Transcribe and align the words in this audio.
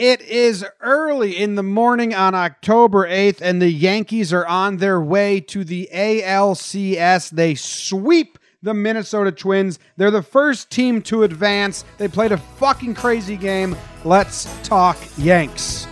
It 0.00 0.22
is 0.22 0.64
early 0.80 1.36
in 1.36 1.56
the 1.56 1.62
morning 1.62 2.14
on 2.14 2.34
October 2.34 3.06
8th, 3.06 3.42
and 3.42 3.60
the 3.60 3.68
Yankees 3.68 4.32
are 4.32 4.46
on 4.46 4.78
their 4.78 4.98
way 4.98 5.40
to 5.40 5.62
the 5.62 5.90
ALCS. 5.92 7.28
They 7.28 7.54
sweep 7.54 8.38
the 8.62 8.72
Minnesota 8.72 9.30
Twins. 9.30 9.78
They're 9.98 10.10
the 10.10 10.22
first 10.22 10.70
team 10.70 11.02
to 11.02 11.24
advance. 11.24 11.84
They 11.98 12.08
played 12.08 12.32
a 12.32 12.38
fucking 12.38 12.94
crazy 12.94 13.36
game. 13.36 13.76
Let's 14.02 14.48
talk 14.62 14.96
Yanks. 15.18 15.86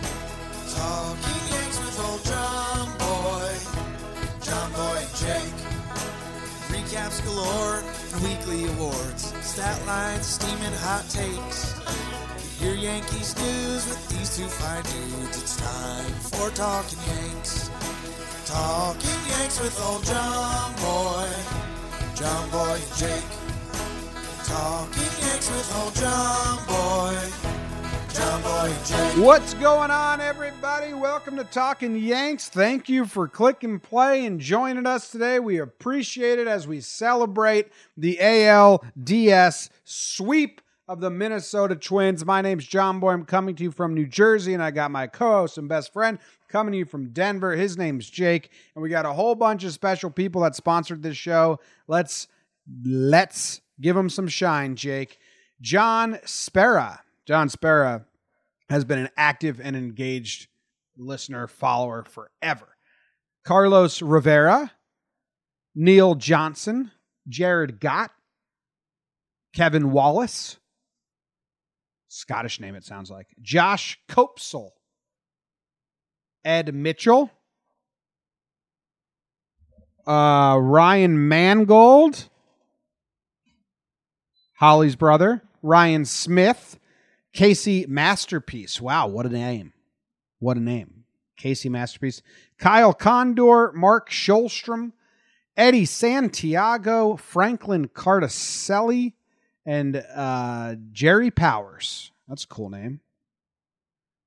Weekly 8.23 8.65
awards, 8.65 9.33
stat 9.41 9.79
lines, 9.85 10.25
steaming 10.25 10.73
hot 10.81 11.05
takes. 11.09 11.79
Your 12.61 12.75
Yankees 12.75 13.33
these 13.35 13.68
two 14.39 14.47
fine 14.47 14.83
dudes. 14.83 15.41
It's 15.41 15.57
time 15.57 16.13
for 16.31 16.49
Talking 16.51 16.99
Yanks. 17.07 17.69
Talking 18.45 19.19
Yanks 19.27 19.59
with 19.59 19.77
old 19.83 20.05
John 20.05 20.73
Boy, 20.75 21.27
John 22.15 22.49
Boy 22.49 22.79
and 22.79 22.97
Jake. 22.97 23.23
Talking 24.45 25.27
Yanks 25.27 25.49
with 25.51 25.75
old 25.75 25.95
John 25.95 26.65
Boy. 26.67 27.49
What's 29.21 29.53
going 29.55 29.91
on, 29.91 30.21
everybody? 30.21 30.93
Welcome 30.93 31.35
to 31.37 31.43
Talking 31.43 31.97
Yanks. 31.97 32.49
Thank 32.49 32.89
you 32.89 33.05
for 33.05 33.27
clicking 33.27 33.79
play 33.79 34.25
and 34.25 34.39
joining 34.39 34.85
us 34.85 35.11
today. 35.11 35.39
We 35.39 35.57
appreciate 35.57 36.39
it 36.39 36.47
as 36.47 36.67
we 36.67 36.81
celebrate 36.81 37.71
the 37.97 38.17
ALDS 38.21 39.69
sweep 39.83 40.61
of 40.89 40.99
the 40.99 41.11
Minnesota 41.11 41.75
Twins. 41.75 42.25
My 42.25 42.41
name's 42.41 42.65
John 42.65 42.99
Boy. 42.99 43.11
I'm 43.11 43.23
coming 43.23 43.55
to 43.55 43.63
you 43.63 43.69
from 43.69 43.93
New 43.93 44.07
Jersey, 44.07 44.55
and 44.55 44.63
I 44.63 44.71
got 44.71 44.89
my 44.89 45.05
co-host 45.05 45.59
and 45.59 45.69
best 45.69 45.93
friend 45.93 46.17
coming 46.47 46.71
to 46.71 46.79
you 46.79 46.85
from 46.85 47.11
Denver. 47.11 47.55
His 47.55 47.77
name's 47.77 48.09
Jake, 48.09 48.49
and 48.73 48.81
we 48.81 48.89
got 48.89 49.05
a 49.05 49.13
whole 49.13 49.35
bunch 49.35 49.63
of 49.63 49.71
special 49.71 50.09
people 50.09 50.41
that 50.41 50.55
sponsored 50.55 51.03
this 51.03 51.15
show. 51.15 51.59
Let's 51.87 52.27
let's 52.83 53.61
give 53.79 53.95
them 53.95 54.09
some 54.09 54.27
shine, 54.27 54.75
Jake. 54.75 55.19
John 55.61 56.17
Spera. 56.25 57.03
John 57.27 57.49
Spera 57.49 58.05
has 58.71 58.83
been 58.83 58.97
an 58.97 59.09
active 59.15 59.61
and 59.61 59.75
engaged 59.75 60.47
listener, 60.97 61.45
follower 61.45 62.03
forever. 62.03 62.67
Carlos 63.45 64.01
Rivera, 64.01 64.71
Neil 65.75 66.15
Johnson, 66.15 66.89
Jared 67.27 67.79
Gott, 67.79 68.09
Kevin 69.53 69.91
Wallace, 69.91 70.57
Scottish 72.09 72.59
name 72.59 72.75
it 72.75 72.83
sounds 72.83 73.09
like, 73.11 73.27
Josh 73.41 73.99
Copesel, 74.09 74.71
Ed 76.43 76.73
Mitchell, 76.73 77.31
uh, 80.07 80.57
Ryan 80.59 81.27
Mangold, 81.27 82.27
Holly's 84.55 84.95
brother, 84.95 85.43
Ryan 85.61 86.03
Smith, 86.03 86.79
Casey 87.31 87.85
Masterpiece. 87.87 88.81
Wow, 88.81 89.07
what 89.07 89.27
a 89.27 89.29
name. 89.29 89.73
What 90.39 90.57
a 90.57 90.61
name. 90.61 91.05
Casey 91.37 91.69
Masterpiece. 91.69 92.23
Kyle 92.57 92.93
Condor, 92.93 93.71
Mark 93.73 94.09
Scholstrom, 94.09 94.93
Eddie 95.55 95.85
Santiago, 95.85 97.15
Franklin 97.17 97.87
Cardacelli, 97.87 99.13
and 99.69 100.03
uh, 100.15 100.75
Jerry 100.91 101.29
Powers. 101.29 102.11
That's 102.27 102.43
a 102.43 102.47
cool 102.47 102.71
name. 102.71 103.01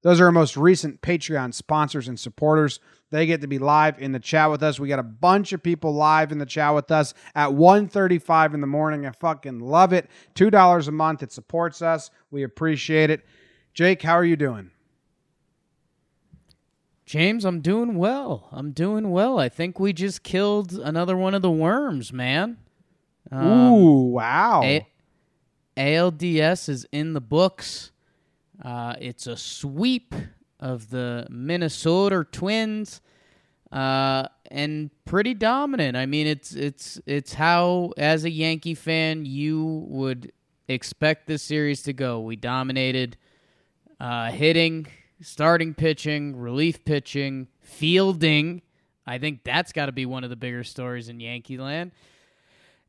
Those 0.02 0.20
are 0.20 0.26
our 0.26 0.32
most 0.32 0.56
recent 0.56 1.02
Patreon 1.02 1.52
sponsors 1.52 2.06
and 2.06 2.18
supporters. 2.18 2.78
They 3.10 3.26
get 3.26 3.40
to 3.40 3.48
be 3.48 3.58
live 3.58 4.00
in 4.00 4.12
the 4.12 4.20
chat 4.20 4.52
with 4.52 4.62
us. 4.62 4.78
We 4.78 4.86
got 4.86 5.00
a 5.00 5.04
bunch 5.04 5.52
of 5.52 5.60
people 5.60 5.94
live 5.94 6.30
in 6.30 6.38
the 6.38 6.46
chat 6.46 6.74
with 6.76 6.92
us 6.92 7.12
at 7.34 7.50
1.35 7.50 8.54
in 8.54 8.60
the 8.60 8.68
morning. 8.68 9.04
I 9.04 9.10
fucking 9.10 9.58
love 9.58 9.92
it. 9.92 10.08
$2 10.36 10.88
a 10.88 10.92
month. 10.92 11.24
It 11.24 11.32
supports 11.32 11.82
us. 11.82 12.10
We 12.30 12.44
appreciate 12.44 13.10
it. 13.10 13.26
Jake, 13.74 14.02
how 14.02 14.14
are 14.14 14.24
you 14.24 14.36
doing? 14.36 14.70
James, 17.04 17.44
I'm 17.44 17.60
doing 17.60 17.96
well. 17.96 18.48
I'm 18.52 18.70
doing 18.70 19.10
well. 19.10 19.40
I 19.40 19.48
think 19.48 19.80
we 19.80 19.92
just 19.92 20.22
killed 20.22 20.72
another 20.72 21.16
one 21.16 21.34
of 21.34 21.42
the 21.42 21.50
worms, 21.50 22.12
man. 22.12 22.58
Um, 23.32 23.72
Ooh, 23.72 24.02
wow. 24.12 24.62
A- 24.62 24.86
ALDS 25.76 26.68
is 26.68 26.86
in 26.92 27.12
the 27.12 27.20
books. 27.20 27.92
Uh, 28.62 28.94
it's 29.00 29.26
a 29.26 29.36
sweep 29.36 30.14
of 30.60 30.90
the 30.90 31.26
Minnesota 31.30 32.24
Twins, 32.30 33.00
uh, 33.72 34.28
and 34.50 34.90
pretty 35.04 35.34
dominant. 35.34 35.96
I 35.96 36.06
mean, 36.06 36.26
it's 36.26 36.54
it's 36.54 37.00
it's 37.06 37.34
how, 37.34 37.92
as 37.96 38.24
a 38.24 38.30
Yankee 38.30 38.74
fan, 38.74 39.24
you 39.24 39.86
would 39.88 40.30
expect 40.68 41.26
this 41.26 41.42
series 41.42 41.82
to 41.82 41.92
go. 41.92 42.20
We 42.20 42.36
dominated 42.36 43.16
uh, 43.98 44.30
hitting, 44.30 44.86
starting 45.20 45.74
pitching, 45.74 46.36
relief 46.36 46.84
pitching, 46.84 47.48
fielding. 47.60 48.62
I 49.06 49.18
think 49.18 49.42
that's 49.42 49.72
got 49.72 49.86
to 49.86 49.92
be 49.92 50.06
one 50.06 50.22
of 50.22 50.30
the 50.30 50.36
bigger 50.36 50.62
stories 50.62 51.08
in 51.08 51.18
Yankee 51.18 51.58
land. 51.58 51.92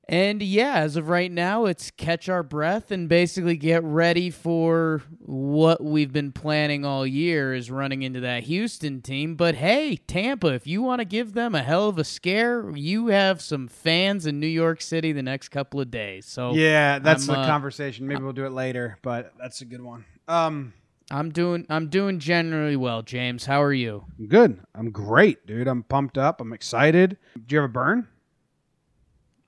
And 0.07 0.43
yeah, 0.43 0.79
as 0.79 0.97
of 0.97 1.07
right 1.07 1.31
now, 1.31 1.65
it's 1.65 1.89
catch 1.91 2.27
our 2.27 2.43
breath 2.43 2.91
and 2.91 3.07
basically 3.07 3.55
get 3.55 3.83
ready 3.83 4.29
for 4.29 5.01
what 5.19 5.81
we've 5.81 6.11
been 6.11 6.33
planning 6.33 6.83
all 6.83 7.07
year 7.07 7.53
is 7.53 7.71
running 7.71 8.01
into 8.03 8.19
that 8.19 8.43
Houston 8.43 9.01
team. 9.01 9.35
But 9.35 9.55
hey, 9.55 9.95
Tampa, 9.95 10.47
if 10.47 10.67
you 10.67 10.81
want 10.81 10.99
to 10.99 11.05
give 11.05 11.33
them 11.33 11.55
a 11.55 11.63
hell 11.63 11.87
of 11.87 11.97
a 11.97 12.03
scare, 12.03 12.69
you 12.75 13.07
have 13.07 13.41
some 13.41 13.69
fans 13.69 14.25
in 14.25 14.41
New 14.41 14.47
York 14.47 14.81
City 14.81 15.13
the 15.13 15.23
next 15.23 15.49
couple 15.49 15.79
of 15.79 15.89
days. 15.89 16.25
So 16.25 16.53
yeah, 16.53 16.99
that's 16.99 17.27
I'm, 17.29 17.35
the 17.35 17.41
uh, 17.41 17.47
conversation. 17.47 18.05
Maybe 18.05 18.21
we'll 18.21 18.33
do 18.33 18.45
it 18.45 18.51
later, 18.51 18.97
but 19.03 19.33
that's 19.39 19.61
a 19.61 19.65
good 19.65 19.81
one. 19.81 20.03
Um, 20.27 20.73
I'm 21.11 21.31
doing 21.31 21.65
I'm 21.69 21.87
doing 21.87 22.19
generally 22.19 22.75
well, 22.75 23.03
James. 23.03 23.45
How 23.45 23.61
are 23.63 23.73
you? 23.73 24.05
good. 24.27 24.59
I'm 24.75 24.91
great, 24.91 25.45
dude. 25.45 25.67
I'm 25.67 25.83
pumped 25.83 26.17
up. 26.17 26.41
I'm 26.41 26.51
excited. 26.51 27.17
Do 27.35 27.55
you 27.55 27.61
have 27.61 27.69
a 27.69 27.73
burn? 27.73 28.07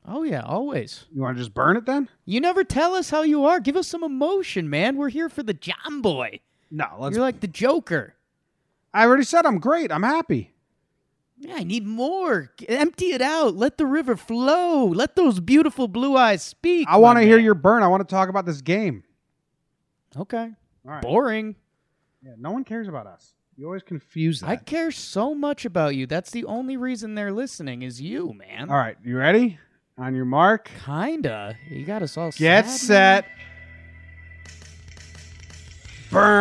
Oh 0.07 0.23
yeah, 0.23 0.41
always. 0.41 1.05
You 1.13 1.21
want 1.21 1.37
to 1.37 1.41
just 1.41 1.53
burn 1.53 1.77
it 1.77 1.85
then? 1.85 2.09
You 2.25 2.39
never 2.39 2.63
tell 2.63 2.95
us 2.95 3.09
how 3.09 3.23
you 3.23 3.45
are. 3.45 3.59
Give 3.59 3.75
us 3.75 3.87
some 3.87 4.03
emotion, 4.03 4.69
man. 4.69 4.97
We're 4.97 5.09
here 5.09 5.29
for 5.29 5.43
the 5.43 5.53
John 5.53 6.01
Boy. 6.01 6.41
No, 6.69 6.87
let's. 6.99 7.15
You're 7.15 7.23
like 7.23 7.39
the 7.39 7.47
Joker. 7.47 8.15
I 8.93 9.05
already 9.05 9.23
said 9.23 9.45
I'm 9.45 9.59
great. 9.59 9.91
I'm 9.91 10.03
happy. 10.03 10.53
Yeah, 11.37 11.55
I 11.57 11.63
need 11.63 11.85
more. 11.85 12.51
Empty 12.67 13.07
it 13.11 13.21
out. 13.21 13.55
Let 13.55 13.77
the 13.77 13.85
river 13.85 14.15
flow. 14.15 14.85
Let 14.85 15.15
those 15.15 15.39
beautiful 15.39 15.87
blue 15.87 16.15
eyes 16.15 16.41
speak. 16.41 16.87
I 16.89 16.97
want 16.97 17.19
to 17.19 17.25
hear 17.25 17.37
your 17.37 17.55
burn. 17.55 17.83
I 17.83 17.87
want 17.87 18.07
to 18.07 18.13
talk 18.13 18.29
about 18.29 18.45
this 18.45 18.61
game. 18.61 19.03
Okay. 20.17 20.51
All 20.85 20.91
right. 20.91 21.01
Boring. 21.01 21.55
Yeah, 22.23 22.35
no 22.37 22.51
one 22.51 22.63
cares 22.63 22.87
about 22.87 23.05
us. 23.05 23.33
You 23.57 23.65
always 23.65 23.83
confuse 23.83 24.41
that. 24.41 24.49
I 24.49 24.55
care 24.57 24.91
so 24.91 25.35
much 25.35 25.65
about 25.65 25.95
you. 25.95 26.07
That's 26.07 26.31
the 26.31 26.45
only 26.45 26.77
reason 26.77 27.15
they're 27.15 27.31
listening 27.31 27.83
is 27.83 28.01
you, 28.01 28.33
man. 28.33 28.69
All 28.69 28.77
right, 28.77 28.97
you 29.03 29.17
ready? 29.17 29.59
On 29.97 30.13
your 30.13 30.25
mark, 30.25 30.69
Kinda. 30.83 31.55
You 31.69 31.85
got 31.85 32.01
us 32.01 32.17
all 32.17 32.31
get 32.31 32.67
sad, 32.67 33.23
man. 33.23 33.23
set, 33.23 33.25
burn. 36.11 36.35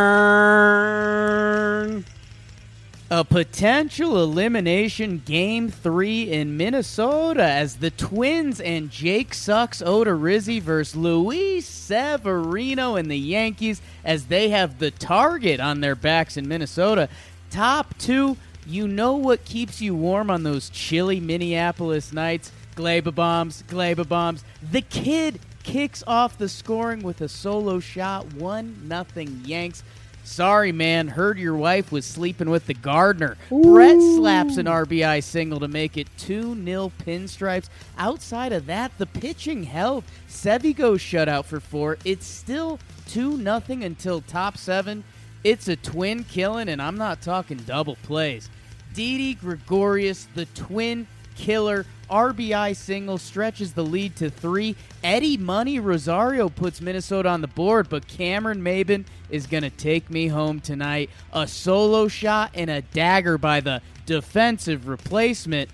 A 3.12 3.24
potential 3.24 4.20
elimination 4.20 5.22
game 5.24 5.68
three 5.70 6.32
in 6.32 6.56
Minnesota 6.56 7.44
as 7.44 7.76
the 7.76 7.90
Twins 7.92 8.60
and 8.60 8.90
Jake 8.90 9.32
Sucks 9.32 9.80
Odorizzi 9.82 10.60
versus 10.60 10.96
Luis 10.96 11.64
Severino 11.64 12.96
and 12.96 13.08
the 13.08 13.16
Yankees 13.16 13.80
as 14.04 14.26
they 14.26 14.48
have 14.48 14.80
the 14.80 14.90
target 14.90 15.60
on 15.60 15.80
their 15.80 15.94
backs 15.94 16.36
in 16.36 16.48
Minnesota. 16.48 17.08
Top 17.50 17.96
two, 17.98 18.36
you 18.66 18.88
know 18.88 19.14
what 19.14 19.44
keeps 19.44 19.80
you 19.80 19.94
warm 19.94 20.28
on 20.28 20.42
those 20.42 20.70
chilly 20.70 21.20
Minneapolis 21.20 22.12
nights? 22.12 22.50
Gleyber 22.76 23.14
bombs, 23.14 23.62
Gleyber 23.68 24.08
bombs. 24.08 24.44
The 24.70 24.82
kid 24.82 25.40
kicks 25.62 26.04
off 26.06 26.38
the 26.38 26.48
scoring 26.48 27.02
with 27.02 27.20
a 27.20 27.28
solo 27.28 27.80
shot, 27.80 28.32
one 28.34 28.86
nothing 28.86 29.42
Yanks. 29.44 29.82
Sorry, 30.24 30.72
man. 30.72 31.08
Heard 31.08 31.38
your 31.38 31.54
wife 31.54 31.92
was 31.92 32.06
sleeping 32.06 32.48
with 32.48 32.66
the 32.66 32.72
gardener. 32.72 33.36
Brett 33.50 34.00
slaps 34.00 34.56
an 34.56 34.64
RBI 34.64 35.22
single 35.22 35.60
to 35.60 35.68
make 35.68 35.98
it 35.98 36.08
2 36.16 36.64
0 36.64 36.92
pinstripes. 37.04 37.68
Outside 37.98 38.52
of 38.52 38.64
that, 38.66 38.96
the 38.96 39.04
pitching 39.04 39.64
held. 39.64 40.02
Sevy 40.26 40.74
goes 40.74 41.00
shutout 41.00 41.44
for 41.44 41.60
four. 41.60 41.98
It's 42.06 42.26
still 42.26 42.78
2 43.08 43.42
0 43.42 43.62
until 43.68 44.22
top 44.22 44.56
seven. 44.56 45.04
It's 45.44 45.68
a 45.68 45.76
twin 45.76 46.24
killing, 46.24 46.70
and 46.70 46.80
I'm 46.80 46.96
not 46.96 47.20
talking 47.20 47.58
double 47.58 47.96
plays. 47.96 48.48
Didi 48.94 49.34
Gregorius, 49.34 50.26
the 50.34 50.46
twin 50.46 51.06
killer 51.36 51.84
RBI 52.10 52.76
single 52.76 53.18
stretches 53.18 53.72
the 53.72 53.84
lead 53.84 54.16
to 54.16 54.30
three. 54.30 54.76
Eddie 55.02 55.36
Money 55.36 55.78
Rosario 55.78 56.48
puts 56.48 56.80
Minnesota 56.80 57.28
on 57.28 57.40
the 57.40 57.48
board, 57.48 57.88
but 57.88 58.06
Cameron 58.08 58.62
Maybin 58.62 59.04
is 59.30 59.46
going 59.46 59.62
to 59.62 59.70
take 59.70 60.10
me 60.10 60.28
home 60.28 60.60
tonight. 60.60 61.10
A 61.32 61.46
solo 61.46 62.08
shot 62.08 62.50
and 62.54 62.70
a 62.70 62.82
dagger 62.82 63.38
by 63.38 63.60
the 63.60 63.82
defensive 64.06 64.88
replacement. 64.88 65.70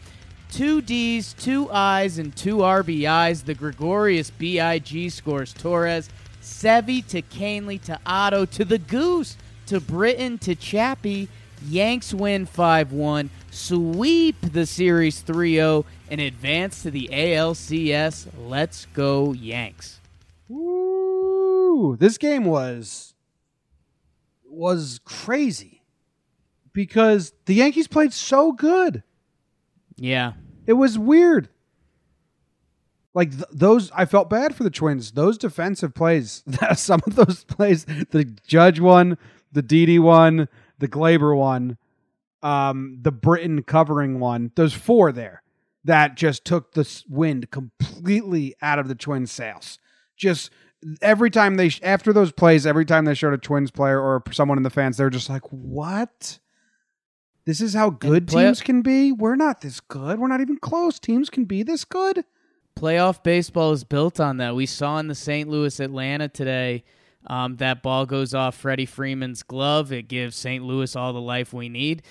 Two 0.51 0.83
D's, 0.83 1.33
two 1.35 1.71
I's, 1.71 2.19
and 2.19 2.35
two 2.35 2.59
RBIs. 2.59 3.45
The 3.45 3.55
Gregorius 3.55 4.31
BIG 4.31 5.11
scores 5.11 5.53
Torres. 5.53 6.11
Sevy 6.43 7.07
to 7.09 7.23
Kahnle 7.23 7.81
to 7.83 7.99
Otto 8.05 8.47
to 8.47 8.65
the 8.65 8.79
Goose 8.79 9.37
to 9.67 9.81
Britton 9.81 10.39
to 10.39 10.55
Chappie. 10.55 11.29
Yanks 11.67 12.15
win 12.15 12.47
5 12.47 12.93
1, 12.93 13.31
sweep 13.51 14.37
the 14.41 14.67
series 14.67 15.21
3 15.21 15.55
0, 15.55 15.85
and 16.11 16.21
advance 16.21 16.83
to 16.83 16.91
the 16.91 17.09
ALCS. 17.13 18.27
Let's 18.47 18.87
go, 18.87 19.33
Yanks. 19.33 20.01
Ooh, 20.51 21.97
this 21.99 22.19
game 22.19 22.45
was 22.45 23.15
was 24.49 25.01
crazy 25.05 25.83
because 26.73 27.33
the 27.47 27.55
Yankees 27.55 27.87
played 27.87 28.13
so 28.13 28.53
good. 28.53 29.03
Yeah. 29.97 30.33
It 30.67 30.75
was 30.75 30.99
weird. 30.99 31.49
Like 33.15 33.31
th- 33.33 33.45
those, 33.53 33.91
I 33.93 34.05
felt 34.05 34.31
bad 34.31 34.55
for 34.55 34.63
the 34.63 34.71
Twins. 34.71 35.13
Those 35.13 35.37
defensive 35.37 35.95
plays, 35.95 36.45
some 36.77 37.01
of 37.07 37.17
those 37.17 37.45
plays, 37.45 37.85
the 37.85 38.25
Judge 38.47 38.81
one, 38.81 39.19
the 39.53 39.63
Didi 39.63 39.99
one, 39.99 40.49
the 40.81 40.89
Gleyber 40.89 41.37
one, 41.37 41.79
um, 42.43 42.99
the 43.01 43.13
Britton 43.13 43.63
covering 43.63 44.19
one. 44.19 44.51
There's 44.57 44.73
four 44.73 45.13
there 45.13 45.43
that 45.85 46.17
just 46.17 46.45
took 46.45 46.73
the 46.73 47.03
wind 47.09 47.51
completely 47.51 48.55
out 48.61 48.79
of 48.79 48.89
the 48.89 48.95
Twins' 48.95 49.31
sails. 49.31 49.79
Just 50.17 50.51
every 51.01 51.31
time 51.31 51.55
they 51.55 51.71
after 51.83 52.13
those 52.13 52.33
plays, 52.33 52.67
every 52.67 52.85
time 52.85 53.05
they 53.05 53.15
showed 53.15 53.35
a 53.35 53.39
Twins 53.39 53.71
player 53.71 54.01
or 54.01 54.23
someone 54.33 54.59
in 54.59 54.65
the 54.65 54.71
fans, 54.71 54.97
they're 54.97 55.11
just 55.11 55.31
like, 55.31 55.43
"What? 55.51 56.39
This 57.47 57.61
is 57.61 57.75
how 57.75 57.91
good 57.91 58.27
play- 58.29 58.45
teams 58.45 58.61
can 58.61 58.83
be. 58.83 59.13
We're 59.13 59.37
not 59.37 59.61
this 59.61 59.81
good. 59.81 60.19
We're 60.19 60.29
not 60.29 60.41
even 60.41 60.59
close. 60.59 60.99
Teams 60.99 61.31
can 61.31 61.45
be 61.45 61.63
this 61.63 61.85
good." 61.85 62.25
Playoff 62.77 63.23
baseball 63.23 63.73
is 63.73 63.85
built 63.85 64.21
on 64.21 64.37
that. 64.39 64.55
We 64.55 64.65
saw 64.65 64.99
in 64.99 65.09
the 65.09 65.15
St. 65.15 65.49
Louis 65.49 65.81
Atlanta 65.81 66.29
today 66.29 66.85
um, 67.27 67.57
that 67.57 67.83
ball 67.83 68.07
goes 68.07 68.35
off 68.35 68.57
Freddie 68.57 68.87
Freeman's 68.87 69.43
glove. 69.43 69.93
It 69.93 70.09
gives 70.09 70.37
St. 70.37 70.65
Louis 70.65 70.97
all 70.97 71.13
the 71.13 71.21
life 71.21 71.53
we 71.53 71.69
need. 71.69 72.03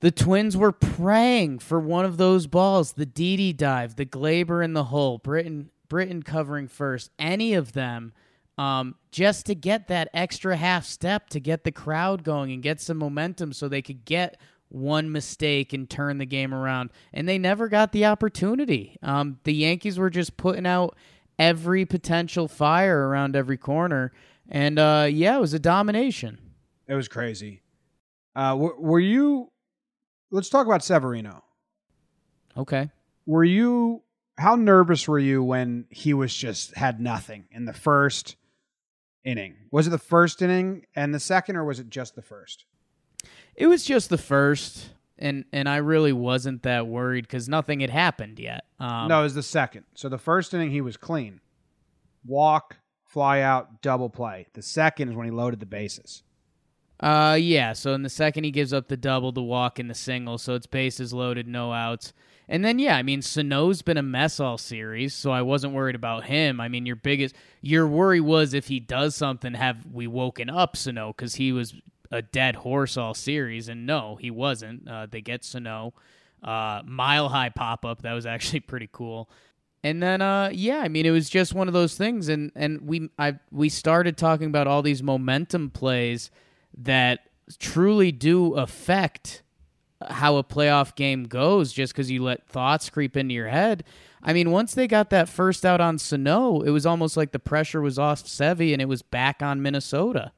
The 0.00 0.10
Twins 0.12 0.56
were 0.56 0.72
praying 0.72 1.58
for 1.58 1.80
one 1.80 2.04
of 2.04 2.18
those 2.18 2.46
balls 2.46 2.92
the 2.92 3.06
Didi 3.06 3.52
dive, 3.52 3.96
the 3.96 4.06
Gleyber 4.06 4.64
in 4.64 4.72
the 4.72 4.84
hole, 4.84 5.18
Britton, 5.18 5.70
Britton 5.88 6.22
covering 6.22 6.68
first, 6.68 7.10
any 7.18 7.54
of 7.54 7.72
them. 7.72 8.12
Um, 8.56 8.96
just 9.12 9.46
to 9.46 9.54
get 9.54 9.86
that 9.86 10.08
extra 10.12 10.56
half 10.56 10.84
step 10.84 11.28
to 11.30 11.38
get 11.38 11.62
the 11.62 11.70
crowd 11.70 12.24
going 12.24 12.50
and 12.50 12.62
get 12.62 12.80
some 12.80 12.96
momentum 12.96 13.52
so 13.52 13.68
they 13.68 13.82
could 13.82 14.04
get 14.04 14.40
one 14.68 15.12
mistake 15.12 15.72
and 15.72 15.88
turn 15.88 16.18
the 16.18 16.26
game 16.26 16.52
around. 16.52 16.90
And 17.12 17.28
they 17.28 17.38
never 17.38 17.68
got 17.68 17.92
the 17.92 18.06
opportunity. 18.06 18.98
Um, 19.02 19.38
the 19.44 19.54
Yankees 19.54 19.98
were 19.98 20.10
just 20.10 20.36
putting 20.36 20.66
out 20.66 20.96
every 21.38 21.86
potential 21.86 22.48
fire 22.48 23.08
around 23.08 23.36
every 23.36 23.56
corner. 23.56 24.12
And 24.48 24.78
uh, 24.78 25.08
yeah, 25.10 25.36
it 25.36 25.40
was 25.40 25.54
a 25.54 25.58
domination. 25.58 26.38
It 26.86 26.94
was 26.94 27.08
crazy. 27.08 27.62
Uh, 28.34 28.50
w- 28.50 28.76
were 28.78 29.00
you? 29.00 29.50
Let's 30.30 30.48
talk 30.48 30.66
about 30.66 30.82
Severino. 30.82 31.44
Okay. 32.56 32.90
Were 33.26 33.44
you? 33.44 34.02
How 34.38 34.54
nervous 34.54 35.08
were 35.08 35.18
you 35.18 35.42
when 35.42 35.86
he 35.90 36.14
was 36.14 36.32
just 36.34 36.76
had 36.76 37.00
nothing 37.00 37.44
in 37.50 37.64
the 37.64 37.72
first 37.72 38.36
inning? 39.24 39.56
Was 39.70 39.86
it 39.86 39.90
the 39.90 39.98
first 39.98 40.40
inning 40.40 40.86
and 40.94 41.12
the 41.12 41.20
second, 41.20 41.56
or 41.56 41.64
was 41.64 41.80
it 41.80 41.90
just 41.90 42.14
the 42.14 42.22
first? 42.22 42.64
It 43.56 43.66
was 43.66 43.84
just 43.84 44.08
the 44.08 44.18
first, 44.18 44.90
and 45.18 45.44
and 45.52 45.68
I 45.68 45.78
really 45.78 46.12
wasn't 46.12 46.62
that 46.62 46.86
worried 46.86 47.26
because 47.26 47.48
nothing 47.48 47.80
had 47.80 47.90
happened 47.90 48.38
yet. 48.38 48.64
Um, 48.78 49.08
no, 49.08 49.20
it 49.20 49.24
was 49.24 49.34
the 49.34 49.42
second. 49.42 49.84
So 49.94 50.08
the 50.08 50.18
first 50.18 50.54
inning 50.54 50.70
he 50.70 50.80
was 50.80 50.96
clean, 50.96 51.40
walk, 52.24 52.76
fly 53.08 53.40
out, 53.40 53.82
double 53.82 54.10
play. 54.10 54.46
The 54.52 54.62
second 54.62 55.08
is 55.08 55.16
when 55.16 55.26
he 55.26 55.32
loaded 55.32 55.58
the 55.58 55.66
bases. 55.66 56.22
Uh, 57.00 57.36
yeah. 57.40 57.72
So 57.72 57.94
in 57.94 58.02
the 58.02 58.08
second, 58.08 58.44
he 58.44 58.50
gives 58.50 58.72
up 58.72 58.88
the 58.88 58.96
double, 58.96 59.32
the 59.32 59.42
walk, 59.42 59.78
and 59.78 59.88
the 59.88 59.94
single. 59.94 60.38
So 60.38 60.54
it's 60.54 60.66
bases 60.66 61.12
loaded, 61.12 61.48
no 61.48 61.72
outs. 61.72 62.12
And 62.48 62.64
then 62.64 62.78
yeah, 62.78 62.96
I 62.96 63.02
mean 63.02 63.20
Sano's 63.20 63.82
been 63.82 63.98
a 63.98 64.02
mess 64.02 64.40
all 64.40 64.56
series, 64.56 65.12
so 65.12 65.30
I 65.30 65.42
wasn't 65.42 65.74
worried 65.74 65.94
about 65.94 66.24
him. 66.24 66.60
I 66.60 66.68
mean 66.68 66.86
your 66.86 66.96
biggest 66.96 67.34
your 67.60 67.86
worry 67.86 68.20
was 68.20 68.54
if 68.54 68.68
he 68.68 68.80
does 68.80 69.14
something, 69.14 69.52
have 69.52 69.84
we 69.92 70.06
woken 70.06 70.48
up 70.48 70.74
Sano 70.74 71.08
because 71.08 71.34
he 71.34 71.52
was 71.52 71.74
a 72.10 72.22
dead 72.22 72.56
horse 72.56 72.96
all 72.96 73.12
series, 73.12 73.68
and 73.68 73.84
no, 73.84 74.16
he 74.16 74.30
wasn't. 74.30 74.88
Uh, 74.88 75.06
they 75.06 75.20
get 75.20 75.44
Sano, 75.44 75.92
uh, 76.42 76.80
mile 76.86 77.28
high 77.28 77.50
pop 77.50 77.84
up 77.84 78.00
that 78.00 78.14
was 78.14 78.24
actually 78.34 78.60
pretty 78.60 78.88
cool. 78.90 79.28
And 79.84 80.02
then, 80.02 80.20
uh, 80.20 80.50
yeah, 80.52 80.78
I 80.78 80.88
mean, 80.88 81.06
it 81.06 81.10
was 81.10 81.30
just 81.30 81.54
one 81.54 81.68
of 81.68 81.74
those 81.74 81.96
things, 81.96 82.28
and 82.28 82.50
and 82.56 82.82
we 82.82 83.10
I 83.18 83.38
we 83.52 83.68
started 83.68 84.16
talking 84.16 84.48
about 84.48 84.66
all 84.66 84.82
these 84.82 85.02
momentum 85.02 85.70
plays 85.70 86.30
that 86.78 87.20
truly 87.58 88.12
do 88.12 88.54
affect 88.54 89.42
how 90.06 90.36
a 90.36 90.44
playoff 90.44 90.94
game 90.94 91.24
goes 91.24 91.72
just 91.72 91.92
because 91.92 92.10
you 92.10 92.22
let 92.22 92.46
thoughts 92.48 92.90
creep 92.90 93.16
into 93.16 93.34
your 93.34 93.48
head. 93.48 93.84
I 94.22 94.32
mean, 94.32 94.50
once 94.50 94.74
they 94.74 94.86
got 94.86 95.10
that 95.10 95.28
first 95.28 95.64
out 95.64 95.80
on 95.80 95.98
Sano, 95.98 96.60
it 96.60 96.70
was 96.70 96.86
almost 96.86 97.16
like 97.16 97.32
the 97.32 97.38
pressure 97.38 97.80
was 97.80 97.98
off 97.98 98.24
Sevy 98.24 98.72
and 98.72 98.82
it 98.82 98.88
was 98.88 99.02
back 99.02 99.42
on 99.42 99.62
Minnesota. 99.62 100.32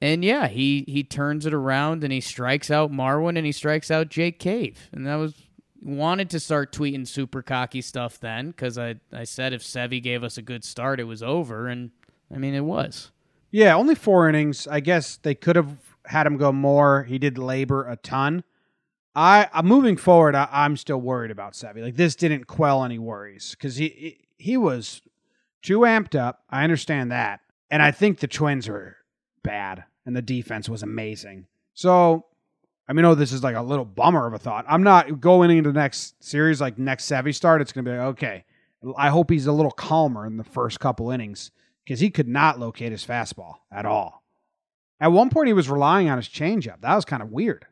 And 0.00 0.24
yeah, 0.24 0.48
he 0.48 0.84
he 0.88 1.04
turns 1.04 1.44
it 1.46 1.52
around 1.52 2.04
and 2.04 2.12
he 2.12 2.20
strikes 2.20 2.70
out 2.70 2.90
Marwin 2.90 3.36
and 3.36 3.44
he 3.44 3.52
strikes 3.52 3.90
out 3.90 4.08
Jake 4.08 4.38
Cave. 4.38 4.88
And 4.92 5.06
that 5.06 5.16
was 5.16 5.34
wanted 5.82 6.30
to 6.30 6.40
start 6.40 6.72
tweeting 6.72 7.06
super 7.06 7.42
cocky 7.42 7.80
stuff 7.80 8.20
then 8.20 8.48
because 8.48 8.78
I, 8.78 8.96
I 9.12 9.24
said 9.24 9.52
if 9.52 9.62
Sevy 9.62 10.02
gave 10.02 10.22
us 10.22 10.38
a 10.38 10.42
good 10.42 10.64
start, 10.64 11.00
it 11.00 11.04
was 11.04 11.22
over. 11.22 11.68
And 11.68 11.90
I 12.32 12.38
mean, 12.38 12.54
it 12.54 12.64
was. 12.64 13.10
Yeah, 13.50 13.74
only 13.74 13.94
four 13.94 14.28
innings. 14.28 14.66
I 14.66 14.80
guess 14.80 15.16
they 15.16 15.34
could 15.34 15.56
have 15.56 15.76
had 16.06 16.26
him 16.26 16.36
go 16.36 16.52
more. 16.52 17.04
He 17.04 17.18
did 17.18 17.38
labor 17.38 17.88
a 17.88 17.96
ton. 17.96 18.44
I, 19.14 19.48
I'm 19.52 19.66
moving 19.66 19.96
forward. 19.96 20.34
I, 20.34 20.48
I'm 20.50 20.76
still 20.76 21.00
worried 21.00 21.30
about 21.30 21.54
Sevy. 21.54 21.82
Like 21.82 21.96
this 21.96 22.14
didn't 22.14 22.46
quell 22.46 22.84
any 22.84 22.98
worries 22.98 23.56
because 23.56 23.76
he 23.76 24.18
he 24.38 24.56
was 24.56 25.02
too 25.62 25.80
amped 25.80 26.18
up. 26.18 26.44
I 26.48 26.64
understand 26.64 27.10
that, 27.10 27.40
and 27.70 27.82
I 27.82 27.90
think 27.90 28.20
the 28.20 28.28
Twins 28.28 28.68
were 28.68 28.96
bad, 29.42 29.84
and 30.06 30.14
the 30.14 30.22
defense 30.22 30.68
was 30.68 30.82
amazing. 30.82 31.46
So, 31.74 32.26
I 32.90 32.92
mean, 32.92 33.04
oh, 33.04 33.14
this 33.14 33.30
is 33.30 33.44
like 33.44 33.54
a 33.54 33.62
little 33.62 33.84
bummer 33.84 34.26
of 34.26 34.34
a 34.34 34.38
thought. 34.38 34.64
I'm 34.68 34.82
not 34.82 35.20
going 35.20 35.52
into 35.52 35.70
the 35.70 35.78
next 35.78 36.20
series 36.24 36.60
like 36.60 36.76
next 36.76 37.08
Sevy 37.08 37.32
start. 37.32 37.60
It's 37.60 37.70
going 37.70 37.84
to 37.84 37.90
be 37.92 37.96
like 37.96 38.06
okay. 38.08 38.44
I 38.98 39.10
hope 39.10 39.30
he's 39.30 39.46
a 39.46 39.52
little 39.52 39.70
calmer 39.70 40.26
in 40.26 40.38
the 40.38 40.42
first 40.42 40.80
couple 40.80 41.12
innings 41.12 41.52
because 41.84 42.00
he 42.00 42.10
could 42.10 42.26
not 42.26 42.58
locate 42.58 42.90
his 42.90 43.06
fastball 43.06 43.58
at 43.70 43.86
all. 43.86 44.24
At 44.98 45.12
one 45.12 45.30
point, 45.30 45.46
he 45.46 45.52
was 45.52 45.70
relying 45.70 46.10
on 46.10 46.18
his 46.18 46.26
changeup. 46.28 46.80
That 46.80 46.96
was 46.96 47.04
kind 47.04 47.22
of 47.22 47.30
weird. 47.30 47.64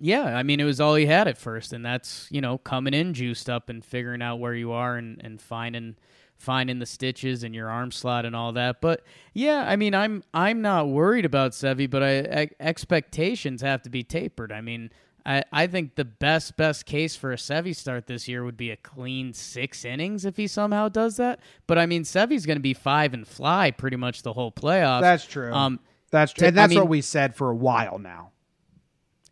Yeah, 0.00 0.24
I 0.24 0.42
mean, 0.42 0.58
it 0.58 0.64
was 0.64 0.80
all 0.80 0.94
he 0.94 1.04
had 1.04 1.28
at 1.28 1.36
first, 1.36 1.74
and 1.74 1.84
that's 1.84 2.28
you 2.30 2.40
know 2.40 2.56
coming 2.56 2.94
in 2.94 3.12
juiced 3.12 3.50
up 3.50 3.68
and 3.68 3.84
figuring 3.84 4.22
out 4.22 4.36
where 4.36 4.54
you 4.54 4.72
are 4.72 4.96
and 4.96 5.20
and 5.22 5.38
finding 5.38 5.96
finding 6.38 6.78
the 6.78 6.86
stitches 6.86 7.42
and 7.42 7.54
your 7.54 7.68
arm 7.68 7.90
slot 7.90 8.24
and 8.24 8.34
all 8.34 8.52
that. 8.52 8.80
But 8.80 9.02
yeah, 9.34 9.64
I 9.68 9.76
mean, 9.76 9.94
I'm 9.94 10.22
I'm 10.32 10.62
not 10.62 10.88
worried 10.88 11.24
about 11.24 11.52
Sevy, 11.52 11.88
but 11.90 12.02
I, 12.02 12.18
I 12.20 12.50
expectations 12.60 13.60
have 13.62 13.82
to 13.82 13.90
be 13.90 14.02
tapered. 14.02 14.52
I 14.52 14.60
mean. 14.60 14.90
I, 15.26 15.42
I 15.52 15.66
think 15.66 15.96
the 15.96 16.06
best 16.06 16.56
best 16.56 16.86
case 16.86 17.14
for 17.14 17.32
a 17.32 17.36
Sevy 17.36 17.76
start 17.76 18.06
this 18.06 18.28
year 18.28 18.44
would 18.44 18.56
be 18.56 18.70
a 18.70 18.76
clean 18.76 19.34
six 19.34 19.84
innings 19.84 20.24
if 20.24 20.38
he 20.38 20.46
somehow 20.46 20.88
does 20.88 21.18
that. 21.18 21.40
But 21.66 21.76
I 21.76 21.84
mean, 21.84 22.04
Sevy's 22.04 22.46
going 22.46 22.56
to 22.56 22.62
be 22.62 22.72
five 22.72 23.12
and 23.12 23.28
fly 23.28 23.70
pretty 23.70 23.96
much 23.98 24.22
the 24.22 24.32
whole 24.32 24.50
playoffs. 24.50 25.02
That's 25.02 25.26
true. 25.26 25.52
Um, 25.52 25.80
that's 26.10 26.32
true. 26.32 26.42
to- 26.44 26.48
and 26.48 26.56
that's 26.56 26.70
I 26.70 26.74
mean- 26.76 26.78
what 26.78 26.88
we 26.88 27.02
said 27.02 27.34
for 27.34 27.50
a 27.50 27.54
while 27.54 27.98
now. 27.98 28.30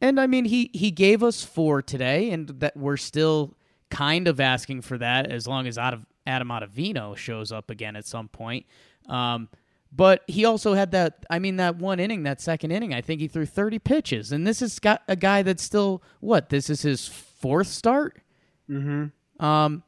And 0.03 0.21
I 0.21 0.27
mean, 0.27 0.45
he 0.45 0.71
he 0.75 0.91
gave 0.91 1.23
us 1.23 1.43
four 1.43 1.81
today, 1.81 2.31
and 2.31 2.49
that 2.61 2.77
we're 2.77 2.99
still 2.99 3.55
kind 3.89 4.29
of 4.29 4.39
asking 4.39 4.83
for 4.83 4.99
that 4.99 5.31
as 5.31 5.47
long 5.47 5.67
as 5.67 5.79
out 5.79 5.95
of 5.95 6.05
Adam 6.26 6.49
Ottavino 6.49 7.16
shows 7.16 7.52
up 7.52 7.71
again 7.71 7.97
at 7.97 8.06
some 8.06 8.28
point. 8.28 8.66
Um, 9.09 9.49
but 9.92 10.23
he 10.26 10.45
also 10.45 10.75
had 10.75 10.90
that. 10.90 11.25
I 11.30 11.38
mean, 11.38 11.56
that 11.56 11.76
one 11.76 12.00
inning, 12.00 12.25
that 12.25 12.40
second 12.40 12.73
inning, 12.73 12.92
I 12.92 13.00
think 13.00 13.21
he 13.21 13.28
threw 13.28 13.47
thirty 13.47 13.78
pitches, 13.78 14.33
and 14.33 14.47
this 14.47 14.61
is 14.61 14.78
got 14.78 15.02
a 15.09 15.16
guy 15.16 15.42
that's 15.42 15.62
still 15.62 16.02
what? 16.21 16.49
This 16.49 16.68
is 16.68 16.83
his 16.83 17.06
fourth 17.09 17.68
start. 17.68 18.21
Mm-hmm. 18.68 19.45
Um, 19.45 19.83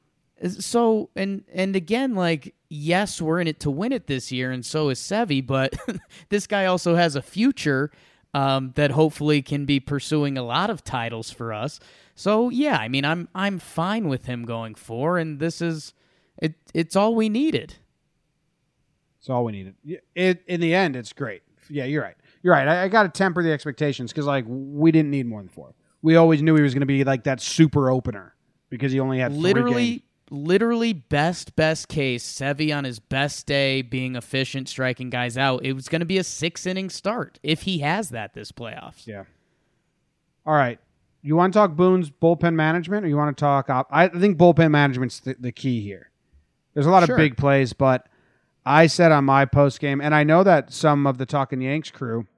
so 0.46 1.10
and 1.16 1.44
and 1.52 1.74
again, 1.76 2.14
like 2.14 2.54
yes, 2.68 3.20
we're 3.20 3.40
in 3.40 3.48
it 3.48 3.60
to 3.60 3.70
win 3.70 3.92
it 3.92 4.06
this 4.06 4.30
year, 4.30 4.50
and 4.50 4.64
so 4.64 4.88
is 4.88 5.00
Sevy, 5.00 5.44
but 5.44 5.74
this 6.28 6.46
guy 6.46 6.66
also 6.66 6.94
has 6.94 7.16
a 7.16 7.22
future. 7.22 7.90
um, 8.34 8.72
that 8.76 8.90
hopefully 8.90 9.42
can 9.42 9.64
be 9.64 9.80
pursuing 9.80 10.36
a 10.36 10.42
lot 10.42 10.70
of 10.70 10.84
titles 10.84 11.30
for 11.30 11.52
us. 11.52 11.80
So 12.14 12.50
yeah, 12.50 12.76
I 12.76 12.88
mean, 12.88 13.04
I'm 13.04 13.28
I'm 13.34 13.58
fine 13.58 14.08
with 14.08 14.26
him 14.26 14.44
going 14.44 14.74
four, 14.74 15.18
and 15.18 15.40
this 15.40 15.60
is 15.60 15.94
it. 16.38 16.54
It's 16.74 16.96
all 16.96 17.14
we 17.14 17.28
needed. 17.28 17.74
It's 19.18 19.28
all 19.28 19.44
we 19.44 19.52
needed. 19.52 19.74
It 20.14 20.42
in 20.46 20.60
the 20.60 20.74
end, 20.74 20.96
it's 20.96 21.12
great. 21.12 21.42
Yeah, 21.68 21.84
you're 21.84 22.02
right. 22.02 22.16
You're 22.42 22.54
right. 22.54 22.68
I, 22.68 22.84
I 22.84 22.88
got 22.88 23.02
to 23.02 23.08
temper 23.08 23.42
the 23.42 23.52
expectations 23.52 24.12
because 24.12 24.26
like 24.26 24.44
we 24.48 24.92
didn't 24.92 25.10
need 25.10 25.26
more 25.26 25.40
than 25.40 25.48
four. 25.48 25.74
We 26.02 26.16
always 26.16 26.42
knew 26.42 26.54
he 26.54 26.62
was 26.62 26.72
going 26.74 26.80
to 26.80 26.86
be 26.86 27.04
like 27.04 27.24
that 27.24 27.40
super 27.40 27.90
opener 27.90 28.34
because 28.70 28.92
he 28.92 29.00
only 29.00 29.18
had 29.18 29.32
three 29.32 29.40
literally 29.40 30.04
literally 30.30 30.92
best 30.92 31.56
best 31.56 31.88
case 31.88 32.24
Sevy 32.30 32.76
on 32.76 32.84
his 32.84 32.98
best 32.98 33.46
day 33.46 33.80
being 33.80 34.14
efficient 34.14 34.68
striking 34.68 35.08
guys 35.08 35.38
out 35.38 35.64
it 35.64 35.72
was 35.72 35.88
going 35.88 36.00
to 36.00 36.06
be 36.06 36.18
a 36.18 36.24
six 36.24 36.66
inning 36.66 36.90
start 36.90 37.38
if 37.42 37.62
he 37.62 37.78
has 37.78 38.10
that 38.10 38.34
this 38.34 38.52
playoffs 38.52 39.06
Yeah. 39.06 39.24
All 40.44 40.54
right. 40.54 40.78
You 41.20 41.36
want 41.36 41.52
to 41.52 41.58
talk 41.58 41.76
Boone's 41.76 42.10
bullpen 42.10 42.54
management, 42.54 43.04
or 43.04 43.08
you 43.08 43.16
want 43.16 43.36
to 43.36 43.40
talk? 43.40 43.68
Op- 43.68 43.88
I 43.90 44.08
think 44.08 44.38
bullpen 44.38 44.70
management's 44.70 45.20
the, 45.20 45.36
the 45.38 45.52
key 45.52 45.82
here. 45.82 46.10
There's 46.78 46.86
a 46.86 46.90
lot 46.92 47.04
Sure. 47.06 47.16
of 47.16 47.18
big 47.18 47.36
plays, 47.36 47.72
but 47.72 48.08
I 48.64 48.86
said 48.86 49.10
on 49.10 49.24
my 49.24 49.46
post 49.46 49.80
game, 49.80 50.00
and 50.00 50.14
I 50.14 50.22
know 50.22 50.44
that 50.44 50.72
some 50.72 51.08
of 51.08 51.18
the 51.18 51.26
Talking 51.26 51.60
Yanks 51.60 51.90
crew 51.90 52.28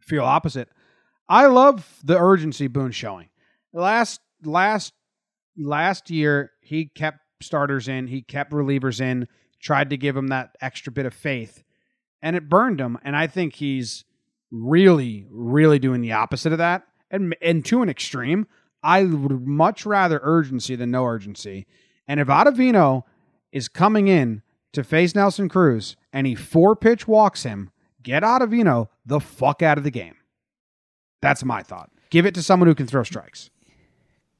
feel 0.00 0.24
opposite. 0.24 0.70
I 1.28 1.44
love 1.44 1.98
the 2.02 2.18
urgency 2.18 2.68
Boone's 2.68 2.96
showing. 2.96 3.28
Last 3.74 4.22
last 4.44 4.94
last 5.58 6.08
year, 6.08 6.52
he 6.62 6.86
kept 6.86 7.18
starters 7.42 7.86
in, 7.86 8.06
he 8.06 8.22
kept 8.22 8.50
relievers 8.50 8.98
in, 8.98 9.28
tried 9.60 9.90
to 9.90 9.98
give 9.98 10.14
them 10.14 10.28
that 10.28 10.56
extra 10.62 10.90
bit 10.90 11.04
of 11.04 11.12
faith, 11.12 11.62
and 12.22 12.34
it 12.34 12.48
burned 12.48 12.80
him. 12.80 12.96
And 13.02 13.14
I 13.14 13.26
think 13.26 13.56
he's 13.56 14.06
really, 14.50 15.26
really 15.30 15.78
doing 15.78 16.00
the 16.00 16.12
opposite 16.12 16.52
of 16.52 16.58
that, 16.58 16.84
and 17.10 17.36
and 17.42 17.62
to 17.66 17.82
an 17.82 17.90
extreme. 17.90 18.46
I 18.82 19.04
would 19.04 19.46
much 19.46 19.84
rather 19.84 20.18
urgency 20.22 20.76
than 20.76 20.90
no 20.92 21.04
urgency. 21.04 21.66
And 22.06 22.20
if 22.20 22.28
Ottavino 22.28 23.02
is 23.52 23.68
coming 23.68 24.08
in 24.08 24.42
to 24.72 24.84
face 24.84 25.14
Nelson 25.14 25.48
Cruz 25.48 25.96
and 26.12 26.26
he 26.26 26.34
four 26.34 26.76
pitch 26.76 27.06
walks 27.08 27.42
him, 27.42 27.70
get 28.02 28.22
Ottavino 28.22 28.88
the 29.06 29.20
fuck 29.20 29.62
out 29.62 29.78
of 29.78 29.84
the 29.84 29.90
game. 29.90 30.16
That's 31.20 31.44
my 31.44 31.62
thought. 31.62 31.90
Give 32.10 32.26
it 32.26 32.34
to 32.34 32.42
someone 32.42 32.68
who 32.68 32.74
can 32.74 32.86
throw 32.86 33.02
strikes. 33.02 33.50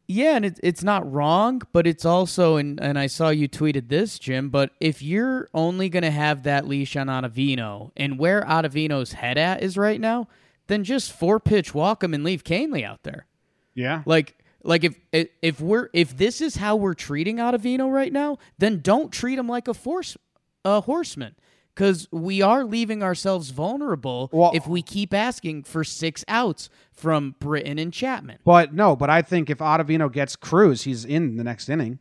yeah 0.07 0.37
and 0.37 0.45
it, 0.47 0.59
it's 0.63 0.83
not 0.83 1.11
wrong 1.11 1.61
but 1.73 1.87
it's 1.87 2.05
also 2.07 2.57
and, 2.57 2.81
and 2.81 2.99
i 2.99 3.07
saw 3.07 3.29
you 3.29 3.47
tweeted 3.47 3.89
this 3.91 4.19
jim 4.19 4.49
but 4.49 4.71
if 4.81 5.03
you're 5.03 5.49
only 5.53 5.91
going 5.91 6.03
to 6.03 6.11
have 6.11 6.45
that 6.45 6.67
leash 6.67 6.97
on 6.97 7.09
Ottavino 7.09 7.91
and 7.95 8.19
where 8.19 8.41
Ottavino's 8.43 9.13
head 9.13 9.37
at 9.37 9.63
is 9.63 9.77
right 9.77 10.01
now 10.01 10.27
then 10.69 10.83
just 10.83 11.13
four 11.13 11.39
pitch 11.39 11.75
walk 11.75 12.03
him 12.03 12.15
and 12.15 12.25
leave 12.25 12.43
Kahnle 12.43 12.83
out 12.85 13.03
there 13.03 13.27
Yeah. 13.75 14.03
Like 14.07 14.38
like 14.65 14.85
if 14.85 14.97
if- 15.43 15.61
we're 15.61 15.89
if 15.93 16.17
this 16.17 16.41
is 16.41 16.57
how 16.57 16.77
we're 16.77 16.95
treating 16.95 17.37
Ottavino 17.37 17.91
right 17.93 18.13
now, 18.13 18.39
then 18.59 18.81
don't 18.81 19.13
treat 19.13 19.39
him 19.39 19.49
like 19.49 19.69
a 19.69 19.75
force 19.75 20.17
a 20.65 20.81
horseman 20.83 21.35
because 21.75 22.09
we 22.11 22.43
are 22.43 22.65
leaving 22.65 23.03
ourselves 23.03 23.51
vulnerable 23.51 24.29
Well- 24.33 24.51
if 24.55 24.67
we 24.67 24.83
keep 24.83 25.15
asking 25.15 25.63
for 25.63 25.85
six 25.85 26.25
outs 26.27 26.69
from 26.93 27.37
Britton 27.39 27.79
and 27.79 27.93
Chapman. 27.93 28.39
But 28.45 28.75
no, 28.75 28.97
but 28.97 29.09
I 29.11 29.23
think 29.23 29.49
if 29.49 29.59
Ottavino 29.59 30.13
gets 30.13 30.35
Cruz, 30.37 30.83
he's 30.83 31.05
in 31.05 31.37
the 31.37 31.45
next 31.45 31.69
inning. 31.69 32.01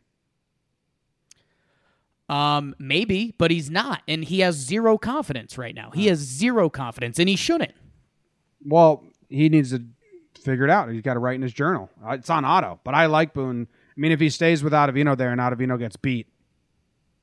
Um, 2.28 2.74
maybe, 2.78 3.34
but 3.38 3.50
he's 3.50 3.70
not, 3.70 4.02
and 4.06 4.22
he 4.22 4.40
has 4.40 4.54
zero 4.56 4.98
confidence 4.98 5.56
right 5.56 5.74
now. 5.74 5.90
He 5.92 6.08
has 6.08 6.18
zero 6.18 6.68
confidence, 6.68 7.18
and 7.18 7.26
he 7.26 7.36
shouldn't. 7.36 7.72
Well, 8.62 9.02
he 9.30 9.48
needs 9.48 9.70
to 9.70 9.82
figure 10.42 10.64
it 10.64 10.70
out. 10.70 10.90
He's 10.90 11.02
got 11.02 11.14
to 11.14 11.20
write 11.20 11.36
in 11.36 11.42
his 11.42 11.52
journal. 11.52 11.90
Uh, 12.04 12.10
It's 12.12 12.30
on 12.30 12.44
auto. 12.44 12.80
But 12.84 12.94
I 12.94 13.06
like 13.06 13.34
Boone. 13.34 13.66
I 13.70 14.00
mean, 14.00 14.12
if 14.12 14.20
he 14.20 14.30
stays 14.30 14.62
with 14.62 14.72
Ottavino 14.72 15.16
there 15.16 15.30
and 15.30 15.40
Ottavino 15.40 15.78
gets 15.78 15.96
beat, 15.96 16.26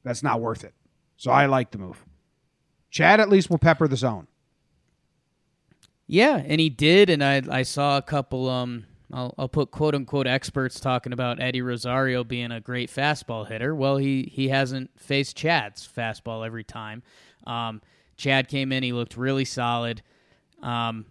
that's 0.03 0.21
not 0.23 0.41
worth 0.41 0.63
it. 0.63 0.73
So 1.17 1.31
I 1.31 1.45
like 1.45 1.71
the 1.71 1.77
move. 1.77 2.03
Chad 2.89 3.19
at 3.19 3.29
least 3.29 3.49
will 3.49 3.57
pepper 3.57 3.87
the 3.87 3.97
zone. 3.97 4.27
Yeah, 6.07 6.37
and 6.45 6.61
he 6.61 6.69
did, 6.69 7.09
and 7.09 7.23
I 7.23 7.41
I 7.49 7.63
saw 7.63 7.97
a 7.97 8.01
couple 8.01 8.47
um 8.47 8.85
I'll 9.11 9.33
I'll 9.37 9.47
put 9.49 9.71
quote 9.71 9.95
unquote 9.95 10.27
experts 10.27 10.79
talking 10.79 11.13
about 11.13 11.41
Eddie 11.41 11.61
Rosario 11.61 12.23
being 12.23 12.51
a 12.51 12.59
great 12.61 12.91
fastball 12.91 13.47
hitter. 13.47 13.73
Well, 13.73 13.97
he 13.97 14.29
he 14.31 14.49
hasn't 14.49 14.91
faced 14.99 15.35
Chad's 15.35 15.87
fastball 15.87 16.45
every 16.45 16.63
time. 16.63 17.01
Um, 17.47 17.81
Chad 18.17 18.47
came 18.47 18.71
in, 18.71 18.83
he 18.83 18.93
looked 18.93 19.17
really 19.17 19.45
solid. 19.45 20.01
Um, 20.61 21.05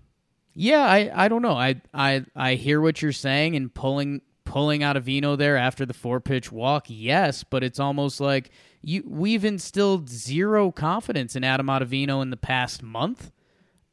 yeah, 0.55 0.85
I 0.85 1.25
I 1.25 1.29
don't 1.29 1.43
know. 1.43 1.57
I 1.57 1.81
I 1.93 2.25
I 2.35 2.55
hear 2.55 2.81
what 2.81 3.03
you're 3.03 3.13
saying 3.13 3.57
and 3.57 3.73
pulling 3.73 4.23
pulling 4.45 4.83
Ottavino 4.83 5.37
there 5.37 5.57
after 5.57 5.85
the 5.85 5.95
four 5.95 6.21
pitch 6.21 6.53
walk. 6.53 6.87
Yes, 6.89 7.45
but 7.45 7.65
it's 7.65 7.81
almost 7.81 8.21
like 8.21 8.51
you 8.83 9.03
we've 9.07 9.45
instilled 9.45 10.09
zero 10.09 10.71
confidence 10.71 11.35
in 11.37 11.45
Adam 11.45 11.67
Ottavino 11.67 12.23
in 12.23 12.31
the 12.31 12.37
past 12.37 12.83
month. 12.83 13.33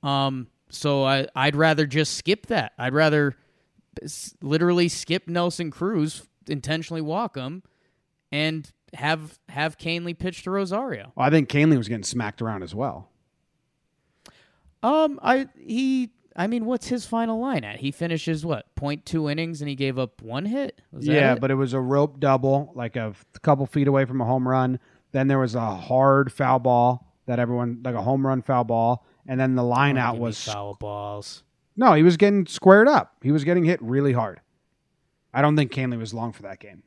Um, 0.03 0.47
so 0.69 1.03
I 1.03 1.27
I'd 1.35 1.55
rather 1.55 1.85
just 1.85 2.15
skip 2.15 2.47
that. 2.47 2.73
I'd 2.77 2.93
rather 2.93 3.35
literally 4.41 4.87
skip 4.87 5.27
Nelson 5.27 5.71
Cruz, 5.71 6.27
intentionally 6.47 7.01
walk 7.01 7.35
him, 7.35 7.63
and 8.31 8.71
have 8.93 9.39
have 9.49 9.77
Kahnle 9.77 10.17
pitch 10.17 10.43
to 10.43 10.51
Rosario. 10.51 11.11
Well, 11.15 11.25
I 11.25 11.29
think 11.29 11.49
Kahnle 11.49 11.77
was 11.77 11.87
getting 11.87 12.03
smacked 12.03 12.41
around 12.41 12.63
as 12.63 12.75
well. 12.75 13.09
Um, 14.83 15.19
I 15.21 15.47
he. 15.57 16.11
I 16.35 16.47
mean, 16.47 16.65
what's 16.65 16.87
his 16.87 17.05
final 17.05 17.39
line 17.39 17.63
at? 17.63 17.79
He 17.79 17.91
finishes 17.91 18.45
what 18.45 18.65
two 19.05 19.29
innings 19.29 19.61
and 19.61 19.69
he 19.69 19.75
gave 19.75 19.99
up 19.99 20.21
one 20.21 20.45
hit. 20.45 20.81
Was 20.91 21.05
that 21.05 21.13
yeah, 21.13 21.33
it? 21.33 21.41
but 21.41 21.51
it 21.51 21.55
was 21.55 21.73
a 21.73 21.79
rope 21.79 22.19
double, 22.19 22.71
like 22.75 22.95
a 22.95 23.13
f- 23.13 23.25
couple 23.41 23.65
feet 23.65 23.87
away 23.87 24.05
from 24.05 24.21
a 24.21 24.25
home 24.25 24.47
run. 24.47 24.79
Then 25.11 25.27
there 25.27 25.39
was 25.39 25.55
a 25.55 25.75
hard 25.75 26.31
foul 26.31 26.59
ball 26.59 27.13
that 27.25 27.39
everyone, 27.39 27.81
like 27.83 27.95
a 27.95 28.01
home 28.01 28.25
run 28.25 28.41
foul 28.41 28.63
ball. 28.63 29.05
And 29.27 29.39
then 29.39 29.55
the 29.55 29.63
line 29.63 29.97
out 29.97 30.17
was 30.17 30.41
foul 30.43 30.75
balls. 30.75 31.43
No, 31.75 31.93
he 31.93 32.03
was 32.03 32.17
getting 32.17 32.45
squared 32.47 32.87
up. 32.87 33.15
He 33.21 33.31
was 33.31 33.43
getting 33.43 33.63
hit 33.63 33.81
really 33.81 34.13
hard. 34.13 34.41
I 35.33 35.41
don't 35.41 35.55
think 35.55 35.71
Kahnle 35.71 35.97
was 35.97 36.13
long 36.13 36.33
for 36.33 36.43
that 36.43 36.59
game. 36.59 36.83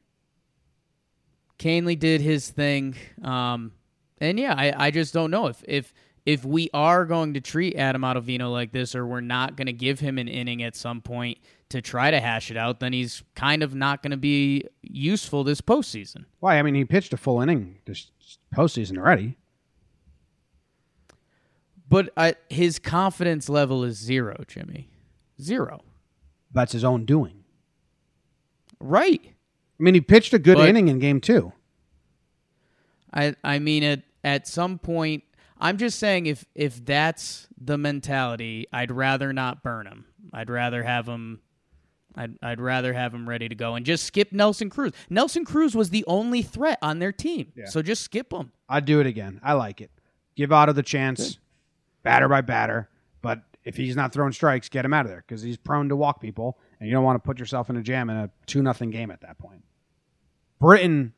Kahnle 1.58 1.98
did 1.98 2.20
his 2.20 2.50
thing. 2.50 2.96
Um, 3.22 3.72
and 4.20 4.38
yeah, 4.38 4.54
I, 4.56 4.86
I 4.86 4.90
just 4.90 5.14
don't 5.14 5.30
know 5.30 5.46
if 5.46 5.62
if 5.66 5.92
if 6.26 6.44
we 6.44 6.70
are 6.72 7.04
going 7.04 7.34
to 7.34 7.40
treat 7.40 7.76
Adam 7.76 8.02
Ottavino 8.02 8.50
like 8.50 8.72
this, 8.72 8.94
or 8.94 9.06
we're 9.06 9.20
not 9.20 9.56
going 9.56 9.66
to 9.66 9.72
give 9.72 10.00
him 10.00 10.18
an 10.18 10.28
inning 10.28 10.62
at 10.62 10.74
some 10.74 11.00
point 11.02 11.38
to 11.68 11.82
try 11.82 12.10
to 12.10 12.20
hash 12.20 12.50
it 12.50 12.56
out, 12.56 12.80
then 12.80 12.92
he's 12.92 13.22
kind 13.34 13.62
of 13.62 13.74
not 13.74 14.02
going 14.02 14.10
to 14.12 14.16
be 14.16 14.64
useful 14.82 15.44
this 15.44 15.60
postseason. 15.60 16.24
Why? 16.40 16.58
I 16.58 16.62
mean, 16.62 16.74
he 16.74 16.84
pitched 16.84 17.12
a 17.12 17.16
full 17.16 17.40
inning 17.40 17.76
this 17.84 18.10
postseason 18.54 18.96
already. 18.96 19.36
But 21.88 22.10
I, 22.16 22.34
his 22.48 22.78
confidence 22.78 23.48
level 23.48 23.84
is 23.84 23.98
zero, 23.98 24.42
Jimmy. 24.46 24.88
Zero. 25.40 25.82
That's 26.52 26.72
his 26.72 26.84
own 26.84 27.04
doing. 27.04 27.44
Right. 28.80 29.20
I 29.24 29.82
mean, 29.82 29.94
he 29.94 30.00
pitched 30.00 30.32
a 30.32 30.38
good 30.38 30.56
But- 30.56 30.68
inning 30.68 30.88
in 30.88 30.98
game 30.98 31.20
two. 31.20 31.52
I 33.12 33.36
I 33.44 33.60
mean 33.60 33.84
at 33.84 34.02
at 34.24 34.48
some 34.48 34.76
point 34.78 35.22
I'm 35.64 35.78
just 35.78 35.98
saying 35.98 36.26
if 36.26 36.44
if 36.54 36.84
that's 36.84 37.48
the 37.58 37.78
mentality, 37.78 38.66
I'd 38.70 38.90
rather 38.90 39.32
not 39.32 39.62
burn 39.62 39.86
him. 39.86 40.04
I'd 40.30 40.50
rather 40.50 40.82
have 40.82 41.08
him 41.08 41.40
I'd 42.14 42.36
I'd 42.42 42.60
rather 42.60 42.92
have 42.92 43.14
him 43.14 43.26
ready 43.26 43.48
to 43.48 43.54
go 43.54 43.74
and 43.74 43.84
just 43.84 44.04
skip 44.04 44.30
Nelson 44.30 44.68
Cruz. 44.68 44.92
Nelson 45.08 45.46
Cruz 45.46 45.74
was 45.74 45.88
the 45.88 46.04
only 46.06 46.42
threat 46.42 46.78
on 46.82 46.98
their 46.98 47.12
team. 47.12 47.50
Yeah. 47.56 47.64
So 47.64 47.80
just 47.80 48.02
skip 48.02 48.30
him. 48.30 48.52
I'd 48.68 48.84
do 48.84 49.00
it 49.00 49.06
again. 49.06 49.40
I 49.42 49.54
like 49.54 49.80
it. 49.80 49.90
Give 50.36 50.52
Otto 50.52 50.74
the 50.74 50.82
chance, 50.82 51.38
batter 52.02 52.28
by 52.28 52.42
batter. 52.42 52.90
But 53.22 53.42
if 53.64 53.74
he's 53.76 53.96
not 53.96 54.12
throwing 54.12 54.32
strikes, 54.32 54.68
get 54.68 54.84
him 54.84 54.92
out 54.92 55.06
of 55.06 55.10
there 55.10 55.24
because 55.26 55.40
he's 55.40 55.56
prone 55.56 55.88
to 55.88 55.96
walk 55.96 56.20
people, 56.20 56.58
and 56.78 56.88
you 56.88 56.94
don't 56.94 57.04
want 57.04 57.22
to 57.22 57.26
put 57.26 57.38
yourself 57.38 57.70
in 57.70 57.76
a 57.78 57.82
jam 57.82 58.10
in 58.10 58.16
a 58.16 58.30
two 58.44 58.62
nothing 58.62 58.90
game 58.90 59.10
at 59.10 59.22
that 59.22 59.38
point. 59.38 59.64
Britton, 60.60 61.14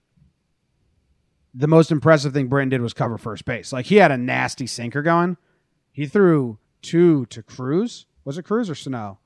the 1.56 1.66
most 1.66 1.90
impressive 1.90 2.34
thing 2.34 2.48
Britton 2.48 2.68
did 2.68 2.82
was 2.82 2.92
cover 2.92 3.16
first 3.16 3.44
base. 3.46 3.72
Like 3.72 3.86
he 3.86 3.96
had 3.96 4.10
a 4.10 4.18
nasty 4.18 4.66
sinker 4.66 5.02
going. 5.02 5.38
He 5.90 6.06
threw 6.06 6.58
two 6.82 7.24
to 7.26 7.42
Cruz. 7.42 8.04
Was 8.24 8.36
it 8.36 8.42
Cruz 8.42 8.68
or 8.68 8.74
Sano? 8.74 9.18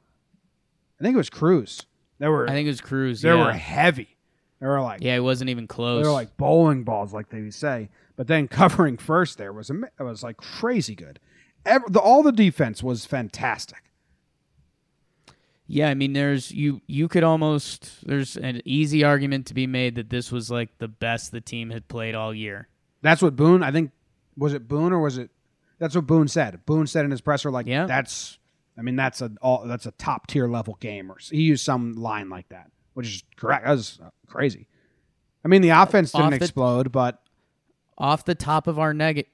I 1.00 1.02
think 1.02 1.14
it 1.14 1.18
was 1.18 1.30
Cruz. 1.30 1.86
They 2.18 2.28
were 2.28 2.48
I 2.48 2.52
think 2.52 2.66
it 2.66 2.70
was 2.70 2.80
Cruz. 2.80 3.22
they 3.22 3.30
yeah. 3.30 3.44
were 3.44 3.52
heavy. 3.52 4.16
They 4.60 4.66
were 4.66 4.80
like 4.80 5.02
yeah, 5.02 5.16
it 5.16 5.24
wasn't 5.24 5.50
even 5.50 5.66
close. 5.66 6.02
they 6.02 6.08
were 6.08 6.14
like 6.14 6.36
bowling 6.36 6.84
balls, 6.84 7.12
like 7.12 7.30
they 7.30 7.50
say. 7.50 7.88
But 8.16 8.28
then 8.28 8.46
covering 8.48 8.96
first 8.96 9.36
there 9.36 9.52
was 9.52 9.68
a 9.70 9.82
it 9.98 10.02
was 10.02 10.22
like 10.22 10.36
crazy 10.36 10.94
good. 10.94 11.18
Ever, 11.66 11.84
the, 11.88 11.98
all 11.98 12.22
the 12.22 12.32
defense 12.32 12.82
was 12.82 13.04
fantastic. 13.04 13.89
Yeah, 15.72 15.88
I 15.88 15.94
mean, 15.94 16.14
there's 16.14 16.50
you. 16.50 16.80
You 16.88 17.06
could 17.06 17.22
almost 17.22 18.04
there's 18.04 18.36
an 18.36 18.60
easy 18.64 19.04
argument 19.04 19.46
to 19.46 19.54
be 19.54 19.68
made 19.68 19.94
that 19.94 20.10
this 20.10 20.32
was 20.32 20.50
like 20.50 20.76
the 20.78 20.88
best 20.88 21.30
the 21.30 21.40
team 21.40 21.70
had 21.70 21.86
played 21.86 22.16
all 22.16 22.34
year. 22.34 22.66
That's 23.02 23.22
what 23.22 23.36
Boone. 23.36 23.62
I 23.62 23.70
think 23.70 23.92
was 24.36 24.52
it 24.52 24.66
Boone 24.66 24.92
or 24.92 24.98
was 24.98 25.16
it? 25.16 25.30
That's 25.78 25.94
what 25.94 26.06
Boone 26.08 26.26
said. 26.26 26.66
Boone 26.66 26.88
said 26.88 27.04
in 27.04 27.10
his 27.12 27.20
presser, 27.20 27.50
like, 27.52 27.66
Yeah. 27.66 27.86
that's 27.86 28.38
I 28.76 28.82
mean, 28.82 28.96
that's 28.96 29.20
a 29.22 29.30
all 29.40 29.64
that's 29.64 29.86
a 29.86 29.92
top 29.92 30.26
tier 30.26 30.48
level 30.48 30.76
game. 30.80 31.10
Or 31.10 31.18
he 31.30 31.42
used 31.42 31.64
some 31.64 31.92
line 31.92 32.28
like 32.30 32.48
that, 32.48 32.70
which 32.94 33.06
is 33.06 33.22
correct. 33.36 33.64
That 33.64 33.70
was 33.72 34.00
uh, 34.04 34.10
crazy. 34.26 34.66
I 35.44 35.48
mean, 35.48 35.62
the 35.62 35.68
offense 35.70 36.10
didn't 36.10 36.24
Off 36.34 36.38
the- 36.40 36.44
explode, 36.44 36.90
but 36.90 37.22
off 37.96 38.24
the 38.24 38.34
top 38.34 38.66
of 38.66 38.76
our 38.78 38.92
neg- 38.92 39.26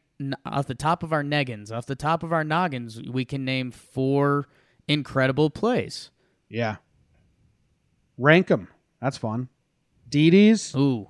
off 0.44 0.66
the 0.66 0.74
top 0.74 1.02
of 1.02 1.14
our 1.14 1.22
neggins, 1.22 1.72
off 1.72 1.86
the 1.86 1.96
top 1.96 2.22
of 2.22 2.30
our 2.32 2.44
noggins, 2.44 3.00
we 3.08 3.24
can 3.24 3.42
name 3.44 3.70
four 3.70 4.48
incredible 4.86 5.48
plays. 5.48 6.10
Yeah, 6.48 6.76
rank 8.18 8.46
them. 8.48 8.68
That's 9.00 9.16
fun. 9.16 9.48
Didi's. 10.08 10.74
Ooh, 10.76 11.08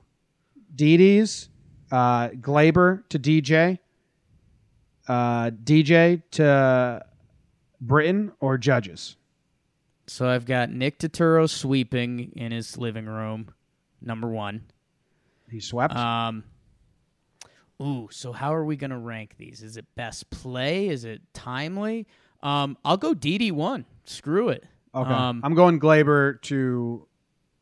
Didi's. 0.75 1.49
uh, 1.91 2.29
Gleyber 2.31 3.07
to 3.11 3.19
DJ, 3.19 3.79
uh, 5.09 5.51
DJ 5.51 6.23
to 6.33 7.05
Britton 7.81 8.33
or 8.41 8.59
Judges. 8.59 9.17
so 10.07 10.29
I've 10.29 10.47
got 10.47 10.71
Nick 10.71 10.99
Turturro 10.99 11.49
sweeping 11.49 12.33
in 12.35 12.53
his 12.53 12.77
living 12.79 13.07
room, 13.07 13.53
number 14.01 14.29
one. 14.29 14.65
He 15.51 15.61
swept. 15.61 15.95
Um, 15.95 16.43
ooh, 17.81 18.09
so 18.11 18.33
how 18.33 18.53
are 18.55 18.65
we 18.65 18.77
gonna 18.77 18.99
rank 18.99 19.35
these? 19.37 19.63
Is 19.63 19.77
it 19.77 19.85
best 19.95 20.29
play? 20.31 20.89
Is 20.89 21.05
it 21.05 21.21
timely? 21.35 22.07
Um, 22.43 22.77
I'll 22.85 22.97
go 22.97 23.15
Didi 23.15 23.53
one. 23.53 23.85
Screw 24.07 24.49
it. 24.49 24.65
Okay, 24.97 25.11
Um, 25.13 25.41
I'm 25.45 25.55
going 25.55 25.79
Gleyber 25.79 26.41
to 26.43 27.07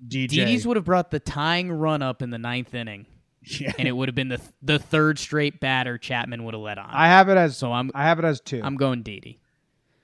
DJ. 0.06 0.28
Didi's 0.28 0.66
would 0.66 0.76
have 0.76 0.84
brought 0.84 1.10
the 1.10 1.20
tying 1.20 1.72
run 1.72 2.00
up 2.00 2.22
in 2.22 2.30
the 2.30 2.38
ninth 2.38 2.74
inning, 2.74 3.06
yeah. 3.42 3.72
and 3.78 3.88
it 3.88 3.92
would 3.92 4.08
have 4.08 4.14
been 4.14 4.28
the 4.28 4.40
the 4.62 4.78
third 4.78 5.18
straight 5.18 5.60
batter 5.60 5.98
Chapman 5.98 6.44
would 6.44 6.54
have 6.54 6.62
let 6.62 6.78
on. 6.78 6.90
I 6.90 7.08
have 7.08 7.28
it 7.28 7.36
as 7.36 7.56
so 7.56 7.72
I'm 7.72 7.90
I 7.94 8.04
have 8.04 8.18
it 8.18 8.24
as 8.24 8.40
2 8.40 8.60
I'm 8.62 8.76
going 8.76 9.02
Didi. 9.02 9.40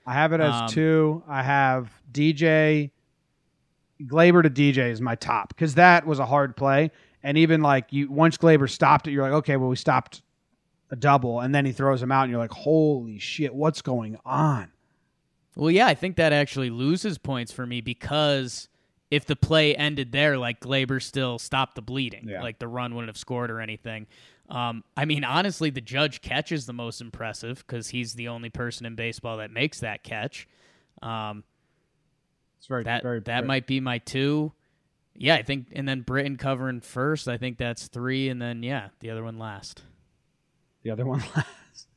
I 0.05 0.13
have 0.13 0.33
it 0.33 0.41
as 0.41 0.53
Um, 0.53 0.67
two. 0.67 1.23
I 1.27 1.43
have 1.43 1.89
DJ 2.11 2.91
Gleyber 4.01 4.43
to 4.43 4.49
DJ 4.49 4.89
is 4.89 4.99
my 4.99 5.15
top 5.15 5.49
because 5.49 5.75
that 5.75 6.05
was 6.05 6.19
a 6.19 6.25
hard 6.25 6.57
play. 6.57 6.91
And 7.23 7.37
even 7.37 7.61
like 7.61 7.93
you, 7.93 8.09
once 8.09 8.35
Gleyber 8.37 8.67
stopped 8.69 9.07
it, 9.07 9.11
you're 9.11 9.21
like, 9.21 9.33
okay, 9.33 9.57
well, 9.57 9.69
we 9.69 9.75
stopped 9.75 10.23
a 10.89 10.95
double, 10.95 11.39
and 11.39 11.53
then 11.53 11.65
he 11.65 11.71
throws 11.71 12.01
him 12.01 12.11
out, 12.11 12.23
and 12.23 12.31
you're 12.31 12.39
like, 12.39 12.51
holy 12.51 13.19
shit, 13.19 13.53
what's 13.53 13.83
going 13.83 14.17
on? 14.25 14.70
Well, 15.55 15.71
yeah, 15.71 15.87
I 15.87 15.93
think 15.95 16.15
that 16.15 16.31
actually 16.33 16.69
loses 16.69 17.17
points 17.17 17.51
for 17.51 17.65
me 17.65 17.81
because 17.81 18.69
if 19.09 19.25
the 19.25 19.35
play 19.35 19.75
ended 19.75 20.11
there, 20.13 20.37
like 20.37 20.61
Gleyber 20.61 21.01
still 21.01 21.37
stopped 21.39 21.75
the 21.75 21.81
bleeding, 21.81 22.27
Yeah. 22.29 22.41
like 22.41 22.59
the 22.59 22.67
run 22.67 22.95
wouldn't 22.95 23.09
have 23.09 23.17
scored 23.17 23.51
or 23.51 23.59
anything. 23.59 24.07
Um, 24.49 24.83
I 24.95 25.05
mean, 25.05 25.23
honestly, 25.23 25.69
the 25.69 25.81
judge 25.81 26.21
catch 26.21 26.51
is 26.51 26.65
the 26.65 26.73
most 26.73 27.01
impressive 27.01 27.63
because 27.67 27.89
he's 27.89 28.13
the 28.13 28.27
only 28.29 28.49
person 28.49 28.85
in 28.85 28.95
baseball 28.95 29.37
that 29.37 29.51
makes 29.51 29.79
that 29.81 30.03
catch. 30.03 30.47
Um, 31.01 31.43
It's 32.57 32.67
very 32.67 32.83
that 32.83 33.01
very 33.03 33.19
that 33.19 33.25
very- 33.25 33.47
might 33.47 33.67
be 33.67 33.79
my 33.79 33.97
two. 33.97 34.53
Yeah, 35.13 35.35
I 35.35 35.41
think, 35.43 35.67
and 35.73 35.87
then 35.87 36.01
Britton 36.01 36.37
covering 36.37 36.79
first. 36.79 37.27
I 37.27 37.37
think 37.37 37.57
that's 37.57 37.87
three, 37.87 38.29
and 38.29 38.41
then 38.41 38.63
yeah, 38.63 38.89
the 39.01 39.09
other 39.09 39.23
one 39.23 39.37
last. 39.37 39.83
the 40.83 40.91
other 40.91 41.05
one 41.05 41.19
last. 41.35 41.87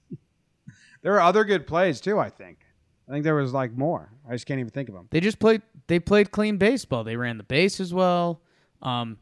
there 1.02 1.14
are 1.14 1.20
other 1.20 1.44
good 1.44 1.66
plays 1.66 2.00
too. 2.00 2.18
I 2.18 2.28
think. 2.30 2.63
I 3.08 3.12
think 3.12 3.24
there 3.24 3.34
was 3.34 3.52
like 3.52 3.76
more. 3.76 4.10
I 4.28 4.32
just 4.32 4.46
can't 4.46 4.60
even 4.60 4.70
think 4.70 4.88
of 4.88 4.94
them. 4.94 5.08
They 5.10 5.20
just 5.20 5.38
played. 5.38 5.62
They 5.88 5.98
played 5.98 6.30
clean 6.30 6.56
baseball. 6.56 7.04
They 7.04 7.16
ran 7.16 7.36
the 7.36 7.44
base 7.44 7.78
as 7.80 7.92
well. 7.92 8.40
Um, 8.82 9.18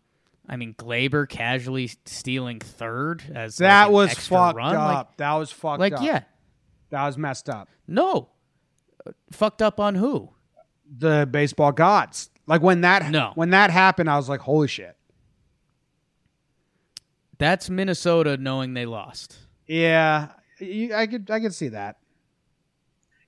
I 0.48 0.56
mean, 0.56 0.74
Gleyber 0.74 1.28
casually 1.28 1.90
stealing 2.04 2.60
third 2.60 3.22
as 3.34 3.58
like, 3.60 3.66
That 3.68 3.86
an 3.88 3.92
was 3.92 4.10
extra 4.10 4.36
fucked 4.36 4.56
run. 4.56 4.76
up. 4.76 5.16
that 5.16 5.34
was 5.34 5.50
fucked 5.50 5.80
Like, 5.80 5.92
up. 5.94 6.02
yeah, 6.02 6.22
that 6.90 7.04
was 7.06 7.16
messed 7.18 7.48
up. 7.48 7.68
no, 7.88 8.28
Uh, 9.06 9.12
fucked 9.30 9.62
up 9.62 9.80
on 9.80 9.94
who? 9.96 10.30
the 10.98 11.26
baseball 11.30 11.72
gods. 11.72 12.28
Like 12.46 12.60
when 12.60 12.82
that 12.82 13.10
No. 13.10 13.32
when 13.34 13.50
that 13.50 13.70
happened, 13.70 14.10
I 14.10 14.16
was 14.16 14.28
like, 14.28 14.40
holy 14.40 14.68
shit. 14.68 14.96
That's 17.38 17.68
Minnesota 17.70 18.36
knowing 18.36 18.74
they 18.74 18.86
lost. 18.86 19.36
Yeah, 19.66 20.28
I 20.60 21.06
could 21.10 21.30
I 21.30 21.40
could 21.40 21.54
see 21.54 21.68
that. 21.68 21.96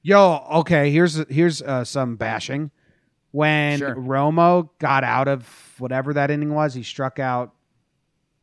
Yo, 0.07 0.47
okay, 0.53 0.91
here's 0.91 1.15
here's 1.29 1.63
uh, 1.63 1.83
some 1.83 2.17
bashing. 2.17 2.71
When 3.33 3.79
Sure. 3.79 3.97
Romo 3.97 4.69
got 4.79 5.03
out 5.03 5.27
of 5.27 5.49
whatever 5.79 6.13
that 6.15 6.31
inning 6.31 6.55
was, 6.55 6.75
he 6.75 6.83
struck 6.85 7.19
out. 7.19 7.53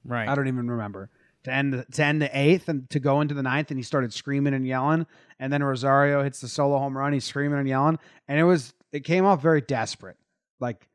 Right. 0.04 0.28
I 0.28 0.34
don't 0.36 0.48
even 0.48 0.70
remember 0.70 1.10
to 1.44 1.54
end 1.54 1.86
to 1.92 2.04
end 2.04 2.22
the 2.22 2.38
eighth 2.38 2.68
and 2.68 2.90
to 2.90 3.00
go 3.00 3.22
into 3.22 3.36
the 3.36 3.44
ninth, 3.44 3.70
and 3.70 3.78
he 3.78 3.84
started 3.84 4.12
screaming 4.12 4.56
and 4.56 4.66
yelling. 4.66 5.06
And 5.40 5.54
then 5.54 5.64
Rosario 5.64 6.24
hits 6.24 6.42
the 6.42 6.48
solo 6.48 6.80
home 6.80 6.98
run. 6.98 7.14
He's 7.14 7.26
screaming 7.26 7.60
and 7.60 7.68
yelling, 7.68 8.00
and 8.28 8.40
it 8.40 8.44
was 8.44 8.74
it 8.92 9.02
came 9.02 9.24
off 9.24 9.40
very 9.42 9.62
desperate. 9.62 10.18
Like, 10.60 10.88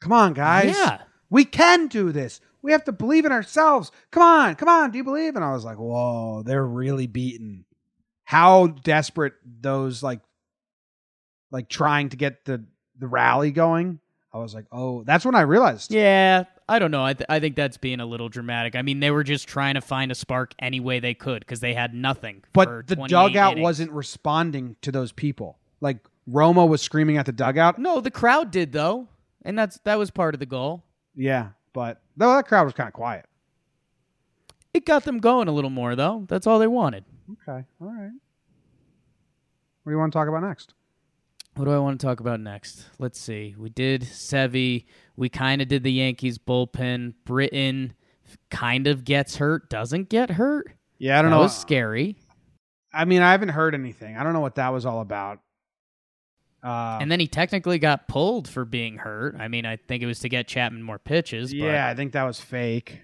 come 0.00 0.12
on, 0.12 0.32
guys, 0.32 0.76
Yeah. 0.78 1.02
we 1.28 1.44
can 1.44 1.88
do 1.88 2.12
this. 2.12 2.40
We 2.62 2.70
have 2.70 2.84
to 2.84 2.92
believe 2.92 3.24
in 3.26 3.32
ourselves. 3.32 3.90
Come 4.12 4.22
on, 4.22 4.54
come 4.54 4.68
on. 4.68 4.92
Do 4.92 4.96
you 4.98 5.04
believe? 5.04 5.34
And 5.36 5.44
I 5.44 5.52
was 5.52 5.64
like, 5.64 5.76
whoa, 5.76 6.42
they're 6.46 6.64
really 6.64 7.06
beaten. 7.08 7.64
How 8.24 8.66
desperate 8.68 9.34
those 9.60 10.02
like, 10.02 10.20
like 11.50 11.68
trying 11.68 12.08
to 12.10 12.16
get 12.16 12.44
the 12.44 12.64
the 12.98 13.06
rally 13.06 13.50
going. 13.50 14.00
I 14.32 14.38
was 14.38 14.52
like, 14.54 14.64
oh, 14.72 15.04
that's 15.04 15.24
when 15.24 15.34
I 15.36 15.42
realized. 15.42 15.92
Yeah, 15.92 16.44
I 16.68 16.80
don't 16.80 16.90
know. 16.90 17.04
I, 17.04 17.12
th- 17.14 17.26
I 17.28 17.38
think 17.38 17.54
that's 17.54 17.76
being 17.76 18.00
a 18.00 18.06
little 18.06 18.28
dramatic. 18.28 18.74
I 18.74 18.82
mean, 18.82 18.98
they 18.98 19.12
were 19.12 19.22
just 19.22 19.46
trying 19.46 19.74
to 19.74 19.80
find 19.80 20.10
a 20.10 20.14
spark 20.16 20.54
any 20.58 20.80
way 20.80 20.98
they 20.98 21.14
could 21.14 21.38
because 21.40 21.60
they 21.60 21.72
had 21.74 21.94
nothing. 21.94 22.42
for 22.52 22.82
But 22.82 22.86
the 22.88 22.96
dugout 22.96 23.52
innings. 23.52 23.62
wasn't 23.62 23.92
responding 23.92 24.74
to 24.82 24.90
those 24.90 25.12
people. 25.12 25.58
Like 25.80 25.98
Romo 26.28 26.66
was 26.68 26.82
screaming 26.82 27.16
at 27.16 27.26
the 27.26 27.32
dugout. 27.32 27.78
No, 27.78 28.00
the 28.00 28.10
crowd 28.10 28.50
did 28.50 28.72
though, 28.72 29.06
and 29.44 29.56
that's 29.56 29.78
that 29.84 29.98
was 29.98 30.10
part 30.10 30.34
of 30.34 30.40
the 30.40 30.46
goal. 30.46 30.82
Yeah, 31.14 31.50
but 31.72 32.00
though 32.16 32.34
that 32.34 32.48
crowd 32.48 32.64
was 32.64 32.72
kind 32.74 32.88
of 32.88 32.94
quiet. 32.94 33.26
It 34.72 34.84
got 34.84 35.04
them 35.04 35.18
going 35.18 35.46
a 35.46 35.52
little 35.52 35.70
more 35.70 35.94
though. 35.94 36.24
That's 36.28 36.46
all 36.48 36.58
they 36.58 36.66
wanted. 36.66 37.04
Okay, 37.32 37.64
all 37.80 37.86
right. 37.88 38.12
What 39.82 39.90
do 39.90 39.94
you 39.94 39.98
want 39.98 40.12
to 40.12 40.18
talk 40.18 40.28
about 40.28 40.42
next? 40.42 40.74
What 41.56 41.66
do 41.66 41.70
I 41.70 41.78
want 41.78 42.00
to 42.00 42.06
talk 42.06 42.20
about 42.20 42.40
next? 42.40 42.86
Let's 42.98 43.18
see. 43.20 43.54
We 43.56 43.68
did 43.70 44.02
Sevy. 44.02 44.86
We 45.16 45.28
kind 45.28 45.62
of 45.62 45.68
did 45.68 45.84
the 45.84 45.92
Yankees 45.92 46.36
bullpen. 46.36 47.14
Britton 47.24 47.94
kind 48.50 48.86
of 48.86 49.04
gets 49.04 49.36
hurt, 49.36 49.70
doesn't 49.70 50.08
get 50.08 50.30
hurt. 50.30 50.72
Yeah, 50.98 51.18
I 51.18 51.22
don't 51.22 51.30
that 51.30 51.36
know. 51.36 51.42
was 51.42 51.56
scary. 51.56 52.16
I 52.92 53.04
mean, 53.04 53.22
I 53.22 53.32
haven't 53.32 53.50
heard 53.50 53.74
anything. 53.74 54.16
I 54.16 54.24
don't 54.24 54.32
know 54.32 54.40
what 54.40 54.56
that 54.56 54.72
was 54.72 54.84
all 54.86 55.00
about. 55.00 55.40
Uh, 56.62 56.98
and 57.00 57.12
then 57.12 57.20
he 57.20 57.26
technically 57.26 57.78
got 57.78 58.08
pulled 58.08 58.48
for 58.48 58.64
being 58.64 58.96
hurt. 58.96 59.36
I 59.38 59.48
mean, 59.48 59.66
I 59.66 59.76
think 59.76 60.02
it 60.02 60.06
was 60.06 60.20
to 60.20 60.28
get 60.28 60.48
Chapman 60.48 60.82
more 60.82 60.98
pitches. 60.98 61.50
But 61.50 61.58
yeah, 61.58 61.86
I 61.86 61.94
think 61.94 62.12
that 62.12 62.22
was 62.24 62.40
fake. 62.40 63.02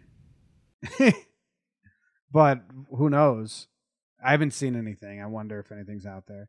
but 2.33 2.63
who 2.97 3.11
knows? 3.11 3.67
I 4.25 4.33
haven't 4.33 4.53
seen 4.53 4.77
anything. 4.77 5.21
I 5.21 5.27
wonder 5.27 5.59
if 5.59 5.73
anything's 5.73 6.07
out 6.07 6.27
there. 6.27 6.49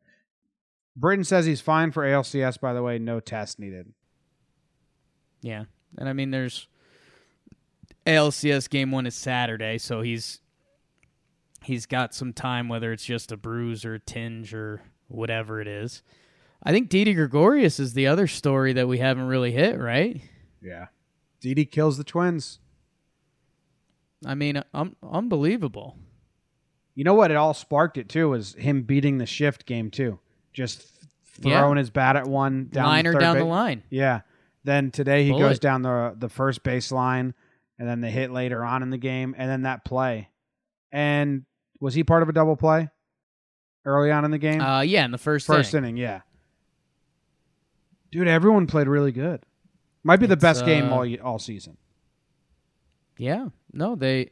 Britton 0.96 1.24
says 1.24 1.46
he's 1.46 1.60
fine 1.60 1.90
for 1.90 2.02
ALCS. 2.02 2.60
By 2.60 2.72
the 2.74 2.82
way, 2.82 2.98
no 2.98 3.20
test 3.20 3.58
needed. 3.58 3.92
Yeah. 5.40 5.64
And 5.96 6.08
I 6.08 6.12
mean, 6.12 6.30
there's 6.30 6.68
ALCS 8.06 8.68
game 8.68 8.90
one 8.90 9.06
is 9.06 9.14
Saturday, 9.14 9.78
so 9.78 10.02
he's 10.02 10.40
he's 11.62 11.86
got 11.86 12.14
some 12.14 12.32
time, 12.32 12.68
whether 12.68 12.92
it's 12.92 13.04
just 13.04 13.32
a 13.32 13.36
bruise 13.36 13.84
or 13.84 13.94
a 13.94 14.00
tinge 14.00 14.52
or 14.54 14.82
whatever 15.08 15.60
it 15.60 15.68
is. 15.68 16.02
I 16.62 16.72
think 16.72 16.88
Didi 16.88 17.14
Gregorius 17.14 17.80
is 17.80 17.94
the 17.94 18.06
other 18.06 18.26
story 18.26 18.72
that 18.72 18.88
we 18.88 18.98
haven't 18.98 19.26
really 19.26 19.52
hit, 19.52 19.78
right? 19.78 20.20
Yeah, 20.60 20.86
Didi 21.40 21.64
kills 21.64 21.96
the 21.96 22.04
Twins. 22.04 22.58
I 24.24 24.34
mean, 24.34 24.62
um, 24.72 24.96
unbelievable. 25.02 25.96
You 26.94 27.04
know 27.04 27.14
what? 27.14 27.30
It 27.30 27.36
all 27.36 27.54
sparked 27.54 27.96
it 27.98 28.08
too 28.08 28.28
was 28.30 28.54
him 28.54 28.82
beating 28.82 29.18
the 29.18 29.26
shift 29.26 29.64
game 29.66 29.90
too. 29.90 30.18
Just 30.52 30.86
Yeah. 31.40 31.60
throwing 31.60 31.78
his 31.78 31.90
bat 31.90 32.16
at 32.16 32.26
one 32.26 32.68
down 32.70 32.86
Liner 32.86 33.12
the 33.14 33.18
down 33.18 33.38
the 33.38 33.44
line. 33.44 33.82
Yeah. 33.90 34.20
Then 34.64 34.90
today 34.90 35.24
he 35.24 35.30
Bullet. 35.30 35.40
goes 35.48 35.58
down 35.58 35.82
the 35.82 36.14
the 36.16 36.28
first 36.28 36.62
baseline, 36.62 37.32
and 37.78 37.88
then 37.88 38.00
the 38.00 38.10
hit 38.10 38.30
later 38.30 38.62
on 38.64 38.82
in 38.82 38.90
the 38.90 38.98
game, 38.98 39.34
and 39.38 39.48
then 39.50 39.62
that 39.62 39.84
play. 39.84 40.28
And 40.92 41.44
was 41.80 41.94
he 41.94 42.04
part 42.04 42.22
of 42.22 42.28
a 42.28 42.32
double 42.32 42.56
play 42.56 42.90
early 43.84 44.10
on 44.12 44.24
in 44.24 44.30
the 44.30 44.38
game? 44.38 44.60
Uh, 44.60 44.82
yeah, 44.82 45.04
in 45.04 45.10
the 45.10 45.18
first 45.18 45.46
first 45.46 45.72
inning. 45.74 45.90
inning, 45.96 45.96
yeah. 46.02 46.20
Dude, 48.12 48.28
everyone 48.28 48.66
played 48.66 48.86
really 48.88 49.10
good. 49.12 49.42
Might 50.04 50.20
be 50.20 50.26
the 50.26 50.34
It's, 50.34 50.42
best 50.42 50.64
game 50.66 50.92
uh, 50.92 50.96
all 50.96 51.16
all 51.22 51.38
season. 51.38 51.76
Yeah, 53.18 53.48
no, 53.72 53.94
they 53.96 54.30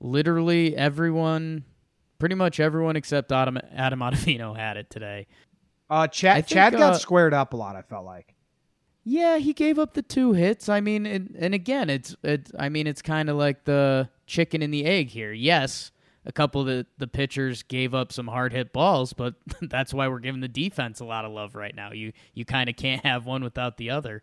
literally 0.00 0.76
everyone, 0.76 1.64
pretty 2.22 2.36
much 2.36 2.60
everyone 2.60 2.94
except 2.94 3.32
Adam 3.32 3.58
Adam 3.74 3.98
Ottavino 3.98 4.56
had 4.56 4.76
it 4.76 4.88
today. 4.88 5.26
Uh, 5.90 6.06
Chad 6.06 6.36
think, 6.36 6.46
Chad 6.46 6.72
got 6.72 6.92
uh, 6.92 6.96
squared 6.96 7.34
up 7.34 7.52
a 7.52 7.56
lot. 7.56 7.74
I 7.74 7.82
felt 7.82 8.04
like. 8.04 8.36
Yeah, 9.02 9.38
he 9.38 9.52
gave 9.52 9.76
up 9.76 9.94
the 9.94 10.02
two 10.02 10.32
hits. 10.32 10.68
I 10.68 10.80
mean, 10.80 11.04
and, 11.04 11.34
and 11.36 11.52
again, 11.52 11.90
it's 11.90 12.14
it's. 12.22 12.52
I 12.56 12.68
mean, 12.68 12.86
it's 12.86 13.02
kind 13.02 13.28
of 13.28 13.36
like 13.36 13.64
the 13.64 14.08
chicken 14.24 14.62
and 14.62 14.72
the 14.72 14.84
egg 14.84 15.08
here. 15.08 15.32
Yes, 15.32 15.90
a 16.24 16.30
couple 16.30 16.60
of 16.60 16.68
the, 16.68 16.86
the 16.96 17.08
pitchers 17.08 17.64
gave 17.64 17.92
up 17.92 18.12
some 18.12 18.28
hard 18.28 18.52
hit 18.52 18.72
balls, 18.72 19.12
but 19.12 19.34
that's 19.60 19.92
why 19.92 20.06
we're 20.06 20.20
giving 20.20 20.42
the 20.42 20.46
defense 20.46 21.00
a 21.00 21.04
lot 21.04 21.24
of 21.24 21.32
love 21.32 21.56
right 21.56 21.74
now. 21.74 21.90
You 21.90 22.12
you 22.34 22.44
kind 22.44 22.70
of 22.70 22.76
can't 22.76 23.04
have 23.04 23.26
one 23.26 23.42
without 23.42 23.78
the 23.78 23.90
other. 23.90 24.22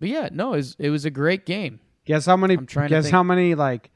But 0.00 0.08
yeah, 0.08 0.30
no, 0.32 0.54
it 0.54 0.56
was, 0.56 0.76
it 0.78 0.88
was 0.88 1.04
a 1.04 1.10
great 1.10 1.44
game. 1.44 1.80
Guess 2.06 2.24
how 2.24 2.38
many? 2.38 2.54
I'm 2.54 2.64
trying 2.64 2.88
guess 2.88 3.10
how 3.10 3.22
many 3.22 3.54
like 3.54 3.90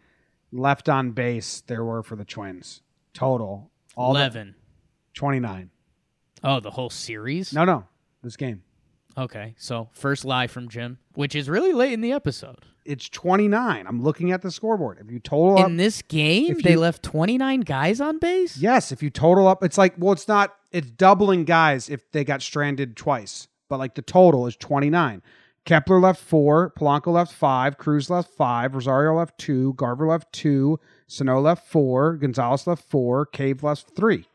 left 0.52 0.90
on 0.90 1.12
base 1.12 1.62
there 1.66 1.82
were 1.82 2.02
for 2.02 2.14
the 2.14 2.26
Twins 2.26 2.82
total. 3.18 3.70
All 3.96 4.12
Eleven. 4.12 4.54
29. 5.14 5.70
Oh, 6.44 6.60
the 6.60 6.70
whole 6.70 6.90
series. 6.90 7.52
No, 7.52 7.64
no, 7.64 7.84
this 8.22 8.36
game. 8.36 8.62
Okay, 9.16 9.54
so 9.58 9.88
first 9.92 10.24
lie 10.24 10.46
from 10.46 10.68
Jim, 10.68 10.98
which 11.14 11.34
is 11.34 11.48
really 11.48 11.72
late 11.72 11.92
in 11.92 12.00
the 12.00 12.12
episode. 12.12 12.64
It's 12.84 13.08
29. 13.08 13.86
I'm 13.86 14.00
looking 14.02 14.30
at 14.30 14.42
the 14.42 14.50
scoreboard. 14.52 14.98
If 15.00 15.10
you 15.10 15.18
total 15.18 15.58
up, 15.58 15.66
In 15.66 15.76
this 15.76 16.00
game, 16.02 16.60
they 16.62 16.72
you- 16.72 16.80
left 16.80 17.02
29 17.02 17.60
guys 17.62 18.00
on 18.00 18.18
base? 18.18 18.56
yes, 18.56 18.92
if 18.92 19.02
you 19.02 19.10
total 19.10 19.48
up, 19.48 19.64
it's 19.64 19.76
like 19.76 19.94
well, 19.98 20.12
it's 20.12 20.28
not. 20.28 20.54
It's 20.70 20.88
doubling 20.90 21.44
guys 21.44 21.88
if 21.90 22.08
they 22.12 22.22
got 22.24 22.40
stranded 22.42 22.96
twice, 22.96 23.48
but 23.68 23.78
like 23.78 23.94
the 23.96 24.02
total 24.02 24.46
is 24.46 24.54
29. 24.56 25.22
Kepler 25.64 25.98
left 25.98 26.22
four, 26.22 26.72
Polanco 26.78 27.12
left 27.12 27.32
five, 27.32 27.76
Cruz 27.76 28.08
left 28.08 28.30
five, 28.30 28.74
Rosario 28.74 29.14
left 29.16 29.36
two, 29.38 29.74
Garver 29.74 30.06
left 30.06 30.32
two, 30.32 30.78
Sano 31.08 31.40
left 31.40 31.66
four, 31.66 32.14
Gonzalez 32.16 32.66
left 32.66 32.84
four, 32.84 33.26
Cave 33.26 33.62
left 33.62 33.96
three. 33.96 34.26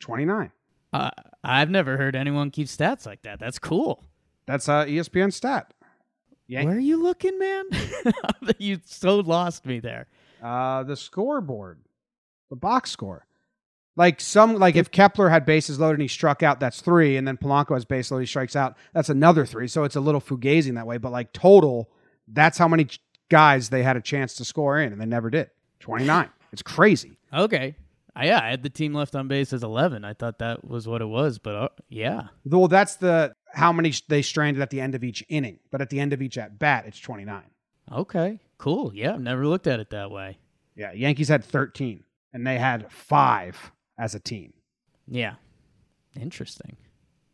29. 0.00 0.50
Uh, 0.92 1.10
I've 1.44 1.70
never 1.70 1.96
heard 1.96 2.16
anyone 2.16 2.50
keep 2.50 2.66
stats 2.66 3.06
like 3.06 3.22
that. 3.22 3.38
That's 3.38 3.58
cool. 3.58 4.02
That's 4.46 4.68
uh, 4.68 4.84
ESPN 4.86 5.32
stat. 5.32 5.72
Where 6.48 6.76
are 6.76 6.78
you 6.80 7.02
looking, 7.02 7.38
man? 7.38 7.64
you 8.58 8.78
so 8.84 9.20
lost 9.20 9.64
me 9.64 9.80
there. 9.80 10.06
Uh, 10.42 10.82
the 10.82 10.96
scoreboard, 10.96 11.78
the 12.50 12.56
box 12.56 12.90
score. 12.90 13.26
Like 13.94 14.20
some, 14.20 14.56
like 14.56 14.76
if 14.76 14.90
Kepler 14.90 15.28
had 15.28 15.46
bases 15.46 15.78
loaded 15.78 15.94
and 15.94 16.02
he 16.02 16.08
struck 16.08 16.42
out, 16.42 16.60
that's 16.60 16.80
three, 16.80 17.16
and 17.16 17.28
then 17.28 17.36
Polanco 17.36 17.74
has 17.74 17.84
base 17.84 18.10
loaded, 18.10 18.22
he 18.22 18.26
strikes 18.26 18.56
out, 18.56 18.76
that's 18.92 19.08
another 19.08 19.46
three. 19.46 19.68
So 19.68 19.84
it's 19.84 19.96
a 19.96 20.00
little 20.00 20.20
fugazing 20.20 20.74
that 20.74 20.86
way. 20.86 20.98
But 20.98 21.12
like 21.12 21.32
total, 21.32 21.90
that's 22.26 22.58
how 22.58 22.68
many 22.68 22.88
guys 23.28 23.68
they 23.68 23.82
had 23.82 23.96
a 23.96 24.00
chance 24.00 24.34
to 24.34 24.44
score 24.44 24.78
in, 24.78 24.92
and 24.92 25.00
they 25.00 25.06
never 25.06 25.30
did. 25.30 25.50
Twenty 25.82 26.04
nine. 26.06 26.30
It's 26.52 26.62
crazy. 26.62 27.18
Okay. 27.32 27.76
Uh, 28.16 28.22
yeah, 28.24 28.40
I 28.42 28.50
had 28.50 28.62
the 28.62 28.70
team 28.70 28.92
left 28.92 29.14
on 29.14 29.26
base 29.26 29.54
as 29.54 29.62
11. 29.62 30.04
I 30.04 30.12
thought 30.12 30.38
that 30.40 30.68
was 30.68 30.86
what 30.86 31.00
it 31.00 31.06
was, 31.06 31.38
but 31.38 31.54
uh, 31.54 31.68
yeah. 31.88 32.24
Well, 32.44 32.68
that's 32.68 32.96
the 32.96 33.32
how 33.54 33.72
many 33.72 33.90
sh- 33.90 34.02
they 34.06 34.20
stranded 34.20 34.62
at 34.62 34.68
the 34.68 34.82
end 34.82 34.94
of 34.94 35.02
each 35.02 35.24
inning, 35.30 35.60
but 35.70 35.80
at 35.80 35.88
the 35.88 35.98
end 35.98 36.12
of 36.12 36.20
each 36.20 36.36
at 36.38 36.58
bat, 36.58 36.84
it's 36.86 37.00
twenty 37.00 37.24
nine. 37.24 37.50
Okay. 37.90 38.38
Cool. 38.58 38.92
Yeah, 38.94 39.14
I've 39.14 39.20
never 39.20 39.46
looked 39.46 39.66
at 39.66 39.80
it 39.80 39.90
that 39.90 40.10
way. 40.10 40.38
Yeah, 40.76 40.92
Yankees 40.92 41.28
had 41.28 41.42
thirteen, 41.44 42.04
and 42.32 42.46
they 42.46 42.58
had 42.58 42.90
five 42.92 43.72
as 43.98 44.14
a 44.14 44.20
team. 44.20 44.52
Yeah. 45.08 45.34
Interesting. 46.18 46.76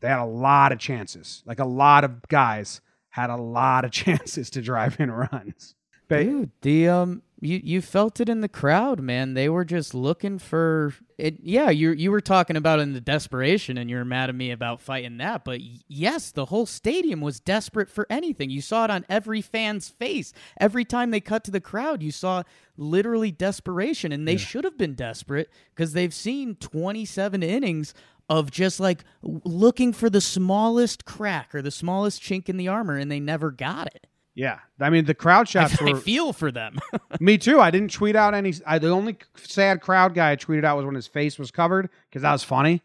They 0.00 0.08
had 0.08 0.20
a 0.20 0.24
lot 0.24 0.70
of 0.72 0.78
chances. 0.78 1.42
Like 1.44 1.58
a 1.58 1.64
lot 1.66 2.04
of 2.04 2.22
guys 2.28 2.80
had 3.10 3.30
a 3.30 3.36
lot 3.36 3.84
of 3.84 3.90
chances 4.02 4.48
to 4.50 4.62
drive 4.62 5.00
in 5.00 5.10
runs. 5.10 5.74
But 6.08 6.22
Dude, 6.22 6.50
the 6.62 6.88
um 6.88 7.22
you 7.40 7.60
you 7.62 7.82
felt 7.82 8.20
it 8.20 8.28
in 8.28 8.40
the 8.40 8.48
crowd, 8.48 9.00
man. 9.00 9.34
They 9.34 9.48
were 9.48 9.64
just 9.64 9.94
looking 9.94 10.38
for 10.38 10.94
it. 11.16 11.38
Yeah, 11.40 11.70
you 11.70 11.92
you 11.92 12.10
were 12.10 12.20
talking 12.20 12.56
about 12.56 12.80
in 12.80 12.94
the 12.94 13.00
desperation, 13.00 13.78
and 13.78 13.88
you're 13.88 14.04
mad 14.04 14.28
at 14.28 14.34
me 14.34 14.50
about 14.50 14.80
fighting 14.80 15.18
that. 15.18 15.44
But 15.44 15.60
yes, 15.60 16.32
the 16.32 16.46
whole 16.46 16.66
stadium 16.66 17.20
was 17.20 17.38
desperate 17.38 17.88
for 17.88 18.06
anything. 18.10 18.50
You 18.50 18.60
saw 18.60 18.84
it 18.84 18.90
on 18.90 19.06
every 19.08 19.40
fan's 19.40 19.88
face. 19.88 20.32
Every 20.58 20.84
time 20.84 21.10
they 21.10 21.20
cut 21.20 21.44
to 21.44 21.50
the 21.50 21.60
crowd, 21.60 22.02
you 22.02 22.10
saw 22.10 22.42
literally 22.76 23.30
desperation, 23.30 24.10
and 24.10 24.26
they 24.26 24.36
should 24.36 24.64
have 24.64 24.78
been 24.78 24.94
desperate 24.94 25.50
because 25.74 25.92
they've 25.92 26.14
seen 26.14 26.56
27 26.56 27.42
innings 27.42 27.94
of 28.28 28.50
just 28.50 28.80
like 28.80 29.04
looking 29.22 29.92
for 29.92 30.10
the 30.10 30.20
smallest 30.20 31.04
crack 31.04 31.54
or 31.54 31.62
the 31.62 31.70
smallest 31.70 32.20
chink 32.20 32.48
in 32.48 32.56
the 32.56 32.68
armor, 32.68 32.96
and 32.96 33.10
they 33.10 33.20
never 33.20 33.50
got 33.50 33.86
it. 33.86 34.06
Yeah, 34.38 34.60
I 34.78 34.90
mean 34.90 35.04
the 35.04 35.14
crowd 35.14 35.48
shots 35.48 35.74
I 35.82 35.84
were 35.84 35.96
feel 35.96 36.32
for 36.32 36.52
them. 36.52 36.78
me 37.20 37.38
too. 37.38 37.60
I 37.60 37.72
didn't 37.72 37.90
tweet 37.90 38.14
out 38.14 38.34
any. 38.34 38.54
I, 38.64 38.78
the 38.78 38.90
only 38.90 39.18
sad 39.34 39.80
crowd 39.80 40.14
guy 40.14 40.30
I 40.30 40.36
tweeted 40.36 40.62
out 40.62 40.76
was 40.76 40.86
when 40.86 40.94
his 40.94 41.08
face 41.08 41.40
was 41.40 41.50
covered 41.50 41.90
because 42.08 42.22
that 42.22 42.30
was 42.30 42.44
funny. 42.44 42.80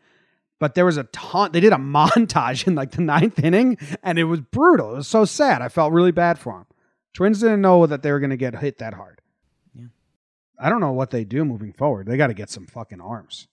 But 0.57 0.73
there 0.73 0.83
was 0.83 0.97
a 0.97 1.03
ton. 1.03 1.51
They 1.51 1.59
did 1.59 1.71
a 1.71 1.75
montage 1.77 2.65
in 2.65 2.73
like 2.73 2.89
the 2.89 3.03
ninth 3.03 3.37
inning, 3.37 3.77
and 4.01 4.17
it 4.17 4.23
was 4.23 4.41
brutal. 4.41 4.93
It 4.93 4.95
was 4.95 5.07
so 5.07 5.25
sad. 5.25 5.61
I 5.61 5.69
felt 5.69 5.93
really 5.93 6.11
bad 6.11 6.39
for 6.39 6.57
him. 6.57 6.65
Twins 7.13 7.41
didn't 7.41 7.61
know 7.61 7.85
that 7.85 8.01
they 8.01 8.11
were 8.11 8.19
going 8.19 8.31
to 8.31 8.37
get 8.37 8.55
hit 8.55 8.79
that 8.79 8.95
hard. 8.95 9.21
Yeah. 9.75 9.85
I 10.59 10.69
don't 10.69 10.81
know 10.81 10.93
what 10.93 11.11
they 11.11 11.23
do 11.23 11.45
moving 11.45 11.71
forward. 11.71 12.07
They 12.07 12.17
got 12.17 12.27
to 12.27 12.33
get 12.33 12.49
some 12.49 12.65
fucking 12.65 12.99
arms. 12.99 13.47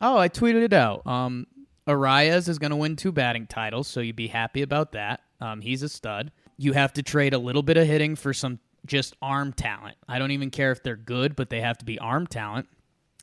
Oh, 0.00 0.18
I 0.18 0.28
tweeted 0.28 0.64
it 0.64 0.72
out. 0.72 1.06
Um, 1.06 1.46
Arraez 1.86 2.48
is 2.48 2.58
going 2.58 2.70
to 2.70 2.76
win 2.76 2.96
two 2.96 3.12
batting 3.12 3.46
titles, 3.46 3.86
so 3.86 4.00
you'd 4.00 4.16
be 4.16 4.26
happy 4.26 4.62
about 4.62 4.90
that. 4.92 5.20
Um, 5.40 5.60
he's 5.60 5.84
a 5.84 5.88
stud. 5.88 6.32
You 6.60 6.74
have 6.74 6.92
to 6.94 7.02
trade 7.02 7.32
a 7.32 7.38
little 7.38 7.62
bit 7.62 7.78
of 7.78 7.86
hitting 7.86 8.16
for 8.16 8.34
some 8.34 8.58
just 8.84 9.14
arm 9.22 9.52
talent. 9.54 9.96
I 10.06 10.18
don't 10.18 10.30
even 10.30 10.50
care 10.50 10.72
if 10.72 10.82
they're 10.82 10.94
good, 10.94 11.34
but 11.34 11.48
they 11.48 11.62
have 11.62 11.78
to 11.78 11.86
be 11.86 11.98
arm 11.98 12.26
talent. 12.26 12.68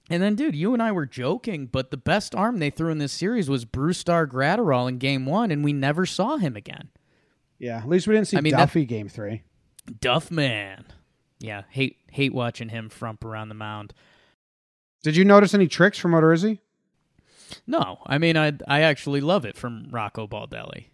And 0.10 0.24
then, 0.24 0.36
dude, 0.36 0.56
you 0.56 0.74
and 0.74 0.82
I 0.82 0.92
were 0.92 1.06
joking, 1.06 1.68
but 1.68 1.92
the 1.92 1.98
best 1.98 2.34
arm 2.34 2.58
they 2.58 2.72
threw 2.72 2.90
in 2.90 2.98
this 2.98 3.12
series 3.12 3.48
was 3.48 3.64
Brusdar 3.64 4.26
Graterol 4.26 4.90
in 4.90 4.98
game 4.98 5.26
one, 5.26 5.52
and 5.52 5.64
we 5.64 5.72
never 5.74 6.06
saw 6.06 6.38
him 6.38 6.56
again. 6.56 6.90
Yeah, 7.60 7.78
at 7.78 7.88
least 7.90 8.08
we 8.08 8.16
didn't 8.16 8.28
see 8.28 8.38
I 8.38 8.42
mean, 8.42 8.54
that- 8.54 8.70
Duffey 8.70 8.88
game 8.88 9.10
three. 9.10 9.44
Duff 10.02 10.32
man. 10.32 10.86
Yeah, 11.40 11.64
hate 11.70 11.98
hate 12.12 12.34
watching 12.34 12.70
him 12.70 12.90
frump 12.90 13.24
around 13.24 13.50
the 13.50 13.56
mound. 13.56 13.94
Did 15.04 15.16
you 15.16 15.24
notice 15.24 15.54
any 15.54 15.68
tricks 15.68 15.98
from 16.00 16.12
Odorizzi? 16.12 16.60
No, 17.68 18.00
I 18.06 18.18
mean 18.18 18.36
I 18.36 18.54
I 18.68 18.82
actually 18.82 19.22
love 19.22 19.46
it 19.46 19.56
from 19.56 19.88
Rocco 19.92 20.28
Baldelli. 20.28 20.88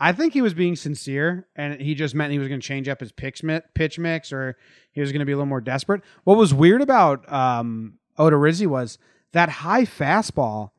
I 0.00 0.12
think 0.12 0.32
he 0.32 0.42
was 0.42 0.54
being 0.54 0.76
sincere, 0.76 1.46
and 1.54 1.80
he 1.80 1.94
just 1.94 2.14
meant 2.14 2.32
he 2.32 2.38
was 2.38 2.48
going 2.48 2.60
to 2.60 2.66
change 2.66 2.88
up 2.88 3.00
his 3.00 3.12
pitch, 3.12 3.42
mi- 3.42 3.60
pitch 3.74 3.98
mix, 3.98 4.32
or 4.32 4.56
he 4.92 5.00
was 5.00 5.12
going 5.12 5.20
to 5.20 5.26
be 5.26 5.32
a 5.32 5.36
little 5.36 5.46
more 5.46 5.60
desperate. 5.60 6.02
What 6.24 6.36
was 6.36 6.52
weird 6.52 6.82
about 6.82 7.30
um, 7.32 7.98
Odorizzi 8.18 8.66
was 8.66 8.98
that 9.32 9.48
high 9.48 9.84
fastball. 9.84 10.70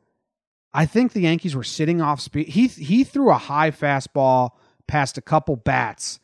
I 0.74 0.86
think 0.86 1.14
the 1.14 1.22
Yankees 1.22 1.56
were 1.56 1.64
sitting 1.64 2.02
off 2.02 2.20
speed. 2.20 2.50
He 2.50 2.68
he 2.68 3.04
threw 3.04 3.32
a 3.32 3.38
high 3.38 3.72
fastball 3.72 4.52
past 4.88 5.18
a 5.18 5.22
couple 5.22 5.56
bats 5.56 6.20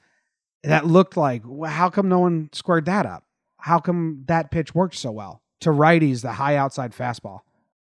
that 0.64 0.86
looked 0.86 1.16
like 1.16 1.44
how 1.68 1.90
come 1.90 2.10
no 2.10 2.20
one 2.20 2.50
squared 2.52 2.86
that 2.86 3.06
up? 3.06 3.24
How 3.58 3.80
come 3.80 4.24
that 4.28 4.52
pitch 4.52 4.76
worked 4.76 4.96
so 4.96 5.12
well 5.12 5.42
to 5.62 5.70
righties? 5.70 6.22
The 6.22 6.34
high 6.34 6.58
outside 6.58 6.92
fastball, 6.92 7.40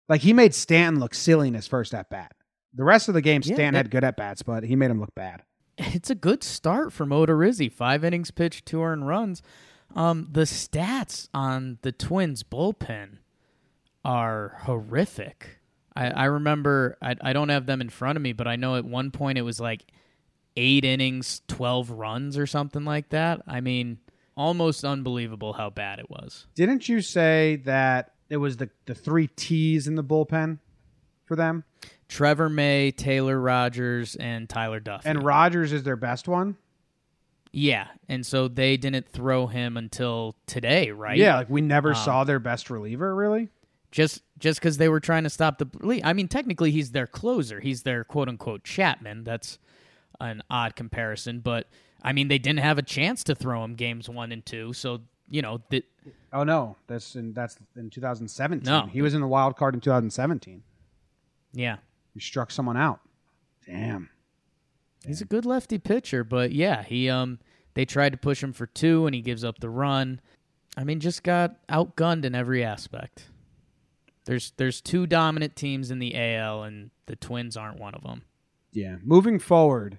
like 0.09 0.21
he 0.21 0.33
made 0.33 0.55
Stanton 0.55 1.01
look 1.01 1.15
silly 1.15 1.49
in 1.49 1.55
his 1.55 1.67
first 1.67 1.93
at 1.93 2.09
bat. 2.09 2.33
The 2.75 2.85
rest 2.85 3.09
of 3.09 3.15
the 3.15 3.21
game, 3.23 3.43
Yeah, 3.45 3.55
Stan 3.55 3.73
that- 3.75 3.79
had 3.79 3.91
good 3.91 4.05
at 4.05 4.17
bats, 4.17 4.43
but 4.43 4.65
he 4.65 4.77
made 4.77 4.91
him 4.91 5.01
look 5.01 5.15
bad. 5.15 5.43
It's 5.79 6.11
a 6.11 6.15
good 6.15 6.45
start 6.45 6.93
from 6.93 7.09
Odorizzi. 7.11 7.73
Five 7.73 8.05
innings 8.05 8.31
pitched, 8.31 8.67
two 8.67 8.83
earned 8.83 9.07
runs. 9.09 9.43
Um, 9.95 10.29
the 10.31 10.43
stats 10.43 11.29
on 11.35 11.79
the 11.83 11.93
Twins 11.93 12.43
bullpen 12.43 13.19
are 14.05 14.59
horrific. 14.63 15.59
I, 15.95 16.07
I 16.11 16.25
remember 16.27 16.97
I, 17.03 17.17
I 17.21 17.33
don't 17.33 17.49
have 17.51 17.67
them 17.67 17.81
in 17.81 17.89
front 17.91 18.17
of 18.17 18.23
me, 18.23 18.33
but 18.33 18.47
I 18.47 18.57
know 18.57 18.77
at 18.77 18.85
one 18.85 19.11
point 19.11 19.39
it 19.39 19.43
was 19.43 19.61
like 19.61 19.85
eight 20.57 20.85
innings, 20.85 21.43
twelve 21.49 21.91
runs 21.91 22.37
or 22.39 22.47
something 22.47 22.85
like 22.85 23.11
that. 23.11 23.43
I 23.47 23.61
mean, 23.61 23.99
almost 24.37 24.85
unbelievable 24.85 25.55
how 25.55 25.71
bad 25.71 25.99
it 25.99 26.11
was. 26.11 26.47
Didn't 26.55 26.89
you 26.89 27.01
say 27.01 27.57
that 27.65 28.13
it 28.31 28.39
was 28.39 28.57
the, 28.59 28.71
the 28.87 28.95
three 28.95 29.27
T's 29.29 29.87
in 29.87 29.95
the 29.95 30.05
bullpen 30.05 30.59
for 31.25 31.37
them? 31.37 31.65
Trevor 32.13 32.49
May, 32.51 32.91
Taylor 32.91 33.41
Rogers, 33.41 34.17
and 34.17 34.47
Tyler 34.49 34.81
Duffey. 34.81 35.03
And 35.07 35.23
Rogers 35.23 35.73
is 35.73 35.83
their 35.83 35.97
best 35.97 36.29
one? 36.29 36.57
yeah, 37.55 37.89
and 38.09 38.25
so 38.25 38.49
they 38.49 38.77
didn't 38.79 39.09
throw 39.09 39.47
him 39.47 39.77
until 39.77 40.35
today, 40.47 40.91
right? 40.91 41.17
Yeah, 41.19 41.37
like 41.37 41.51
we 41.51 41.61
never 41.61 41.91
Um, 41.91 41.97
saw 41.97 42.25
their 42.25 42.39
best 42.39 42.71
reliever, 42.71 43.15
really? 43.15 43.49
just 43.91 44.23
just 44.39 44.59
because 44.61 44.79
they 44.79 44.89
were 44.89 45.01
trying 45.01 45.25
to 45.25 45.31
stop 45.31 45.59
the. 45.59 46.01
I 46.05 46.13
mean, 46.15 46.29
technically, 46.29 46.71
he's 46.71 46.93
their 46.93 47.07
closer. 47.07 47.61
He's 47.61 47.83
their 47.83 48.05
quote 48.05 48.29
unquote 48.29 48.65
Chapman. 48.65 49.25
That's 49.25 49.59
an 50.21 50.43
odd 50.51 50.77
comparison, 50.77 51.41
but 51.41 51.69
I 52.03 52.13
mean, 52.15 52.29
they 52.29 52.39
didn't 52.39 52.61
have 52.61 52.79
a 52.79 52.83
chance 52.83 53.23
to 53.25 53.35
throw 53.35 53.63
him 53.65 53.75
games 53.75 54.09
one 54.09 54.33
and 54.33 54.45
two. 54.45 54.73
So 54.73 55.01
you 55.31 55.41
know, 55.43 55.61
the, 55.71 55.83
Oh, 56.33 56.45
no. 56.45 56.77
That's 56.87 57.17
in, 57.17 57.33
that's 57.35 57.57
in 57.77 57.89
2017. 57.91 58.65
No. 58.71 58.87
He 58.87 59.01
was 59.03 59.13
in 59.15 59.21
the 59.23 59.27
wild 59.27 59.57
card 59.57 59.75
in 59.75 59.81
2017. 59.81 60.63
yeah, 61.53 61.77
He 62.15 62.21
struck 62.21 62.51
someone 62.51 62.77
out. 62.77 63.01
Damn. 63.67 64.11
he's 65.07 65.21
a 65.21 65.25
good 65.25 65.47
lefty 65.47 65.79
pitcher. 65.79 66.25
But 66.25 66.53
yeah, 66.53 66.83
he 66.83 67.09
um 67.09 67.39
they 67.75 67.85
tried 67.85 68.13
to 68.13 68.19
push 68.19 68.43
him 68.43 68.53
for 68.53 68.67
two, 68.67 69.07
and 69.07 69.15
he 69.15 69.23
gives 69.23 69.45
up 69.45 69.59
the 69.61 69.71
run. 69.71 70.21
I 70.77 70.85
mean, 70.85 71.01
just 71.01 71.23
got 71.23 71.67
outgunned 71.69 72.25
in 72.25 72.35
every 72.35 72.65
aspect. 72.65 73.29
There's 74.25 74.53
there's 74.57 74.81
two 74.81 75.07
dominant 75.07 75.57
teams 75.57 75.91
in 75.91 75.99
the 75.99 76.15
AL, 76.17 76.63
and 76.65 76.91
the 77.07 77.17
Twins 77.17 77.57
aren't 77.57 77.81
one 77.81 77.95
of 77.95 78.03
them. 78.03 78.23
Yeah. 78.73 78.97
Moving 79.03 79.39
forward, 79.39 79.99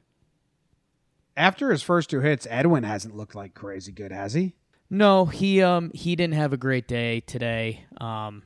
after 1.35 1.71
his 1.71 1.83
first 1.83 2.09
two 2.09 2.21
hits, 2.21 2.47
Edwin 2.49 2.83
hasn't 2.83 3.15
looked 3.15 3.35
like 3.35 3.53
crazy 3.53 3.91
good, 3.91 4.11
has 4.11 4.33
he? 4.33 4.55
No, 4.89 5.25
he 5.25 5.61
um 5.61 5.91
he 5.93 6.15
didn't 6.15 6.35
have 6.35 6.53
a 6.53 6.57
great 6.57 6.87
day 6.87 7.19
today. 7.21 7.85
Um, 7.99 8.43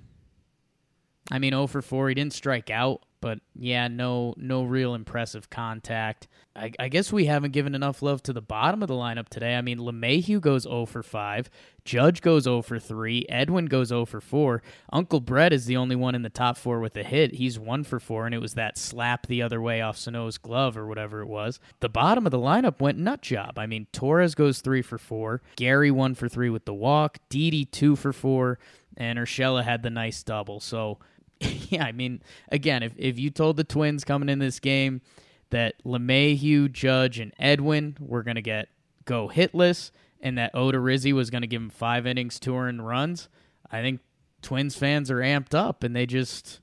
I 1.31 1.39
mean, 1.39 1.51
0 1.51 1.67
for 1.67 1.81
4. 1.81 2.09
He 2.09 2.15
didn't 2.15 2.33
strike 2.33 2.69
out, 2.69 3.01
but 3.19 3.39
yeah, 3.55 3.87
no 3.87 4.33
no 4.37 4.63
real 4.63 4.93
impressive 4.93 5.49
contact. 5.49 6.27
I, 6.55 6.71
I 6.79 6.87
guess 6.87 7.11
we 7.11 7.25
haven't 7.25 7.51
given 7.51 7.75
enough 7.75 8.01
love 8.01 8.23
to 8.23 8.33
the 8.33 8.41
bottom 8.41 8.81
of 8.81 8.87
the 8.87 8.95
lineup 8.95 9.29
today. 9.29 9.55
I 9.55 9.61
mean, 9.61 9.77
LeMahieu 9.77 10.39
goes 10.41 10.63
0 10.63 10.85
for 10.85 11.03
5. 11.03 11.49
Judge 11.85 12.21
goes 12.21 12.43
0 12.43 12.61
for 12.61 12.79
3. 12.79 13.25
Edwin 13.29 13.65
goes 13.65 13.89
0 13.89 14.05
for 14.05 14.21
4. 14.21 14.61
Uncle 14.91 15.19
Brett 15.19 15.53
is 15.53 15.65
the 15.65 15.77
only 15.77 15.95
one 15.95 16.15
in 16.15 16.21
the 16.21 16.29
top 16.29 16.57
four 16.57 16.79
with 16.79 16.95
a 16.97 17.03
hit. 17.03 17.35
He's 17.35 17.59
1 17.59 17.83
for 17.83 17.99
4, 17.99 18.25
and 18.25 18.35
it 18.35 18.41
was 18.41 18.53
that 18.55 18.77
slap 18.77 19.27
the 19.27 19.41
other 19.41 19.61
way 19.61 19.81
off 19.81 19.97
Sano's 19.97 20.37
glove 20.37 20.77
or 20.77 20.87
whatever 20.87 21.21
it 21.21 21.27
was. 21.27 21.59
The 21.79 21.89
bottom 21.89 22.25
of 22.25 22.31
the 22.31 22.39
lineup 22.39 22.79
went 22.79 22.97
nut 22.97 23.21
job. 23.21 23.59
I 23.59 23.67
mean, 23.67 23.87
Torres 23.91 24.35
goes 24.35 24.61
3 24.61 24.81
for 24.81 24.97
4. 24.97 25.41
Gary 25.55 25.91
1 25.91 26.15
for 26.15 26.27
3 26.27 26.49
with 26.49 26.65
the 26.65 26.73
walk. 26.73 27.19
Didi 27.29 27.65
2 27.65 27.95
for 27.95 28.13
4. 28.13 28.57
And 28.99 29.19
Urshela 29.19 29.63
had 29.63 29.83
the 29.83 29.91
nice 29.91 30.23
double. 30.23 30.59
So, 30.59 30.97
yeah, 31.69 31.85
I 31.85 31.91
mean, 31.91 32.21
again, 32.51 32.83
if, 32.83 32.93
if 32.97 33.19
you 33.19 33.29
told 33.29 33.57
the 33.57 33.63
Twins 33.63 34.03
coming 34.03 34.29
in 34.29 34.39
this 34.39 34.59
game 34.59 35.01
that 35.49 35.75
LeMahieu, 35.85 36.71
Judge, 36.71 37.19
and 37.19 37.33
Edwin 37.39 37.97
were 37.99 38.23
going 38.23 38.35
to 38.35 38.41
get 38.41 38.69
go 39.05 39.29
hitless 39.33 39.91
and 40.19 40.37
that 40.37 40.53
Odorizzi 40.53 41.13
was 41.13 41.29
going 41.29 41.41
to 41.41 41.47
give 41.47 41.61
him 41.61 41.69
five 41.69 42.05
innings, 42.05 42.39
two 42.39 42.55
earned 42.55 42.85
runs, 42.85 43.29
I 43.71 43.81
think 43.81 44.01
Twins 44.41 44.75
fans 44.75 45.11
are 45.11 45.17
amped 45.17 45.53
up 45.53 45.83
and 45.83 45.95
they 45.95 46.05
just 46.05 46.59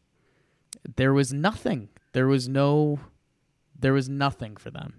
there 0.96 1.12
was 1.12 1.32
nothing. 1.32 1.88
There 2.12 2.26
was 2.26 2.48
no 2.48 3.00
there 3.78 3.92
was 3.92 4.08
nothing 4.08 4.56
for 4.56 4.70
them. 4.70 4.94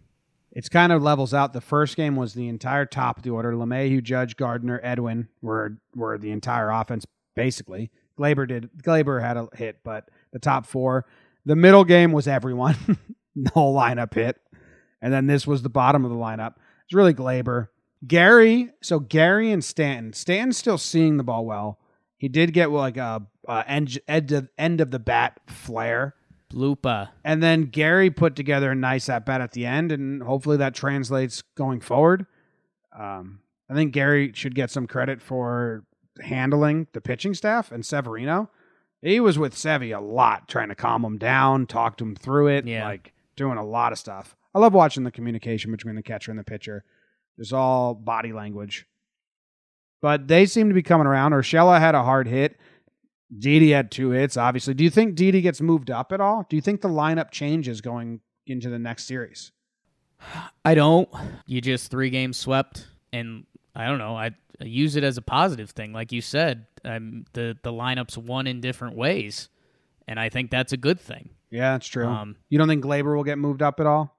It's 0.51 0.69
kind 0.69 0.93
of 0.93 1.01
levels 1.01 1.33
out. 1.33 1.53
The 1.53 1.61
first 1.61 1.97
game 1.97 2.15
was 2.15 2.33
the 2.33 2.47
entire 2.47 2.85
top 2.85 3.17
of 3.17 3.23
the 3.23 3.29
order. 3.29 3.51
LeMahieu, 3.53 4.01
Judge, 4.01 4.37
Gardner, 4.37 4.79
Edwin 4.83 5.27
were 5.41 5.77
were 5.95 6.17
the 6.17 6.31
entire 6.31 6.69
offense 6.69 7.05
basically. 7.35 7.91
Gleyber 8.17 8.47
did 8.47 8.69
Gleyber 8.83 9.21
had 9.21 9.37
a 9.37 9.47
hit, 9.53 9.79
but 9.83 10.09
the 10.31 10.39
top 10.39 10.65
four. 10.65 11.05
The 11.45 11.55
middle 11.55 11.83
game 11.83 12.11
was 12.11 12.27
everyone. 12.27 12.75
the 13.35 13.51
whole 13.51 13.75
lineup 13.75 14.13
hit. 14.13 14.39
And 15.01 15.13
then 15.13 15.27
this 15.27 15.45
was 15.45 15.61
the 15.61 15.69
bottom 15.69 16.03
of 16.03 16.11
the 16.11 16.17
lineup. 16.17 16.55
It's 16.85 16.93
really 16.93 17.13
Gleyber. 17.13 17.67
Gary, 18.07 18.71
so 18.81 18.99
Gary 18.99 19.51
and 19.51 19.63
Stanton. 19.63 20.13
Stanton's 20.13 20.57
still 20.57 20.77
seeing 20.77 21.17
the 21.17 21.23
ball 21.23 21.45
well. 21.45 21.79
He 22.17 22.27
did 22.27 22.53
get 22.53 22.71
like 22.71 22.97
a, 22.97 23.21
a 23.47 23.63
end, 23.67 23.99
end, 24.07 24.31
of, 24.31 24.49
end 24.57 24.81
of 24.81 24.91
the 24.91 24.99
bat 24.99 25.39
flare. 25.47 26.15
Lupa. 26.53 27.11
And 27.23 27.41
then 27.43 27.63
Gary 27.63 28.09
put 28.09 28.35
together 28.35 28.71
a 28.71 28.75
nice 28.75 29.09
at 29.09 29.25
bat 29.25 29.41
at 29.41 29.51
the 29.51 29.65
end, 29.65 29.91
and 29.91 30.23
hopefully 30.23 30.57
that 30.57 30.73
translates 30.73 31.41
going 31.55 31.81
forward. 31.81 32.25
Um, 32.97 33.39
I 33.69 33.73
think 33.73 33.93
Gary 33.93 34.31
should 34.33 34.55
get 34.55 34.69
some 34.69 34.87
credit 34.87 35.21
for 35.21 35.83
handling 36.21 36.87
the 36.93 37.01
pitching 37.01 37.33
staff 37.33 37.71
and 37.71 37.85
Severino. 37.85 38.49
He 39.01 39.19
was 39.19 39.37
with 39.37 39.53
Sevy 39.53 39.95
a 39.95 40.01
lot, 40.01 40.47
trying 40.47 40.69
to 40.69 40.75
calm 40.75 41.05
him 41.05 41.17
down, 41.17 41.67
talk 41.67 41.97
to 41.97 42.03
him 42.03 42.15
through 42.15 42.47
it. 42.47 42.65
Yeah. 42.65 42.85
Like 42.85 43.13
doing 43.35 43.57
a 43.57 43.65
lot 43.65 43.91
of 43.91 43.99
stuff. 43.99 44.35
I 44.53 44.59
love 44.59 44.73
watching 44.73 45.03
the 45.03 45.11
communication 45.11 45.71
between 45.71 45.95
the 45.95 46.03
catcher 46.03 46.31
and 46.31 46.39
the 46.39 46.43
pitcher. 46.43 46.83
It's 47.37 47.51
all 47.51 47.93
body 47.93 48.31
language. 48.31 48.87
But 50.01 50.27
they 50.27 50.45
seem 50.45 50.69
to 50.69 50.73
be 50.73 50.83
coming 50.83 51.07
around. 51.07 51.33
Urshela 51.33 51.79
had 51.79 51.95
a 51.95 52.03
hard 52.03 52.27
hit. 52.27 52.57
Didi 53.37 53.71
had 53.71 53.91
two 53.91 54.11
hits, 54.11 54.37
obviously. 54.37 54.73
Do 54.73 54.83
you 54.83 54.89
think 54.89 55.15
Didi 55.15 55.41
gets 55.41 55.59
moved 55.59 55.91
up 55.91 56.11
at 56.11 56.21
all? 56.21 56.45
Do 56.49 56.55
you 56.55 56.61
think 56.61 56.81
the 56.81 56.89
lineup 56.89 57.31
changes 57.31 57.81
going 57.81 58.21
into 58.45 58.69
the 58.69 58.79
next 58.79 59.05
series? 59.05 59.51
I 60.63 60.75
don't. 60.75 61.09
You 61.45 61.59
just 61.59 61.91
three 61.91 62.09
games 62.09 62.37
swept, 62.37 62.87
and 63.11 63.45
I 63.75 63.87
don't 63.87 63.97
know. 63.97 64.15
I 64.15 64.31
use 64.59 64.95
it 64.95 65.03
as 65.03 65.17
a 65.17 65.21
positive 65.21 65.71
thing, 65.71 65.93
like 65.93 66.11
you 66.11 66.21
said. 66.21 66.65
Um, 66.83 67.25
the 67.33 67.57
the 67.63 67.71
lineups 67.71 68.17
won 68.17 68.47
in 68.47 68.61
different 68.61 68.95
ways, 68.95 69.49
and 70.07 70.19
I 70.19 70.29
think 70.29 70.51
that's 70.51 70.73
a 70.73 70.77
good 70.77 70.99
thing. 70.99 71.29
Yeah, 71.51 71.73
that's 71.73 71.87
true. 71.87 72.07
Um, 72.07 72.35
you 72.49 72.57
don't 72.57 72.67
think 72.67 72.83
Gleyber 72.83 73.15
will 73.15 73.23
get 73.23 73.37
moved 73.37 73.61
up 73.61 73.79
at 73.79 73.85
all? 73.85 74.15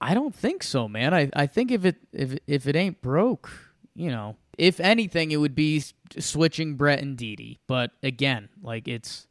I 0.00 0.14
don't 0.14 0.34
think 0.34 0.62
so, 0.62 0.88
man. 0.88 1.12
I, 1.12 1.28
I 1.34 1.46
think 1.46 1.70
if 1.70 1.84
it 1.84 1.96
if 2.12 2.36
if 2.46 2.66
it 2.66 2.74
ain't 2.76 3.02
broke, 3.02 3.50
you 3.94 4.10
know, 4.10 4.36
if 4.56 4.80
anything, 4.80 5.30
it 5.30 5.36
would 5.36 5.54
be 5.54 5.82
switching 6.18 6.76
Brett 6.76 7.00
and 7.00 7.16
Didi. 7.16 7.58
But 7.66 7.90
again, 8.02 8.48
like 8.62 8.88
it's 8.88 9.26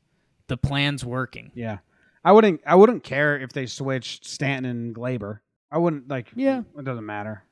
the 0.47 0.57
plan's 0.57 1.03
working. 1.03 1.51
Yeah. 1.55 1.79
I 2.23 2.33
wouldn't 2.33 2.61
I 2.67 2.75
wouldn't 2.75 3.03
care 3.03 3.39
if 3.39 3.51
they 3.53 3.65
switched 3.65 4.25
Stanton 4.25 4.65
and 4.69 4.95
Gleyber. 4.95 5.39
I 5.71 5.77
wouldn't 5.77 6.07
like 6.09 6.27
Yeah. 6.35 6.63
it 6.77 6.83
doesn't 6.85 7.05
matter. 7.05 7.43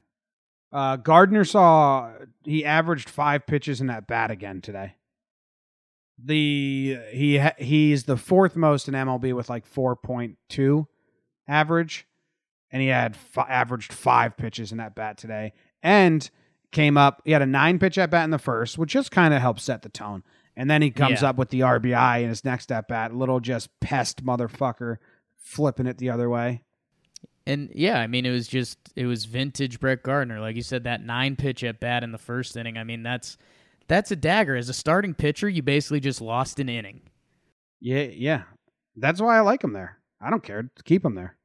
Uh 0.71 0.95
Gardner 0.97 1.45
saw 1.45 2.11
he 2.43 2.65
averaged 2.65 3.09
5 3.09 3.45
pitches 3.47 3.79
in 3.81 3.87
that 3.87 4.05
bat 4.07 4.31
again 4.31 4.61
today. 4.61 4.95
The 6.23 6.97
he 7.11 7.39
he's 7.59 8.05
the 8.05 8.17
fourth 8.17 8.55
most 8.55 8.87
in 8.87 8.95
MLB 8.95 9.33
with 9.35 9.49
like 9.49 9.71
4.2 9.71 10.87
average 11.47 12.07
and 12.71 12.81
he 12.81 12.87
had 12.87 13.13
f- 13.13 13.45
averaged 13.47 13.93
5 13.93 14.35
pitches 14.35 14.71
in 14.71 14.79
that 14.79 14.95
bat 14.95 15.17
today 15.17 15.53
and 15.83 16.27
came 16.71 16.97
up 16.97 17.21
he 17.23 17.31
had 17.31 17.43
a 17.43 17.45
9 17.45 17.77
pitch 17.79 17.97
at 17.99 18.09
bat 18.09 18.23
in 18.23 18.31
the 18.31 18.39
first 18.39 18.77
which 18.79 18.91
just 18.91 19.11
kind 19.11 19.33
of 19.33 19.41
helps 19.41 19.63
set 19.63 19.83
the 19.83 19.89
tone. 19.89 20.23
And 20.55 20.71
then 20.71 20.81
he 20.81 20.89
comes 20.89 21.21
Yeah. 21.21 21.29
up 21.29 21.35
with 21.37 21.49
the 21.49 21.59
RBI 21.59 22.23
in 22.23 22.29
his 22.29 22.43
next 22.43 22.71
at 22.71 22.87
bat, 22.87 23.13
little 23.13 23.39
just 23.39 23.69
pest 23.79 24.25
motherfucker 24.25 24.97
flipping 25.35 25.85
it 25.85 25.99
the 25.99 26.09
other 26.09 26.27
way. 26.31 26.63
And 27.47 27.71
yeah, 27.73 27.99
I 27.99 28.07
mean, 28.07 28.25
it 28.25 28.31
was 28.31 28.47
just 28.47 28.77
it 28.95 29.05
was 29.05 29.25
vintage 29.25 29.79
Brett 29.79 30.03
Gardner, 30.03 30.39
like 30.39 30.55
you 30.55 30.61
said, 30.61 30.83
that 30.83 31.03
nine 31.03 31.35
pitch 31.35 31.63
at 31.63 31.79
bat 31.79 32.03
in 32.03 32.11
the 32.11 32.17
first 32.17 32.55
inning. 32.57 32.77
I 32.77 32.83
mean, 32.83 33.03
that's 33.03 33.37
that's 33.87 34.11
a 34.11 34.15
dagger. 34.15 34.55
As 34.55 34.69
a 34.69 34.73
starting 34.73 35.13
pitcher, 35.13 35.47
you 35.47 35.61
basically 35.63 35.99
just 35.99 36.19
lost 36.21 36.59
an 36.59 36.67
inning. 36.69 37.01
Yeah, 37.79 38.03
yeah. 38.03 38.43
That's 38.95 39.21
why 39.21 39.37
I 39.37 39.41
like 39.41 39.63
him 39.63 39.73
there. 39.73 39.97
I 40.19 40.29
don't 40.29 40.43
care. 40.43 40.63
To 40.63 40.83
keep 40.83 41.05
him 41.05 41.15
there. 41.15 41.37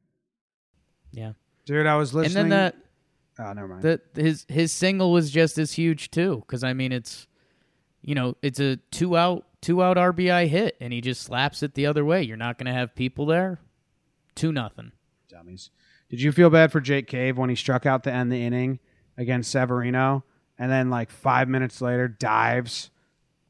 Yeah. 1.12 1.32
Dude, 1.66 1.86
I 1.86 1.96
was 1.96 2.12
listening. 2.14 2.44
And 2.44 2.52
then 2.52 2.58
that 2.58 2.76
Oh, 3.38 3.52
never 3.52 3.68
mind. 3.68 3.82
that 3.82 4.00
his 4.14 4.44
his 4.48 4.72
single 4.72 5.12
was 5.12 5.30
just 5.30 5.56
as 5.58 5.72
huge 5.72 6.10
too, 6.10 6.42
because 6.46 6.64
I 6.64 6.72
mean, 6.72 6.92
it's 6.92 7.26
you 8.02 8.14
know, 8.14 8.36
it's 8.42 8.60
a 8.60 8.76
two 8.90 9.16
out 9.16 9.46
two 9.60 9.82
out 9.82 9.96
RBI 9.96 10.48
hit, 10.48 10.76
and 10.80 10.92
he 10.92 11.00
just 11.00 11.22
slaps 11.22 11.62
it 11.62 11.74
the 11.74 11.86
other 11.86 12.04
way. 12.04 12.22
You're 12.22 12.36
not 12.36 12.58
going 12.58 12.66
to 12.66 12.72
have 12.72 12.94
people 12.94 13.26
there. 13.26 13.60
Two 14.34 14.50
nothing. 14.52 14.92
Dummies. 15.28 15.70
Did 16.12 16.20
you 16.20 16.30
feel 16.30 16.50
bad 16.50 16.70
for 16.70 16.78
Jake 16.82 17.06
Cave 17.06 17.38
when 17.38 17.48
he 17.48 17.56
struck 17.56 17.86
out 17.86 18.04
to 18.04 18.12
end 18.12 18.30
the 18.30 18.44
inning 18.44 18.80
against 19.16 19.50
Severino 19.50 20.24
and 20.58 20.70
then 20.70 20.90
like 20.90 21.10
five 21.10 21.48
minutes 21.48 21.80
later 21.80 22.06
dives 22.06 22.90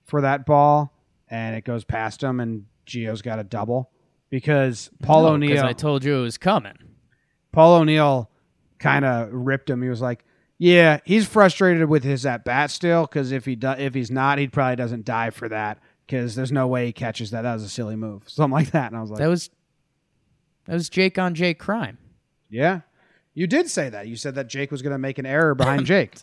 for 0.05 0.20
that 0.20 0.46
ball 0.46 0.94
and 1.27 1.57
it 1.57 1.64
goes 1.64 1.83
past 1.83 2.22
him 2.22 2.38
and 2.38 2.66
Gio's 2.87 3.20
got 3.20 3.40
a 3.40 3.42
double? 3.42 3.90
Because 4.31 4.90
Paul 5.03 5.25
No, 5.25 5.29
O'Neill 5.31 5.64
I 5.64 5.72
told 5.72 6.05
you 6.05 6.16
it 6.18 6.22
was 6.22 6.38
coming. 6.38 6.77
Paul 7.51 7.81
O'Neill 7.81 8.31
kind 8.79 9.05
of 9.05 9.31
ripped 9.33 9.68
him. 9.68 9.83
He 9.83 9.88
was 9.88 10.01
like, 10.01 10.25
"Yeah, 10.57 11.01
he's 11.05 11.27
frustrated 11.27 11.88
with 11.88 12.05
his 12.05 12.25
at 12.25 12.44
bat 12.44 12.70
still 12.70 13.07
because 13.07 13.33
if 13.33 13.44
he 13.44 13.57
do, 13.57 13.70
if 13.70 13.92
he's 13.92 14.12
not, 14.12 14.38
he 14.38 14.46
probably 14.46 14.77
doesn't 14.77 15.05
dive 15.05 15.35
for 15.35 15.48
that 15.48 15.81
because 16.07 16.37
there's 16.37 16.53
no 16.53 16.68
way 16.68 16.87
he 16.87 16.92
catches 16.92 17.33
that. 17.33 17.42
That 17.42 17.55
was 17.55 17.64
a 17.64 17.68
silly 17.68 17.96
move, 17.96 18.22
something 18.29 18.53
like 18.53 18.70
that." 18.70 18.87
And 18.87 18.96
I 18.96 19.01
was 19.01 19.11
like, 19.11 19.18
That 19.18 19.27
was 19.27 19.51
that 20.66 20.75
was 20.75 20.88
Jake 20.88 21.18
on 21.18 21.35
Jake 21.35 21.59
crime. 21.59 21.98
"Yeah, 22.52 22.80
you 23.34 23.46
did 23.48 23.68
say 23.68 23.88
that. 23.88 24.06
You 24.06 24.14
said 24.16 24.34
that 24.36 24.48
Jake 24.48 24.70
was 24.70 24.82
going 24.82 24.92
to 24.92 24.98
make 24.98 25.18
an 25.18 25.26
error 25.26 25.54
behind 25.54 25.86
Jake. 25.86 26.14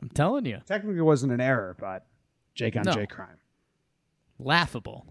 I'm 0.00 0.08
telling 0.08 0.46
you, 0.46 0.60
Technically, 0.66 0.98
it 0.98 1.02
wasn't 1.02 1.32
an 1.32 1.40
error, 1.40 1.76
but 1.78 2.06
Jake 2.54 2.76
on 2.76 2.84
No. 2.84 2.92
Jake 2.92 3.10
crime. 3.10 3.36
laughable. 4.38 5.04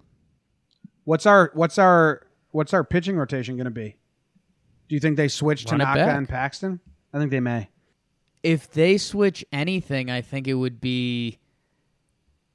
What's 1.04 1.26
our 1.26 1.52
what's 1.54 1.78
our 1.78 2.26
what's 2.52 2.74
our 2.74 2.84
pitching 2.84 3.18
rotation 3.18 3.56
going 3.58 3.66
to 3.66 3.72
be? 3.72 3.98
Do 4.88 4.96
you 4.96 5.00
think 5.00 5.18
they 5.18 5.28
switch 5.28 5.66
Run 5.70 5.82
it 5.82 5.84
Tanaka 5.84 6.06
back. 6.06 6.18
and 6.18 6.30
Paxton? 6.30 6.80
I 7.14 7.20
think 7.20 7.30
they 7.32 7.40
may. 7.40 7.70
If 8.42 8.72
they 8.72 8.98
switch 8.98 9.44
anything, 9.52 10.10
I 10.10 10.22
think 10.22 10.48
it 10.48 10.54
would 10.56 10.80
be 10.80 11.40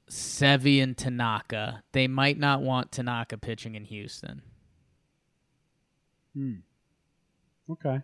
Sevy 0.09 0.83
and 0.83 0.97
Tanaka. 0.97 1.83
They 1.93 2.09
might 2.09 2.39
not 2.39 2.63
want 2.63 2.91
Tanaka 2.91 3.37
pitching 3.39 3.75
in 3.75 3.85
Houston. 3.85 4.43
Hmm. 6.35 6.55
Okay. 7.71 8.01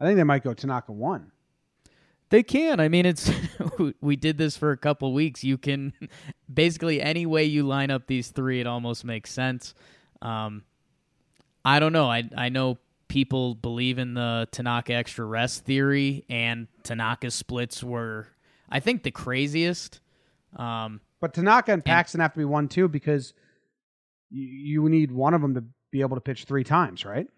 I 0.00 0.04
think 0.04 0.16
they 0.16 0.24
might 0.24 0.44
go 0.44 0.54
Tanaka 0.54 0.92
one. 0.92 1.32
They 2.28 2.42
can. 2.42 2.80
I 2.80 2.88
mean, 2.88 3.06
it's 3.06 3.30
we 4.00 4.16
did 4.16 4.36
this 4.36 4.56
for 4.56 4.72
a 4.72 4.76
couple 4.76 5.12
weeks. 5.12 5.44
You 5.44 5.56
can 5.58 5.92
basically 6.52 7.00
any 7.00 7.24
way 7.24 7.44
you 7.44 7.62
line 7.62 7.90
up 7.90 8.06
these 8.06 8.28
three, 8.28 8.60
it 8.60 8.66
almost 8.66 9.04
makes 9.04 9.30
sense. 9.32 9.74
Um, 10.20 10.64
I 11.64 11.78
don't 11.78 11.92
know. 11.92 12.10
I 12.10 12.28
I 12.36 12.48
know 12.48 12.78
people 13.08 13.54
believe 13.54 13.98
in 13.98 14.14
the 14.14 14.48
Tanaka 14.50 14.92
extra 14.92 15.24
rest 15.24 15.64
theory, 15.64 16.24
and 16.28 16.66
Tanaka 16.82 17.30
splits 17.30 17.82
were, 17.82 18.26
I 18.68 18.80
think, 18.80 19.04
the 19.04 19.12
craziest. 19.12 20.00
Um, 20.56 21.00
But 21.20 21.32
Tanaka 21.32 21.72
and 21.72 21.84
Paxton 21.84 22.20
have 22.20 22.32
to 22.32 22.38
be 22.38 22.44
one 22.44 22.68
too 22.68 22.88
because 22.88 23.34
you, 24.30 24.82
you 24.82 24.88
need 24.88 25.12
one 25.12 25.34
of 25.34 25.42
them 25.42 25.54
to 25.54 25.64
be 25.92 26.00
able 26.00 26.16
to 26.16 26.20
pitch 26.20 26.44
three 26.44 26.64
times, 26.64 27.04
right? 27.04 27.28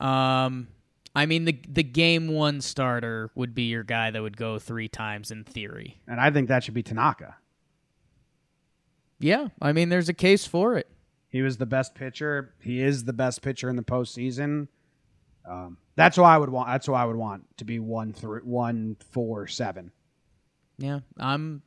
Um, 0.00 0.68
I 1.14 1.26
mean 1.26 1.44
the 1.44 1.58
the 1.68 1.82
game 1.82 2.28
one 2.28 2.60
starter 2.60 3.30
would 3.34 3.54
be 3.54 3.64
your 3.64 3.84
guy 3.84 4.10
that 4.10 4.20
would 4.20 4.36
go 4.36 4.58
three 4.58 4.88
times 4.88 5.30
in 5.30 5.44
theory. 5.44 6.00
And 6.06 6.20
I 6.20 6.30
think 6.30 6.48
that 6.48 6.64
should 6.64 6.74
be 6.74 6.82
Tanaka. 6.82 7.36
Yeah, 9.18 9.48
I 9.60 9.72
mean 9.72 9.88
there's 9.88 10.08
a 10.08 10.14
case 10.14 10.46
for 10.46 10.76
it. 10.76 10.88
He 11.28 11.42
was 11.42 11.56
the 11.56 11.66
best 11.66 11.94
pitcher. 11.94 12.54
He 12.60 12.80
is 12.80 13.04
the 13.04 13.12
best 13.12 13.42
pitcher 13.42 13.68
in 13.68 13.76
the 13.76 13.82
postseason. 13.82 14.68
Um, 15.48 15.78
that's 15.96 16.16
why 16.16 16.34
I 16.34 16.38
would 16.38 16.50
want. 16.50 16.68
That's 16.68 16.88
why 16.88 17.02
I 17.02 17.04
would 17.04 17.16
want 17.16 17.44
to 17.58 17.64
be 17.64 17.78
one 17.78 18.12
through 18.12 18.40
one 18.40 18.96
four 19.12 19.46
seven. 19.46 19.92
Yeah, 20.78 21.00
I'm 21.18 21.62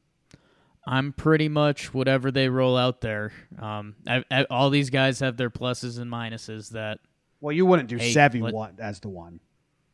I'm 0.86 1.14
pretty 1.14 1.50
much 1.50 1.94
whatever 1.94 2.32
they 2.32 2.50
roll 2.50 2.78
out 2.78 3.02
there. 3.02 3.34
Um, 3.62 3.96
I, 4.08 4.24
I, 4.32 4.46
all 4.46 4.70
these 4.70 4.90
guys 4.90 5.20
have 5.20 5.38
their 5.38 5.50
pluses 5.50 6.00
and 6.00 6.12
minuses. 6.12 6.70
That 6.70 7.00
Well, 7.40 7.54
you 7.56 7.66
wouldn't 7.66 7.90
do 7.90 7.98
Hey, 7.98 8.14
Sevy 8.14 8.42
let- 8.42 8.54
one 8.54 8.76
as 8.80 9.00
the 9.00 9.10
one. 9.10 9.40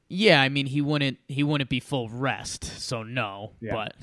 yeah, 0.07 0.41
I 0.41 0.49
mean 0.49 0.65
he 0.67 0.81
wouldn't 0.81 1.17
he 1.27 1.43
wouldn't 1.43 1.69
be 1.69 1.79
full 1.79 2.09
rest, 2.09 2.63
so 2.63 3.03
no. 3.03 3.51
Yeah. 3.61 3.73
But 3.73 3.95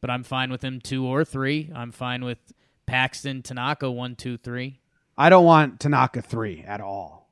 but 0.00 0.10
I'm 0.10 0.22
fine 0.24 0.50
with 0.50 0.62
him 0.62 0.80
two 0.80 1.06
or 1.06 1.24
three. 1.24 1.70
I'm 1.74 1.92
fine 1.92 2.24
with 2.24 2.38
Paxton 2.86 3.42
Tanaka 3.42 3.90
one 3.90 4.16
two 4.16 4.36
three. 4.38 4.80
I 5.16 5.28
don't 5.28 5.44
want 5.44 5.78
Tanaka 5.80 6.22
three 6.22 6.64
at 6.66 6.80
all 6.80 7.28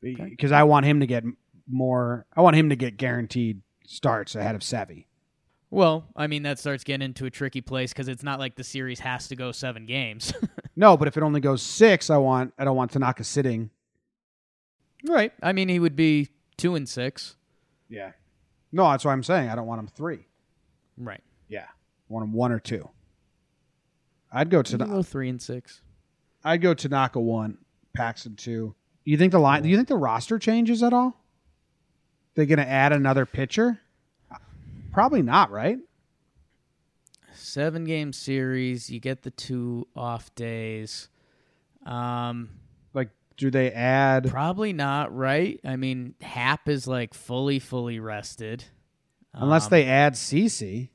because 0.00 0.52
I 0.52 0.62
want 0.62 0.86
him 0.86 1.00
to 1.00 1.06
get 1.06 1.24
more. 1.68 2.26
I 2.34 2.40
want 2.42 2.56
him 2.56 2.70
to 2.70 2.76
get 2.76 2.96
guaranteed 2.96 3.60
starts 3.86 4.34
ahead 4.36 4.54
of 4.54 4.60
Sevy. 4.62 5.06
Well, 5.70 6.06
I 6.16 6.26
mean 6.26 6.42
that 6.44 6.58
starts 6.58 6.84
getting 6.84 7.04
into 7.04 7.26
a 7.26 7.30
tricky 7.30 7.60
place 7.60 7.92
because 7.92 8.08
it's 8.08 8.22
not 8.22 8.38
like 8.38 8.54
the 8.56 8.64
series 8.64 9.00
has 9.00 9.28
to 9.28 9.36
go 9.36 9.52
seven 9.52 9.86
games. 9.86 10.32
No, 10.76 10.96
but 10.96 11.08
if 11.08 11.16
it 11.18 11.22
only 11.22 11.40
goes 11.40 11.60
six, 11.62 12.08
I 12.08 12.16
want. 12.16 12.54
I 12.56 12.64
don't 12.64 12.76
want 12.76 12.92
Tanaka 12.92 13.22
sitting. 13.22 13.68
Right. 15.06 15.32
I 15.42 15.52
mean 15.52 15.68
he 15.68 15.78
would 15.78 15.96
be 15.96 16.28
two 16.56 16.74
and 16.74 16.88
six. 16.88 17.36
Yeah. 17.88 18.12
No, 18.72 18.90
that's 18.90 19.04
what 19.04 19.12
I'm 19.12 19.22
saying. 19.22 19.48
I 19.48 19.54
don't 19.54 19.66
want 19.66 19.80
him 19.80 19.88
three. 19.88 20.26
Right. 20.96 21.22
Yeah, 21.48 21.64
I 21.64 22.12
want 22.12 22.24
him 22.24 22.32
one 22.32 22.52
or 22.52 22.60
two. 22.60 22.88
I'd 24.32 24.50
go 24.50 24.62
to 24.62 24.78
go 24.78 25.02
three 25.02 25.28
and 25.28 25.42
six. 25.42 25.82
I'd 26.44 26.62
go 26.62 26.74
Tanaka 26.74 27.20
one, 27.20 27.58
Paxton 27.94 28.36
two. 28.36 28.74
You 29.04 29.16
think 29.16 29.32
the 29.32 29.40
line? 29.40 29.62
Do 29.62 29.68
you 29.68 29.76
think 29.76 29.88
the 29.88 29.96
roster 29.96 30.38
changes 30.38 30.82
at 30.82 30.92
all? 30.92 31.20
They're 32.34 32.46
gonna 32.46 32.62
add 32.62 32.92
another 32.92 33.26
pitcher? 33.26 33.80
Probably 34.92 35.22
not, 35.22 35.50
right? 35.50 35.78
Seven 37.32 37.84
game 37.84 38.12
series. 38.12 38.90
You 38.90 39.00
get 39.00 39.22
the 39.22 39.30
two 39.30 39.88
off 39.96 40.32
days. 40.34 41.08
Um, 41.84 42.50
do 43.40 43.50
they 43.50 43.72
add? 43.72 44.28
probably 44.30 44.72
not. 44.74 45.14
Right. 45.16 45.58
I 45.64 45.76
mean, 45.76 46.14
Happ 46.20 46.68
is 46.68 46.86
like 46.86 47.14
fully, 47.14 47.58
fully 47.58 47.98
rested. 47.98 48.64
Unless 49.32 49.64
Um, 49.66 49.70
they 49.70 49.86
add 49.86 50.12
CC. 50.14 50.90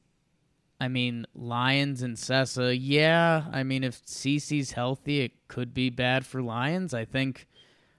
I 0.79 0.87
mean, 0.87 1.25
Lyons 1.33 2.01
and 2.03 2.15
Cessa. 2.17 2.77
Yeah. 2.79 3.45
I 3.51 3.63
mean, 3.63 3.83
if 3.83 4.05
CC's 4.05 4.73
healthy, 4.73 5.21
it 5.21 5.31
could 5.47 5.73
be 5.73 5.89
bad 5.89 6.25
for 6.25 6.41
Lyons. 6.41 6.93
I 6.93 7.03
think. 7.03 7.47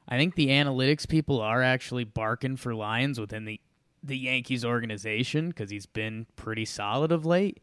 I 0.08 0.16
think 0.16 0.36
the 0.36 0.48
analytics 0.48 1.08
people 1.08 1.40
are 1.40 1.62
actually 1.62 2.04
barking 2.04 2.56
for 2.56 2.72
Lyons 2.74 3.18
within 3.18 3.44
the 3.44 3.60
the 4.02 4.16
Yankees 4.16 4.64
organization 4.64 5.48
because 5.48 5.68
he's 5.70 5.86
been 5.86 6.26
pretty 6.36 6.64
solid 6.64 7.10
of 7.10 7.26
late. 7.26 7.60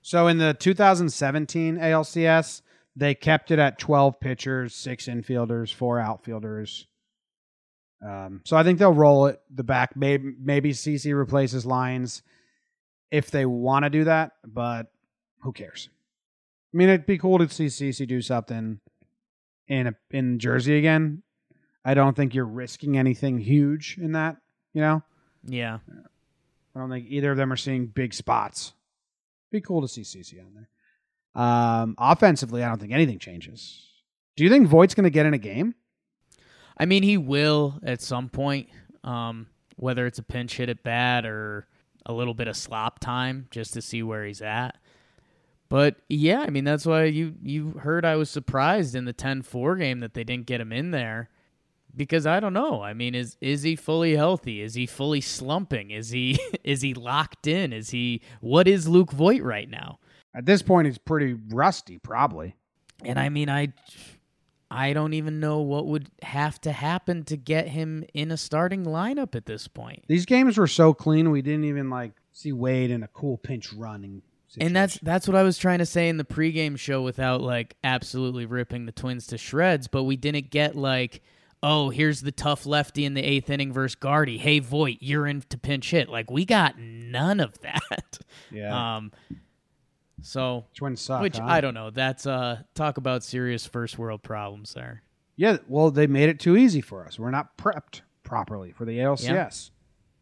So 0.00 0.26
in 0.28 0.38
the 0.38 0.54
2017 0.54 1.76
ALCS, 1.76 2.62
they 2.96 3.14
kept 3.14 3.50
it 3.50 3.58
at 3.58 3.78
12 3.78 4.18
pitchers, 4.18 4.74
six 4.74 5.06
infielders, 5.06 5.72
four 5.72 6.00
outfielders. 6.00 6.86
Um, 8.04 8.40
so 8.44 8.56
I 8.56 8.62
think 8.62 8.78
they'll 8.78 8.92
roll 8.92 9.26
it 9.26 9.40
the 9.54 9.64
back. 9.64 9.96
Maybe 9.96 10.32
maybe 10.38 10.72
CC 10.72 11.16
replaces 11.16 11.64
Lyons 11.64 12.22
if 13.10 13.30
they 13.30 13.46
want 13.46 13.84
to 13.84 13.90
do 13.90 14.04
that, 14.04 14.32
but 14.44 14.86
who 15.40 15.52
cares? 15.52 15.88
I 16.72 16.76
mean, 16.76 16.88
it'd 16.88 17.06
be 17.06 17.18
cool 17.18 17.38
to 17.38 17.48
see 17.48 17.66
CC 17.66 18.06
do 18.06 18.20
something 18.20 18.80
in 19.68 19.86
a, 19.88 19.94
in 20.10 20.38
Jersey 20.38 20.76
again. 20.78 21.22
I 21.84 21.94
don't 21.94 22.16
think 22.16 22.34
you're 22.34 22.44
risking 22.44 22.98
anything 22.98 23.38
huge 23.38 23.96
in 24.00 24.12
that. 24.12 24.36
You 24.74 24.82
know, 24.82 25.02
Yeah. 25.46 25.78
I 26.74 26.78
don't 26.78 26.90
think 26.90 27.06
either 27.08 27.30
of 27.30 27.38
them 27.38 27.50
are 27.52 27.56
seeing 27.56 27.86
big 27.86 28.12
spots. 28.12 28.74
Be 29.50 29.62
cool 29.62 29.80
to 29.80 29.88
see 29.88 30.02
CC 30.02 30.38
on 30.40 30.52
there. 30.54 30.68
Um, 31.36 31.94
offensively, 31.98 32.64
I 32.64 32.68
don't 32.68 32.80
think 32.80 32.92
anything 32.92 33.18
changes. 33.18 33.84
Do 34.36 34.44
you 34.44 34.50
think 34.50 34.66
Voit's 34.66 34.94
going 34.94 35.04
to 35.04 35.10
get 35.10 35.26
in 35.26 35.34
a 35.34 35.38
game? 35.38 35.74
I 36.78 36.86
mean, 36.86 37.02
he 37.02 37.18
will 37.18 37.78
at 37.82 38.00
some 38.00 38.28
point, 38.28 38.68
um, 39.04 39.46
whether 39.76 40.06
it's 40.06 40.18
a 40.18 40.22
pinch 40.22 40.56
hit 40.56 40.68
at 40.68 40.82
bat 40.82 41.26
or 41.26 41.68
a 42.06 42.12
little 42.12 42.34
bit 42.34 42.48
of 42.48 42.56
slop 42.56 42.98
time 43.00 43.48
just 43.50 43.74
to 43.74 43.82
see 43.82 44.02
where 44.02 44.24
he's 44.24 44.40
at. 44.40 44.78
But 45.68 45.96
yeah, 46.08 46.40
I 46.40 46.50
mean, 46.50 46.64
that's 46.64 46.86
why 46.86 47.04
you, 47.04 47.34
you 47.42 47.72
heard 47.72 48.04
I 48.04 48.16
was 48.16 48.30
surprised 48.30 48.94
in 48.94 49.04
the 49.04 49.12
10 49.12 49.42
4 49.42 49.76
game 49.76 50.00
that 50.00 50.14
they 50.14 50.24
didn't 50.24 50.46
get 50.46 50.60
him 50.60 50.72
in 50.72 50.90
there 50.90 51.28
because 51.94 52.26
I 52.26 52.40
don't 52.40 52.52
know. 52.52 52.82
I 52.82 52.92
mean, 52.92 53.14
is 53.14 53.36
is 53.40 53.62
he 53.62 53.74
fully 53.74 54.16
healthy? 54.16 54.60
Is 54.60 54.74
he 54.74 54.86
fully 54.86 55.20
slumping? 55.20 55.90
Is 55.90 56.10
he 56.10 56.38
is 56.64 56.82
he 56.82 56.94
locked 56.94 57.46
in? 57.46 57.72
Is 57.72 57.90
he 57.90 58.22
what 58.40 58.68
is 58.68 58.86
Luke 58.86 59.12
Voit 59.12 59.42
right 59.42 59.68
now? 59.68 59.98
At 60.36 60.44
this 60.44 60.60
point, 60.60 60.86
he's 60.86 60.98
pretty 60.98 61.34
rusty, 61.48 61.98
probably. 61.98 62.54
And 63.02 63.18
I 63.18 63.30
mean, 63.30 63.48
I 63.48 63.72
I 64.70 64.92
don't 64.92 65.14
even 65.14 65.40
know 65.40 65.60
what 65.60 65.86
would 65.86 66.10
have 66.22 66.60
to 66.62 66.72
happen 66.72 67.24
to 67.24 67.36
get 67.36 67.68
him 67.68 68.04
in 68.14 68.30
a 68.30 68.36
starting 68.36 68.84
lineup 68.84 69.34
at 69.34 69.46
this 69.46 69.68
point. 69.68 70.04
These 70.08 70.26
games 70.26 70.58
were 70.58 70.66
so 70.66 70.92
clean, 70.92 71.30
we 71.30 71.40
didn't 71.40 71.64
even 71.64 71.88
like 71.88 72.12
see 72.32 72.52
Wade 72.52 72.90
in 72.90 73.02
a 73.02 73.08
cool 73.08 73.38
pinch 73.38 73.72
running. 73.72 74.22
Situation. 74.48 74.66
And 74.66 74.76
that's 74.76 74.98
that's 75.00 75.26
what 75.26 75.36
I 75.36 75.42
was 75.42 75.58
trying 75.58 75.78
to 75.78 75.86
say 75.86 76.08
in 76.08 76.18
the 76.18 76.24
pregame 76.24 76.78
show 76.78 77.02
without 77.02 77.40
like 77.40 77.76
absolutely 77.82 78.46
ripping 78.46 78.86
the 78.86 78.92
Twins 78.92 79.26
to 79.28 79.38
shreds, 79.38 79.88
but 79.88 80.04
we 80.04 80.16
didn't 80.16 80.50
get 80.50 80.76
like, 80.76 81.22
oh, 81.62 81.90
here's 81.90 82.20
the 82.20 82.32
tough 82.32 82.66
lefty 82.66 83.04
in 83.04 83.14
the 83.14 83.22
eighth 83.22 83.50
inning 83.50 83.72
versus 83.72 83.96
Gardy. 83.96 84.38
Hey 84.38 84.58
Voit, 84.60 84.98
you're 85.00 85.26
in 85.26 85.42
to 85.48 85.58
pinch 85.58 85.90
hit. 85.90 86.08
Like 86.08 86.30
we 86.30 86.44
got 86.44 86.78
none 86.78 87.40
of 87.40 87.58
that. 87.60 88.18
yeah. 88.52 88.96
Um 88.96 89.12
so 90.22 90.64
Twins 90.74 91.00
suck. 91.00 91.22
which 91.22 91.38
huh? 91.38 91.44
I 91.46 91.60
don't 91.60 91.74
know. 91.74 91.90
That's 91.90 92.26
uh 92.26 92.62
talk 92.74 92.96
about 92.96 93.22
serious 93.22 93.66
first 93.66 93.98
world 93.98 94.22
problems 94.22 94.74
there. 94.74 95.02
Yeah, 95.36 95.58
well, 95.68 95.90
they 95.90 96.06
made 96.06 96.30
it 96.30 96.40
too 96.40 96.56
easy 96.56 96.80
for 96.80 97.04
us. 97.04 97.18
We're 97.18 97.30
not 97.30 97.58
prepped 97.58 98.00
properly 98.22 98.72
for 98.72 98.86
the 98.86 98.98
ALCS. 98.98 99.70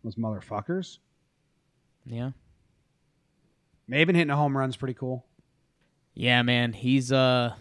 Those 0.02 0.16
motherfuckers. 0.16 0.98
Yeah. 2.04 2.30
Maybin 3.88 4.14
hitting 4.14 4.30
a 4.30 4.36
home 4.36 4.56
run's 4.56 4.76
pretty 4.76 4.94
cool. 4.94 5.24
Yeah, 6.14 6.42
man, 6.42 6.72
he's 6.72 7.12
uh 7.12 7.54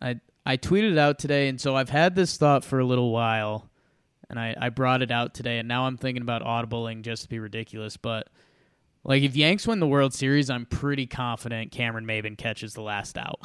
I 0.00 0.20
I 0.44 0.56
tweeted 0.56 0.92
it 0.92 0.98
out 0.98 1.18
today 1.18 1.48
and 1.48 1.60
so 1.60 1.76
I've 1.76 1.90
had 1.90 2.14
this 2.14 2.36
thought 2.36 2.64
for 2.64 2.78
a 2.78 2.84
little 2.84 3.10
while 3.12 3.70
and 4.28 4.38
I 4.38 4.54
I 4.60 4.68
brought 4.70 5.02
it 5.02 5.10
out 5.10 5.34
today 5.34 5.58
and 5.58 5.68
now 5.68 5.86
I'm 5.86 5.96
thinking 5.96 6.22
about 6.22 6.42
audibling 6.42 7.02
just 7.02 7.22
to 7.22 7.28
be 7.28 7.38
ridiculous, 7.38 7.96
but 7.96 8.28
like 9.06 9.22
if 9.22 9.34
Yanks 9.36 9.66
win 9.66 9.80
the 9.80 9.86
World 9.86 10.12
Series, 10.12 10.50
I'm 10.50 10.66
pretty 10.66 11.06
confident 11.06 11.72
Cameron 11.72 12.04
Maybin 12.06 12.36
catches 12.36 12.74
the 12.74 12.82
last 12.82 13.16
out. 13.16 13.40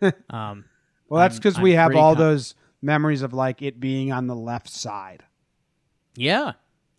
um 0.30 0.64
Well, 1.08 1.20
that's 1.22 1.36
because 1.36 1.58
we 1.58 1.72
have 1.72 1.94
all 1.96 2.14
con- 2.14 2.22
those 2.24 2.54
memories 2.82 3.22
of 3.22 3.32
like 3.32 3.62
it 3.62 3.80
being 3.80 4.12
on 4.12 4.26
the 4.26 4.36
left 4.36 4.68
side. 4.68 5.22
yeah. 6.16 6.52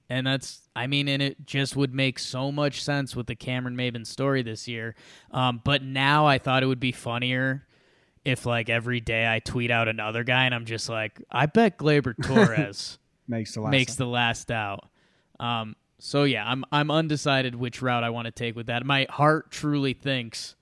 And 0.10 0.26
that's, 0.26 0.62
I 0.74 0.88
mean, 0.88 1.10
and 1.10 1.22
it 1.22 1.46
just 1.46 1.76
would 1.76 1.94
make 1.94 2.18
so 2.18 2.50
much 2.50 2.82
sense 2.82 3.14
with 3.14 3.28
the 3.28 3.36
Cameron 3.36 3.76
Maybin 3.76 4.08
story 4.08 4.42
this 4.42 4.66
year. 4.66 4.96
Um, 5.32 5.60
but 5.66 5.84
now 5.84 6.26
I 6.26 6.38
thought 6.38 6.64
it 6.64 6.66
would 6.68 6.80
be 6.80 6.94
funnier 6.94 7.68
if, 8.24 8.46
like, 8.46 8.70
every 8.70 9.02
day 9.02 9.28
I 9.30 9.40
tweet 9.40 9.70
out 9.70 9.90
another 9.90 10.24
guy 10.24 10.46
and 10.46 10.56
I'm 10.56 10.64
just 10.64 10.88
like, 10.88 11.22
I 11.30 11.46
bet 11.48 11.78
Gleyber 11.78 12.16
Torres 12.24 13.00
Makes 13.28 13.56
the 13.56 13.60
last. 13.60 13.72
makes 13.72 13.96
the 13.96 14.06
last 14.06 14.50
out. 14.50 14.86
Um, 15.42 15.76
so 16.00 16.24
yeah, 16.24 16.46
I'm 16.48 16.64
I'm 16.72 16.92
undecided 16.92 17.56
which 17.56 17.82
route 17.82 18.04
I 18.04 18.10
want 18.10 18.26
to 18.26 18.32
take 18.32 18.56
with 18.56 18.68
that. 18.68 18.86
My 18.86 19.08
heart 19.10 19.52
truly 19.52 19.94
thinks 19.94 20.56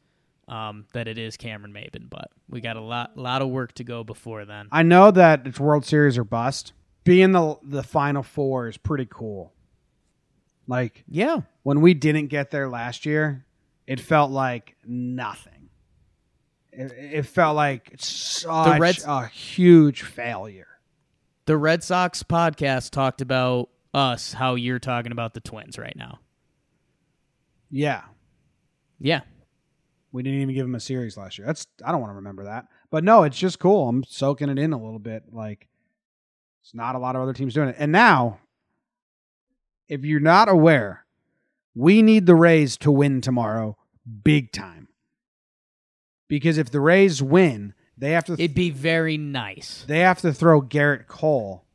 um, 0.47 0.85
that 0.93 1.07
it 1.07 1.17
is 1.17 1.37
Cameron 1.37 1.73
Maybin, 1.73 2.09
but 2.09 2.31
we 2.49 2.61
got 2.61 2.77
a 2.77 2.81
lot 2.81 3.17
lot 3.17 3.41
of 3.41 3.49
work 3.49 3.73
to 3.73 3.83
go 3.83 4.03
before 4.03 4.45
then. 4.45 4.67
I 4.71 4.83
know 4.83 5.11
that 5.11 5.45
it's 5.45 5.59
World 5.59 5.85
Series 5.85 6.17
or 6.17 6.23
bust. 6.23 6.73
Being 7.03 7.31
the 7.33 7.57
the 7.63 7.83
Final 7.83 8.23
Four 8.23 8.67
is 8.67 8.77
pretty 8.77 9.07
cool. 9.09 9.53
Like 10.67 11.03
Yeah, 11.07 11.41
when 11.63 11.81
we 11.81 11.93
didn't 11.93 12.27
get 12.27 12.51
there 12.51 12.67
last 12.69 13.05
year, 13.05 13.45
it 13.85 13.99
felt 13.99 14.31
like 14.31 14.75
nothing. 14.85 15.69
It, 16.71 16.91
it 16.91 17.25
felt 17.25 17.55
like 17.55 17.93
such 17.99 18.79
Reds- 18.79 19.05
a 19.07 19.27
huge 19.27 20.01
failure. 20.01 20.67
the 21.45 21.55
Red 21.57 21.83
Sox 21.83 22.23
podcast 22.23 22.89
talked 22.89 23.21
about 23.21 23.69
us 23.95 24.33
how 24.33 24.55
you're 24.55 24.79
talking 24.79 25.11
about 25.11 25.33
the 25.33 25.39
Twins 25.39 25.77
right 25.79 25.95
now. 25.95 26.19
Yeah, 27.71 28.03
Yeah, 28.99 29.21
we 30.11 30.21
didn't 30.23 30.41
even 30.41 30.53
give 30.53 30.65
them 30.65 30.75
a 30.75 30.79
series 30.79 31.17
last 31.17 31.37
year. 31.37 31.47
That's 31.47 31.65
I 31.83 31.91
don't 31.91 32.01
want 32.01 32.11
to 32.11 32.15
remember 32.17 32.43
that. 32.45 32.67
But 32.91 33.03
no, 33.03 33.23
it's 33.23 33.37
just 33.37 33.59
cool. 33.59 33.89
I'm 33.89 34.03
soaking 34.03 34.49
it 34.49 34.59
in 34.59 34.71
a 34.73 34.77
little 34.77 34.99
bit. 34.99 35.23
Like 35.31 35.67
it's 36.61 36.73
not 36.73 36.95
a 36.95 36.99
lot 36.99 37.15
of 37.15 37.21
other 37.21 37.33
teams 37.33 37.53
doing 37.53 37.69
it. 37.69 37.75
And 37.79 37.91
now 37.91 38.39
if 39.87 40.05
you're 40.05 40.19
not 40.19 40.49
aware, 40.49 41.05
we 41.73 42.01
need 42.01 42.25
the 42.25 42.35
Rays 42.35 42.77
to 42.77 42.91
win 42.91 43.21
tomorrow 43.21 43.77
big 44.23 44.51
time. 44.51 44.87
Because 46.27 46.57
if 46.57 46.69
the 46.71 46.79
Rays 46.79 47.21
win, 47.21 47.73
they 47.97 48.11
have 48.11 48.25
to 48.25 48.33
It'd 48.33 48.53
be 48.53 48.69
very 48.71 49.17
nice. 49.17 49.83
they 49.87 49.99
have 49.99 50.21
to 50.21 50.33
throw 50.33 50.61
Gerrit 50.61 51.07
Cole 51.07 51.65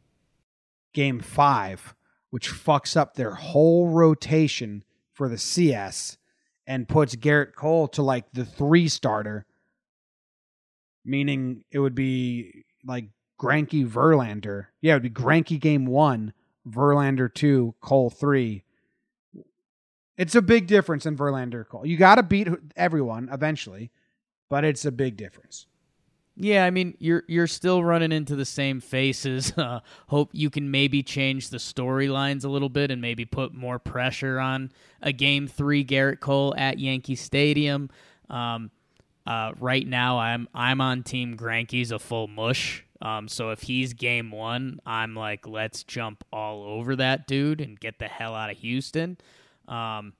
game 0.93 1.21
5, 1.21 1.95
which 2.31 2.51
fucks 2.51 2.97
up 2.97 3.14
their 3.14 3.35
whole 3.35 3.89
rotation 3.89 4.85
for 5.12 5.28
the 5.28 5.39
CS 5.39 6.16
and 6.66 6.89
puts 6.89 7.16
Gerrit 7.16 7.55
Cole 7.55 7.89
to 7.89 8.03
like 8.03 8.33
the 8.33 8.45
3 8.45 8.89
starter 8.89 9.47
meaning 11.05 11.64
it 11.70 11.78
would 11.78 11.95
be 11.95 12.64
like 12.85 13.07
Greinke 13.39 13.87
Verlander. 13.89 14.66
Yeah, 14.81 14.93
it 14.93 14.97
would 14.97 15.03
be 15.03 15.11
Greinke 15.11 15.61
game 15.61 15.87
1, 15.87 16.33
Verlander 16.68 17.33
2, 17.33 17.74
Cole 17.81 18.11
3. 18.11 18.62
It's 20.16 20.35
a 20.35 20.43
big 20.43 20.66
difference 20.66 21.07
in 21.07 21.16
Verlander 21.16 21.66
Cole. 21.66 21.87
You 21.87 21.97
got 21.97 22.16
to 22.16 22.22
beat 22.22 22.49
everyone 22.76 23.28
eventually, 23.33 23.91
but 24.49 24.64
it's 24.64 24.85
a 24.85 24.93
big 24.93 25.16
difference. 25.16 25.66
Yeah, 26.43 26.64
I 26.64 26.70
mean 26.70 26.97
you're 26.99 27.22
you're 27.28 27.47
still 27.47 27.84
running 27.84 28.12
into 28.12 28.34
the 28.34 28.45
same 28.45 28.80
faces. 28.80 29.53
Uh, 29.61 29.80
hope 30.07 30.30
you 30.32 30.49
can 30.49 30.70
maybe 30.70 31.03
change 31.03 31.51
the 31.51 31.59
storylines 31.59 32.45
a 32.45 32.49
little 32.49 32.70
bit 32.70 32.91
and 32.91 33.03
maybe 33.03 33.26
put 33.26 33.53
more 33.53 33.78
pressure 33.78 34.41
on 34.41 34.72
a 35.03 35.12
game 35.12 35.47
three 35.47 35.84
Gerrit 35.84 36.20
Cole 36.20 36.55
at 36.57 36.78
Yankee 36.78 37.14
Stadium. 37.14 37.91
Um, 38.30 38.70
uh, 39.26 39.53
right 39.61 39.86
now, 39.86 40.18
I'm 40.18 40.49
I'm 40.55 40.80
on 40.80 41.03
Team 41.03 41.36
Greinke's 41.36 41.91
a 41.91 41.99
full 41.99 42.26
mush. 42.26 42.84
Um, 43.03 43.28
so 43.28 43.51
if 43.51 43.62
he's 43.62 43.93
game 43.93 44.30
one, 44.30 44.80
I'm 44.86 45.14
like, 45.14 45.47
let's 45.47 45.84
jump 45.84 46.24
all 46.32 46.62
over 46.62 46.97
that 46.97 47.26
dude 47.26 47.61
and 47.61 47.78
get 47.78 47.99
the 47.99 48.09
hell 48.09 48.34
out 48.34 48.51
of 48.51 48.57
Houston. 48.59 49.18
Um, 49.68 50.14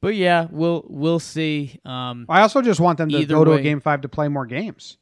but 0.00 0.14
yeah, 0.14 0.48
we'll 0.50 0.84
we'll 0.88 1.20
see. 1.20 1.80
Um, 1.84 2.24
I 2.28 2.40
also 2.40 2.62
just 2.62 2.80
want 2.80 2.98
them 2.98 3.10
to 3.10 3.24
go 3.26 3.44
to 3.44 3.52
a 3.52 3.62
game 3.62 3.80
5 3.80 4.02
to 4.02 4.08
play 4.08 4.28
more 4.28 4.46
games. 4.46 4.96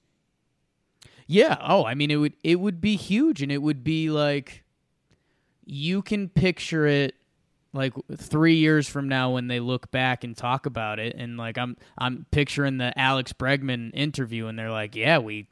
Yeah. 1.27 1.57
Oh, 1.61 1.85
I 1.85 1.95
mean, 1.95 2.11
it 2.11 2.17
would 2.17 2.35
it 2.43 2.61
would 2.61 2.81
be 2.81 2.97
huge, 2.97 3.43
and 3.43 3.51
it 3.53 3.63
would 3.63 3.85
be 3.85 4.11
like 4.11 4.63
you 5.65 6.03
can 6.03 6.29
picture 6.29 6.87
it 6.87 7.15
like 7.73 7.95
three 8.17 8.57
years 8.57 8.89
from 8.89 9.09
now 9.09 9.31
when 9.31 9.47
they 9.49 9.61
look 9.61 9.91
back 9.91 10.25
and 10.25 10.37
talk 10.37 10.67
about 10.67 10.99
it, 10.99 11.15
and 11.17 11.37
like 11.37 11.57
I'm 11.59 11.77
I'm 11.97 12.27
picturing 12.31 12.79
the 12.79 12.97
Alex 12.99 13.33
Bregman 13.33 13.91
interview, 13.95 14.47
and 14.47 14.59
they're 14.59 14.71
like, 14.71 14.95
yeah, 14.95 15.19
we 15.19 15.49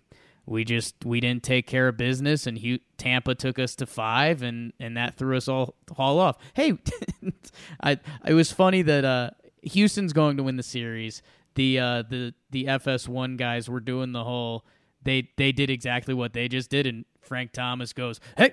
we 0.46 0.64
just 0.64 0.96
we 1.04 1.20
didn't 1.20 1.42
take 1.44 1.66
care 1.66 1.88
of 1.88 1.96
business, 1.96 2.46
and 2.46 2.58
Hu- 2.58 2.80
Tampa 2.98 3.34
took 3.34 3.58
us 3.58 3.74
to 3.76 3.86
five, 3.86 4.42
and 4.42 4.72
and 4.78 4.96
that 4.96 5.16
threw 5.16 5.36
us 5.36 5.48
all 5.48 5.74
all 5.96 6.18
off. 6.18 6.36
Hey, 6.54 6.74
I 7.82 7.98
it 8.26 8.34
was 8.34 8.52
funny 8.52 8.82
that 8.82 9.04
uh, 9.04 9.30
Houston's 9.62 10.12
going 10.12 10.36
to 10.36 10.42
win 10.42 10.56
the 10.56 10.62
series. 10.62 11.22
The 11.54 11.78
uh, 11.78 12.02
the 12.02 12.34
the 12.50 12.64
FS1 12.64 13.36
guys 13.36 13.68
were 13.68 13.80
doing 13.80 14.12
the 14.12 14.24
whole 14.24 14.64
they 15.02 15.28
they 15.36 15.52
did 15.52 15.70
exactly 15.70 16.14
what 16.14 16.32
they 16.32 16.48
just 16.48 16.70
did, 16.70 16.86
and 16.86 17.04
Frank 17.20 17.52
Thomas 17.52 17.92
goes, 17.92 18.20
"Hey, 18.36 18.52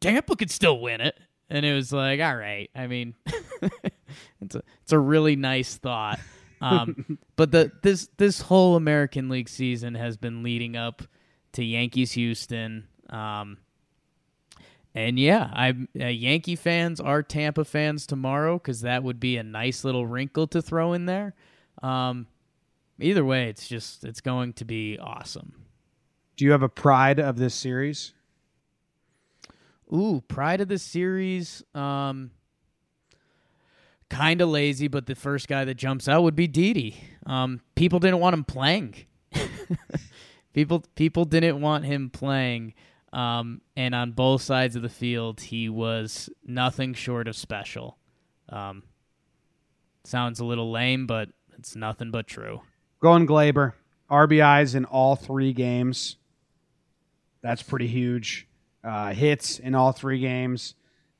Tampa 0.00 0.36
could 0.36 0.50
still 0.50 0.80
win 0.80 1.00
it," 1.00 1.18
and 1.48 1.64
it 1.64 1.74
was 1.74 1.92
like, 1.92 2.20
all 2.20 2.36
right. 2.36 2.70
I 2.74 2.86
mean, 2.86 3.14
it's 4.40 4.54
a 4.54 4.62
it's 4.82 4.92
a 4.92 4.98
really 4.98 5.36
nice 5.36 5.76
thought. 5.76 6.20
Um, 6.60 7.18
but 7.36 7.52
the 7.52 7.72
this 7.82 8.08
this 8.16 8.40
whole 8.40 8.76
American 8.76 9.28
League 9.28 9.48
season 9.48 9.94
has 9.94 10.16
been 10.16 10.42
leading 10.42 10.76
up 10.76 11.02
to 11.52 11.64
Yankees 11.64 12.12
Houston. 12.12 12.88
Um, 13.10 13.58
and 14.94 15.18
yeah, 15.18 15.50
I'm 15.52 15.88
uh, 16.00 16.06
Yankee 16.06 16.56
fans 16.56 17.00
are 17.00 17.22
Tampa 17.22 17.64
fans 17.64 18.06
tomorrow 18.06 18.58
because 18.58 18.80
that 18.80 19.02
would 19.02 19.20
be 19.20 19.36
a 19.36 19.42
nice 19.42 19.84
little 19.84 20.06
wrinkle 20.06 20.46
to 20.48 20.62
throw 20.62 20.94
in 20.94 21.06
there. 21.06 21.34
Um, 21.82 22.26
either 23.00 23.24
way, 23.24 23.48
it's 23.48 23.68
just 23.68 24.04
it's 24.04 24.20
going 24.20 24.52
to 24.54 24.64
be 24.64 24.98
awesome. 24.98 25.52
Do 26.36 26.44
you 26.44 26.52
have 26.52 26.62
a 26.62 26.68
pride 26.68 27.18
of 27.18 27.38
this 27.38 27.54
series? 27.54 28.12
Ooh, 29.92 30.22
pride 30.28 30.60
of 30.60 30.68
the 30.68 30.78
series. 30.78 31.62
Um, 31.74 32.30
kind 34.10 34.40
of 34.40 34.48
lazy, 34.48 34.88
but 34.88 35.06
the 35.06 35.14
first 35.14 35.48
guy 35.48 35.64
that 35.64 35.74
jumps 35.74 36.08
out 36.08 36.22
would 36.22 36.36
be 36.36 36.46
Didi. 36.46 36.96
Um, 37.24 37.60
people 37.74 37.98
didn't 37.98 38.20
want 38.20 38.34
him 38.34 38.44
playing. 38.44 38.94
people 40.52 40.84
people 40.94 41.24
didn't 41.24 41.60
want 41.60 41.84
him 41.84 42.10
playing. 42.10 42.74
Um, 43.12 43.62
and 43.76 43.94
on 43.94 44.12
both 44.12 44.42
sides 44.42 44.76
of 44.76 44.82
the 44.82 44.88
field, 44.88 45.40
he 45.40 45.68
was 45.68 46.28
nothing 46.44 46.92
short 46.92 47.28
of 47.28 47.36
special. 47.36 47.98
Um, 48.48 48.82
sounds 50.04 50.40
a 50.40 50.44
little 50.44 50.70
lame, 50.70 51.06
but 51.06 51.30
it's 51.58 51.74
nothing 51.74 52.10
but 52.10 52.26
true. 52.26 52.60
Going 53.00 53.26
Gleyber. 53.26 53.72
RBIs 54.10 54.74
in 54.74 54.84
all 54.84 55.16
three 55.16 55.52
games. 55.52 56.16
That's 57.42 57.62
pretty 57.62 57.86
huge. 57.88 58.46
Uh, 58.84 59.12
hits 59.12 59.58
in 59.58 59.74
all 59.74 59.92
three 59.92 60.20
games. 60.20 60.74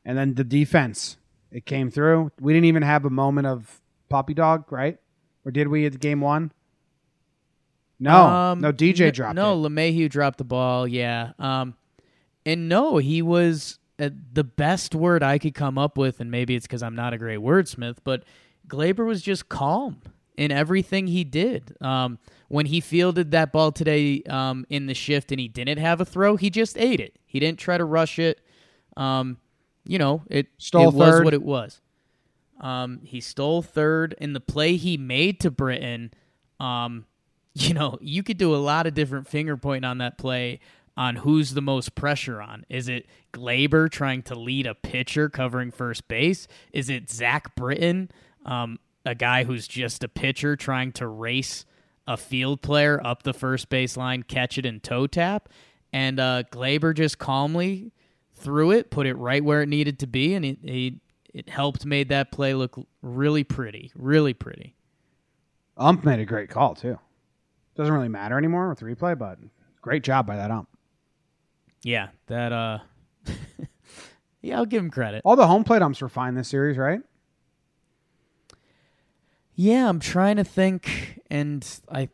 And 0.05 0.17
then 0.17 0.35
the 0.35 0.45
defense. 0.45 1.17
It 1.51 1.67
came 1.67 1.91
through. 1.91 2.31
We 2.41 2.53
didn't 2.53 2.67
even 2.67 2.83
have 2.83 3.05
a 3.05 3.11
moment 3.11 3.47
of 3.47 3.81
puppy 4.09 4.35
dog, 4.35 4.71
right? 4.71 4.99
Or 5.45 5.51
did 5.51 5.69
we 5.69 5.87
at 5.87 5.99
game 6.01 6.21
one? 6.21 6.53
No. 7.99 8.27
Um, 8.27 8.61
no, 8.61 8.73
DJ 8.73 9.07
n- 9.07 9.13
dropped 9.13 9.37
No, 9.37 9.53
it. 9.55 9.69
LeMahieu 9.69 10.09
dropped 10.11 10.39
the 10.39 10.45
ball. 10.45 10.87
Yeah. 10.87 11.33
Um, 11.39 11.75
and 12.45 12.69
no, 12.69 12.99
he 12.99 13.23
was 13.23 13.79
uh, 13.99 14.11
the 14.33 14.45
best 14.45 14.95
word 14.95 15.23
I 15.23 15.39
could 15.39 15.55
come 15.55 15.79
up 15.79 15.97
with, 15.97 16.21
and 16.21 16.31
maybe 16.31 16.55
it's 16.55 16.67
because 16.67 16.83
I'm 16.83 16.95
not 16.95 17.15
a 17.15 17.19
great 17.19 17.39
wordsmith, 17.41 17.99
but 18.05 18.25
Gleyber 18.69 19.07
was 19.07 19.23
just 19.23 19.49
calm 19.49 20.03
in 20.37 20.53
everything 20.53 21.07
he 21.07 21.25
did. 21.25 21.77
Um, 21.81 22.19
when 22.49 22.67
he 22.67 22.81
fielded 22.81 23.31
that 23.33 23.53
ball 23.53 23.73
today 23.73 24.23
um, 24.29 24.67
in 24.71 24.87
the 24.87 24.95
shift 24.95 25.33
and 25.33 25.41
he 25.41 25.49
didn't 25.49 25.79
have 25.79 26.01
a 26.01 26.05
throw, 26.05 26.37
he 26.37 26.51
just 26.51 26.79
ate 26.79 27.01
it. 27.01 27.19
He 27.27 27.41
didn't 27.41 27.59
try 27.59 27.79
to 27.79 27.85
rush 27.85 28.19
it. 28.19 28.41
Um, 28.97 29.39
you 29.87 29.99
know, 29.99 30.23
it, 30.29 30.49
Stole 30.59 30.89
it 30.89 30.95
was 30.95 31.23
what 31.23 31.35
it 31.35 31.43
was. 31.43 31.81
Um, 32.61 33.01
he 33.05 33.21
stole 33.21 33.63
third 33.63 34.15
in 34.19 34.33
the 34.33 34.41
play 34.41 34.77
he 34.77 34.97
made 34.97 35.41
to 35.41 35.51
Britton. 35.51 36.13
Um, 36.59 37.07
you 37.55 37.75
know, 37.75 37.99
you 38.01 38.23
could 38.23 38.39
do 38.39 38.55
a 38.55 38.59
lot 38.59 38.87
of 38.87 38.95
different 38.95 39.27
finger 39.29 39.57
pointing 39.57 39.89
on 39.89 39.99
that 39.99 40.19
play 40.19 40.61
on 40.97 41.17
who's 41.17 41.53
the 41.53 41.63
most 41.63 41.95
pressure 41.95 42.41
on. 42.41 42.65
Is 42.69 42.89
it 42.89 43.07
Gleyber 43.33 43.91
trying 43.91 44.23
to 44.25 44.35
lead 44.35 44.67
a 44.67 44.75
pitcher 44.75 45.29
covering 45.29 45.71
first 45.71 46.09
base? 46.09 46.49
Is 46.73 46.89
it 46.89 47.11
Zach 47.11 47.55
Britton, 47.55 48.11
um, 48.47 48.79
a 49.07 49.15
guy 49.15 49.45
who's 49.45 49.67
just 49.67 50.05
a 50.05 50.09
pitcher 50.09 50.57
trying 50.57 50.93
to 50.93 51.07
race 51.07 51.65
a 52.07 52.17
field 52.17 52.61
player 52.61 53.01
up 53.03 53.23
the 53.23 53.33
first 53.33 53.71
baseline, 53.71 54.27
catch 54.27 54.59
it 54.59 54.67
and 54.67 54.83
toe 54.83 55.07
tap? 55.07 55.49
And 55.93 56.21
uh, 56.21 56.43
Gleyber 56.51 56.95
just 56.95 57.19
calmly 57.19 57.93
threw 58.35 58.71
it, 58.71 58.91
put 58.91 59.07
it 59.07 59.15
right 59.15 59.43
where 59.43 59.63
it 59.63 59.69
needed 59.69 59.99
to 60.01 60.07
be, 60.07 60.35
and 60.35 60.45
it, 60.45 60.59
it 60.63 60.95
it 61.33 61.51
helped 61.51 61.85
made 61.85 62.09
that 62.09 62.33
play 62.33 62.55
look 62.55 62.79
really 63.03 63.45
pretty, 63.45 63.93
really 63.95 64.33
pretty. 64.33 64.75
Ump 65.77 66.03
made 66.03 66.19
a 66.19 66.25
great 66.25 66.49
call, 66.49 66.75
too. 66.75 66.99
Doesn't 67.75 67.93
really 67.93 68.09
matter 68.09 68.39
anymore 68.39 68.71
with 68.71 68.79
the 68.79 68.87
replay, 68.87 69.19
but 69.19 69.39
great 69.83 70.03
job 70.03 70.27
by 70.27 70.37
that 70.37 70.51
ump. 70.51 70.67
Yeah, 71.83 72.09
that 72.29 72.53
uh, 72.53 72.79
yeah, 74.41 74.57
I'll 74.57 74.65
give 74.65 74.83
him 74.83 74.91
credit. 74.91 75.21
All 75.27 75.37
the 75.37 75.47
home 75.47 75.63
plate 75.63 75.83
umps 75.83 76.01
were 76.01 76.09
fine 76.09 76.35
this 76.35 76.49
series, 76.49 76.79
right? 76.79 77.01
Yeah, 79.57 79.89
I'm 79.89 80.01
trying 80.01 80.37
to 80.37 80.45
think, 80.45 81.21
and 81.31 81.67
I, 81.91 82.11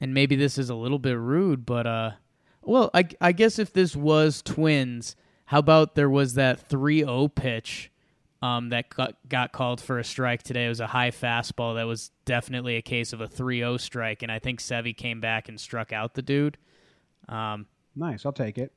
and 0.00 0.12
maybe 0.12 0.36
this 0.36 0.58
is 0.58 0.68
a 0.68 0.74
little 0.74 0.98
bit 0.98 1.18
rude, 1.18 1.64
but 1.64 1.86
uh, 1.86 2.10
well, 2.62 2.90
I 2.92 3.08
I 3.20 3.32
guess 3.32 3.58
if 3.58 3.72
this 3.72 3.96
was 3.96 4.42
Twins, 4.42 5.16
how 5.46 5.58
about 5.58 5.94
there 5.94 6.10
was 6.10 6.34
that 6.34 6.68
3-0 6.68 7.34
pitch, 7.34 7.90
um, 8.42 8.68
that 8.70 8.90
got, 8.90 9.16
got 9.28 9.52
called 9.52 9.80
for 9.80 9.98
a 9.98 10.04
strike 10.04 10.42
today. 10.42 10.66
It 10.66 10.68
was 10.68 10.80
a 10.80 10.86
high 10.86 11.10
fastball 11.10 11.76
that 11.76 11.86
was 11.86 12.10
definitely 12.24 12.76
a 12.76 12.82
case 12.82 13.12
of 13.12 13.20
a 13.20 13.26
3-0 13.26 13.80
strike, 13.80 14.22
and 14.22 14.30
I 14.30 14.38
think 14.38 14.60
Sevy 14.60 14.96
came 14.96 15.20
back 15.20 15.48
and 15.48 15.58
struck 15.58 15.92
out 15.92 16.14
the 16.14 16.22
dude. 16.22 16.58
Um, 17.28 17.66
Nice. 17.96 18.24
I'll 18.24 18.32
take 18.32 18.56
it. 18.58 18.72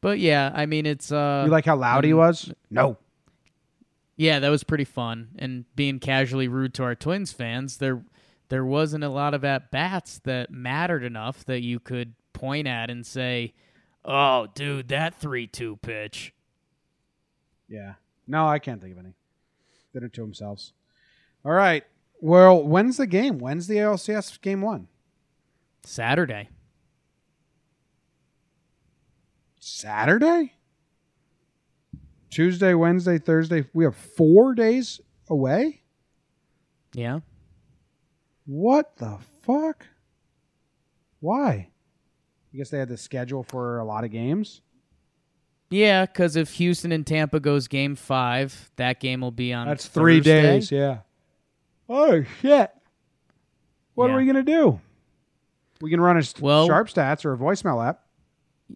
but 0.00 0.18
yeah, 0.18 0.52
I 0.54 0.66
mean 0.66 0.84
it's 0.84 1.10
uh, 1.10 1.42
You 1.46 1.50
like 1.50 1.64
how 1.64 1.76
loud 1.76 2.04
he 2.04 2.12
um, 2.12 2.18
was? 2.18 2.52
No. 2.70 2.98
Yeah, 4.18 4.40
that 4.40 4.48
was 4.48 4.64
pretty 4.64 4.84
fun. 4.84 5.28
And 5.38 5.64
being 5.76 6.00
casually 6.00 6.48
rude 6.48 6.74
to 6.74 6.82
our 6.82 6.96
Twins 6.96 7.32
fans, 7.32 7.76
there 7.76 8.02
there 8.48 8.64
wasn't 8.64 9.04
a 9.04 9.08
lot 9.08 9.32
of 9.32 9.44
at 9.44 9.70
bats 9.70 10.18
that 10.24 10.50
mattered 10.50 11.04
enough 11.04 11.44
that 11.44 11.62
you 11.62 11.78
could 11.78 12.14
point 12.32 12.66
at 12.66 12.90
and 12.90 13.06
say, 13.06 13.54
"Oh, 14.04 14.48
dude, 14.54 14.88
that 14.88 15.14
three-two 15.14 15.76
pitch." 15.76 16.34
Yeah. 17.68 17.94
No, 18.26 18.48
I 18.48 18.58
can't 18.58 18.80
think 18.80 18.92
of 18.92 18.98
any. 18.98 19.14
Did 19.92 20.02
it 20.02 20.12
to 20.14 20.20
themselves. 20.22 20.72
All 21.44 21.52
right. 21.52 21.84
Well, 22.20 22.60
when's 22.62 22.96
the 22.96 23.06
game? 23.06 23.38
When's 23.38 23.68
the 23.68 23.76
ALCS 23.76 24.40
game 24.40 24.62
one? 24.62 24.88
Saturday. 25.84 26.48
Saturday? 29.60 30.54
Tuesday, 32.30 32.74
Wednesday, 32.74 33.18
Thursday. 33.18 33.64
We 33.72 33.84
have 33.84 33.96
four 33.96 34.54
days 34.54 35.00
away. 35.30 35.82
Yeah. 36.92 37.20
What 38.46 38.96
the 38.96 39.18
fuck? 39.42 39.86
Why? 41.20 41.68
I 42.52 42.56
guess 42.56 42.70
they 42.70 42.78
had 42.78 42.88
the 42.88 42.96
schedule 42.96 43.42
for 43.42 43.78
a 43.78 43.84
lot 43.84 44.04
of 44.04 44.10
games. 44.10 44.62
Yeah, 45.70 46.06
because 46.06 46.34
if 46.36 46.54
Houston 46.54 46.92
and 46.92 47.06
Tampa 47.06 47.40
goes 47.40 47.68
game 47.68 47.94
five, 47.94 48.70
that 48.76 49.00
game 49.00 49.20
will 49.20 49.30
be 49.30 49.52
on. 49.52 49.66
That's 49.66 49.86
three 49.86 50.18
Thursday. 50.18 50.42
days. 50.42 50.72
Yeah. 50.72 50.98
Oh 51.90 52.22
shit! 52.40 52.70
What 53.94 54.06
Yeah. 54.08 54.14
are 54.14 54.16
we 54.16 54.24
gonna 54.26 54.42
do? 54.42 54.80
We 55.82 55.90
can 55.90 56.00
run 56.00 56.16
a 56.16 56.22
st- 56.22 56.42
Well- 56.42 56.66
sharp 56.66 56.88
stats 56.88 57.24
or 57.26 57.34
a 57.34 57.36
voicemail 57.38 57.86
app. 57.86 58.02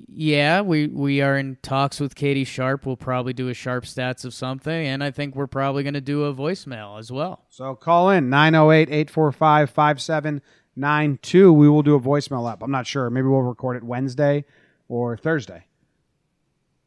Yeah, 0.09 0.63
we 0.63 0.87
we 0.87 1.21
are 1.21 1.37
in 1.37 1.59
talks 1.63 2.01
with 2.01 2.15
Katie 2.15 2.45
Sharp. 2.45 2.87
We'll 2.87 2.97
probably 2.97 3.35
do 3.35 3.49
a 3.49 3.55
sharp 3.55 3.85
stats 3.85 4.25
of 4.25 4.33
something, 4.33 4.87
and 4.87 5.05
I 5.05 5.11
think 5.11 5.35
we're 5.35 5.47
probably 5.47 5.83
going 5.83 5.95
to 5.95 6.01
do 6.01 6.25
a 6.25 6.35
voicemail 6.35 6.99
as 6.99 7.13
well. 7.13 7.45
So 7.51 7.75
call 7.75 8.09
in 8.09 8.31
908 8.31 8.89
845 8.89 9.71
5792. 9.71 11.53
We 11.53 11.69
will 11.69 11.83
do 11.83 11.95
a 11.95 12.01
voicemail 12.01 12.51
up. 12.51 12.63
I'm 12.63 12.71
not 12.71 12.87
sure. 12.87 13.11
Maybe 13.11 13.27
we'll 13.27 13.43
record 13.43 13.77
it 13.77 13.85
Wednesday 13.85 14.47
or 14.89 15.17
Thursday. 15.19 15.67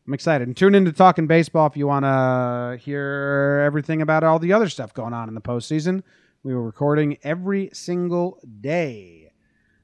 I'm 0.07 0.13
excited. 0.13 0.47
And 0.47 0.57
tune 0.57 0.73
in 0.73 0.85
to 0.85 0.91
Talking 0.91 1.27
Baseball 1.27 1.67
if 1.67 1.77
you 1.77 1.87
want 1.87 2.05
to 2.05 2.83
hear 2.83 3.63
everything 3.65 4.01
about 4.01 4.23
all 4.23 4.39
the 4.39 4.53
other 4.53 4.69
stuff 4.69 4.93
going 4.93 5.13
on 5.13 5.27
in 5.27 5.35
the 5.35 5.41
postseason. 5.41 6.03
We 6.43 6.53
were 6.53 6.61
recording 6.61 7.17
every 7.23 7.71
single 7.73 8.39
day. 8.61 9.31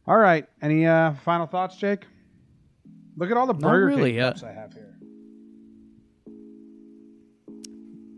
All 0.07 0.17
right. 0.17 0.47
Any 0.61 0.85
uh, 0.85 1.13
final 1.25 1.47
thoughts, 1.47 1.75
Jake? 1.75 2.05
Look 3.21 3.29
at 3.29 3.37
all 3.37 3.45
the 3.45 3.53
Burger 3.53 3.85
really, 3.85 4.13
King 4.13 4.21
uh, 4.21 4.29
cups 4.31 4.41
I 4.41 4.51
have 4.51 4.73
here. 4.73 4.95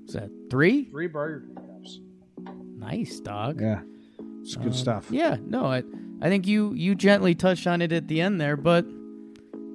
Is 0.07 0.13
that 0.13 0.29
three? 0.49 0.85
Three 0.85 1.07
Burger 1.07 1.45
King 1.45 1.55
cups. 1.57 1.99
Nice, 2.77 3.19
dog. 3.19 3.59
Yeah. 3.59 3.81
It's 4.41 4.55
good 4.55 4.67
Um, 4.67 4.73
stuff. 4.73 5.07
Yeah, 5.11 5.35
no, 5.45 5.65
I 5.65 5.83
I 6.21 6.29
think 6.29 6.47
you 6.47 6.71
you 6.73 6.95
gently 6.95 7.35
touched 7.35 7.67
on 7.67 7.81
it 7.81 7.91
at 7.91 8.07
the 8.07 8.21
end 8.21 8.39
there, 8.39 8.55
but 8.55 8.85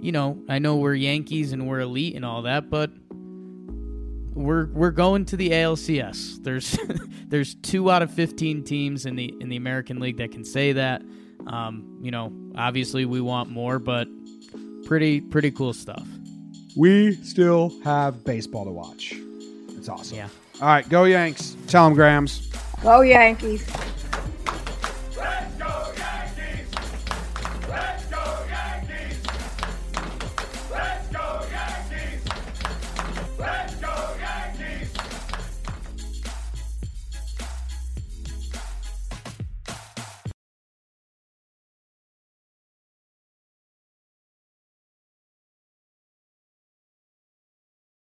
you 0.00 0.12
know, 0.12 0.42
I 0.48 0.60
know 0.60 0.76
we're 0.76 0.94
Yankees 0.94 1.52
and 1.52 1.68
we're 1.68 1.80
elite 1.80 2.16
and 2.16 2.24
all 2.24 2.40
that, 2.42 2.70
but 2.70 2.90
we're 4.32 4.68
we're 4.68 4.92
going 4.92 5.26
to 5.26 5.36
the 5.36 5.50
ALCS. 5.50 6.42
There's 6.42 6.78
there's 7.28 7.54
two 7.54 7.90
out 7.90 8.00
of 8.00 8.10
fifteen 8.10 8.64
teams 8.64 9.04
in 9.04 9.14
the 9.14 9.34
in 9.40 9.50
the 9.50 9.56
American 9.56 10.00
League 10.00 10.16
that 10.16 10.32
can 10.32 10.42
say 10.44 10.72
that. 10.72 11.02
Um, 11.46 11.98
you 12.00 12.10
know, 12.10 12.32
obviously 12.56 13.04
we 13.04 13.20
want 13.20 13.50
more, 13.50 13.78
but 13.78 14.08
pretty 14.88 15.20
pretty 15.20 15.50
cool 15.50 15.74
stuff. 15.74 16.06
We 16.74 17.12
still 17.16 17.74
have 17.84 18.24
baseball 18.24 18.64
to 18.64 18.70
watch. 18.70 19.14
It's 19.76 19.88
awesome. 19.88 20.16
Yeah. 20.16 20.28
All 20.62 20.68
right, 20.68 20.88
go 20.88 21.04
Yanks. 21.04 21.56
Tell 21.66 21.84
them, 21.84 21.94
Grams. 21.94 22.50
Go 22.82 23.02
Yankees. 23.02 23.66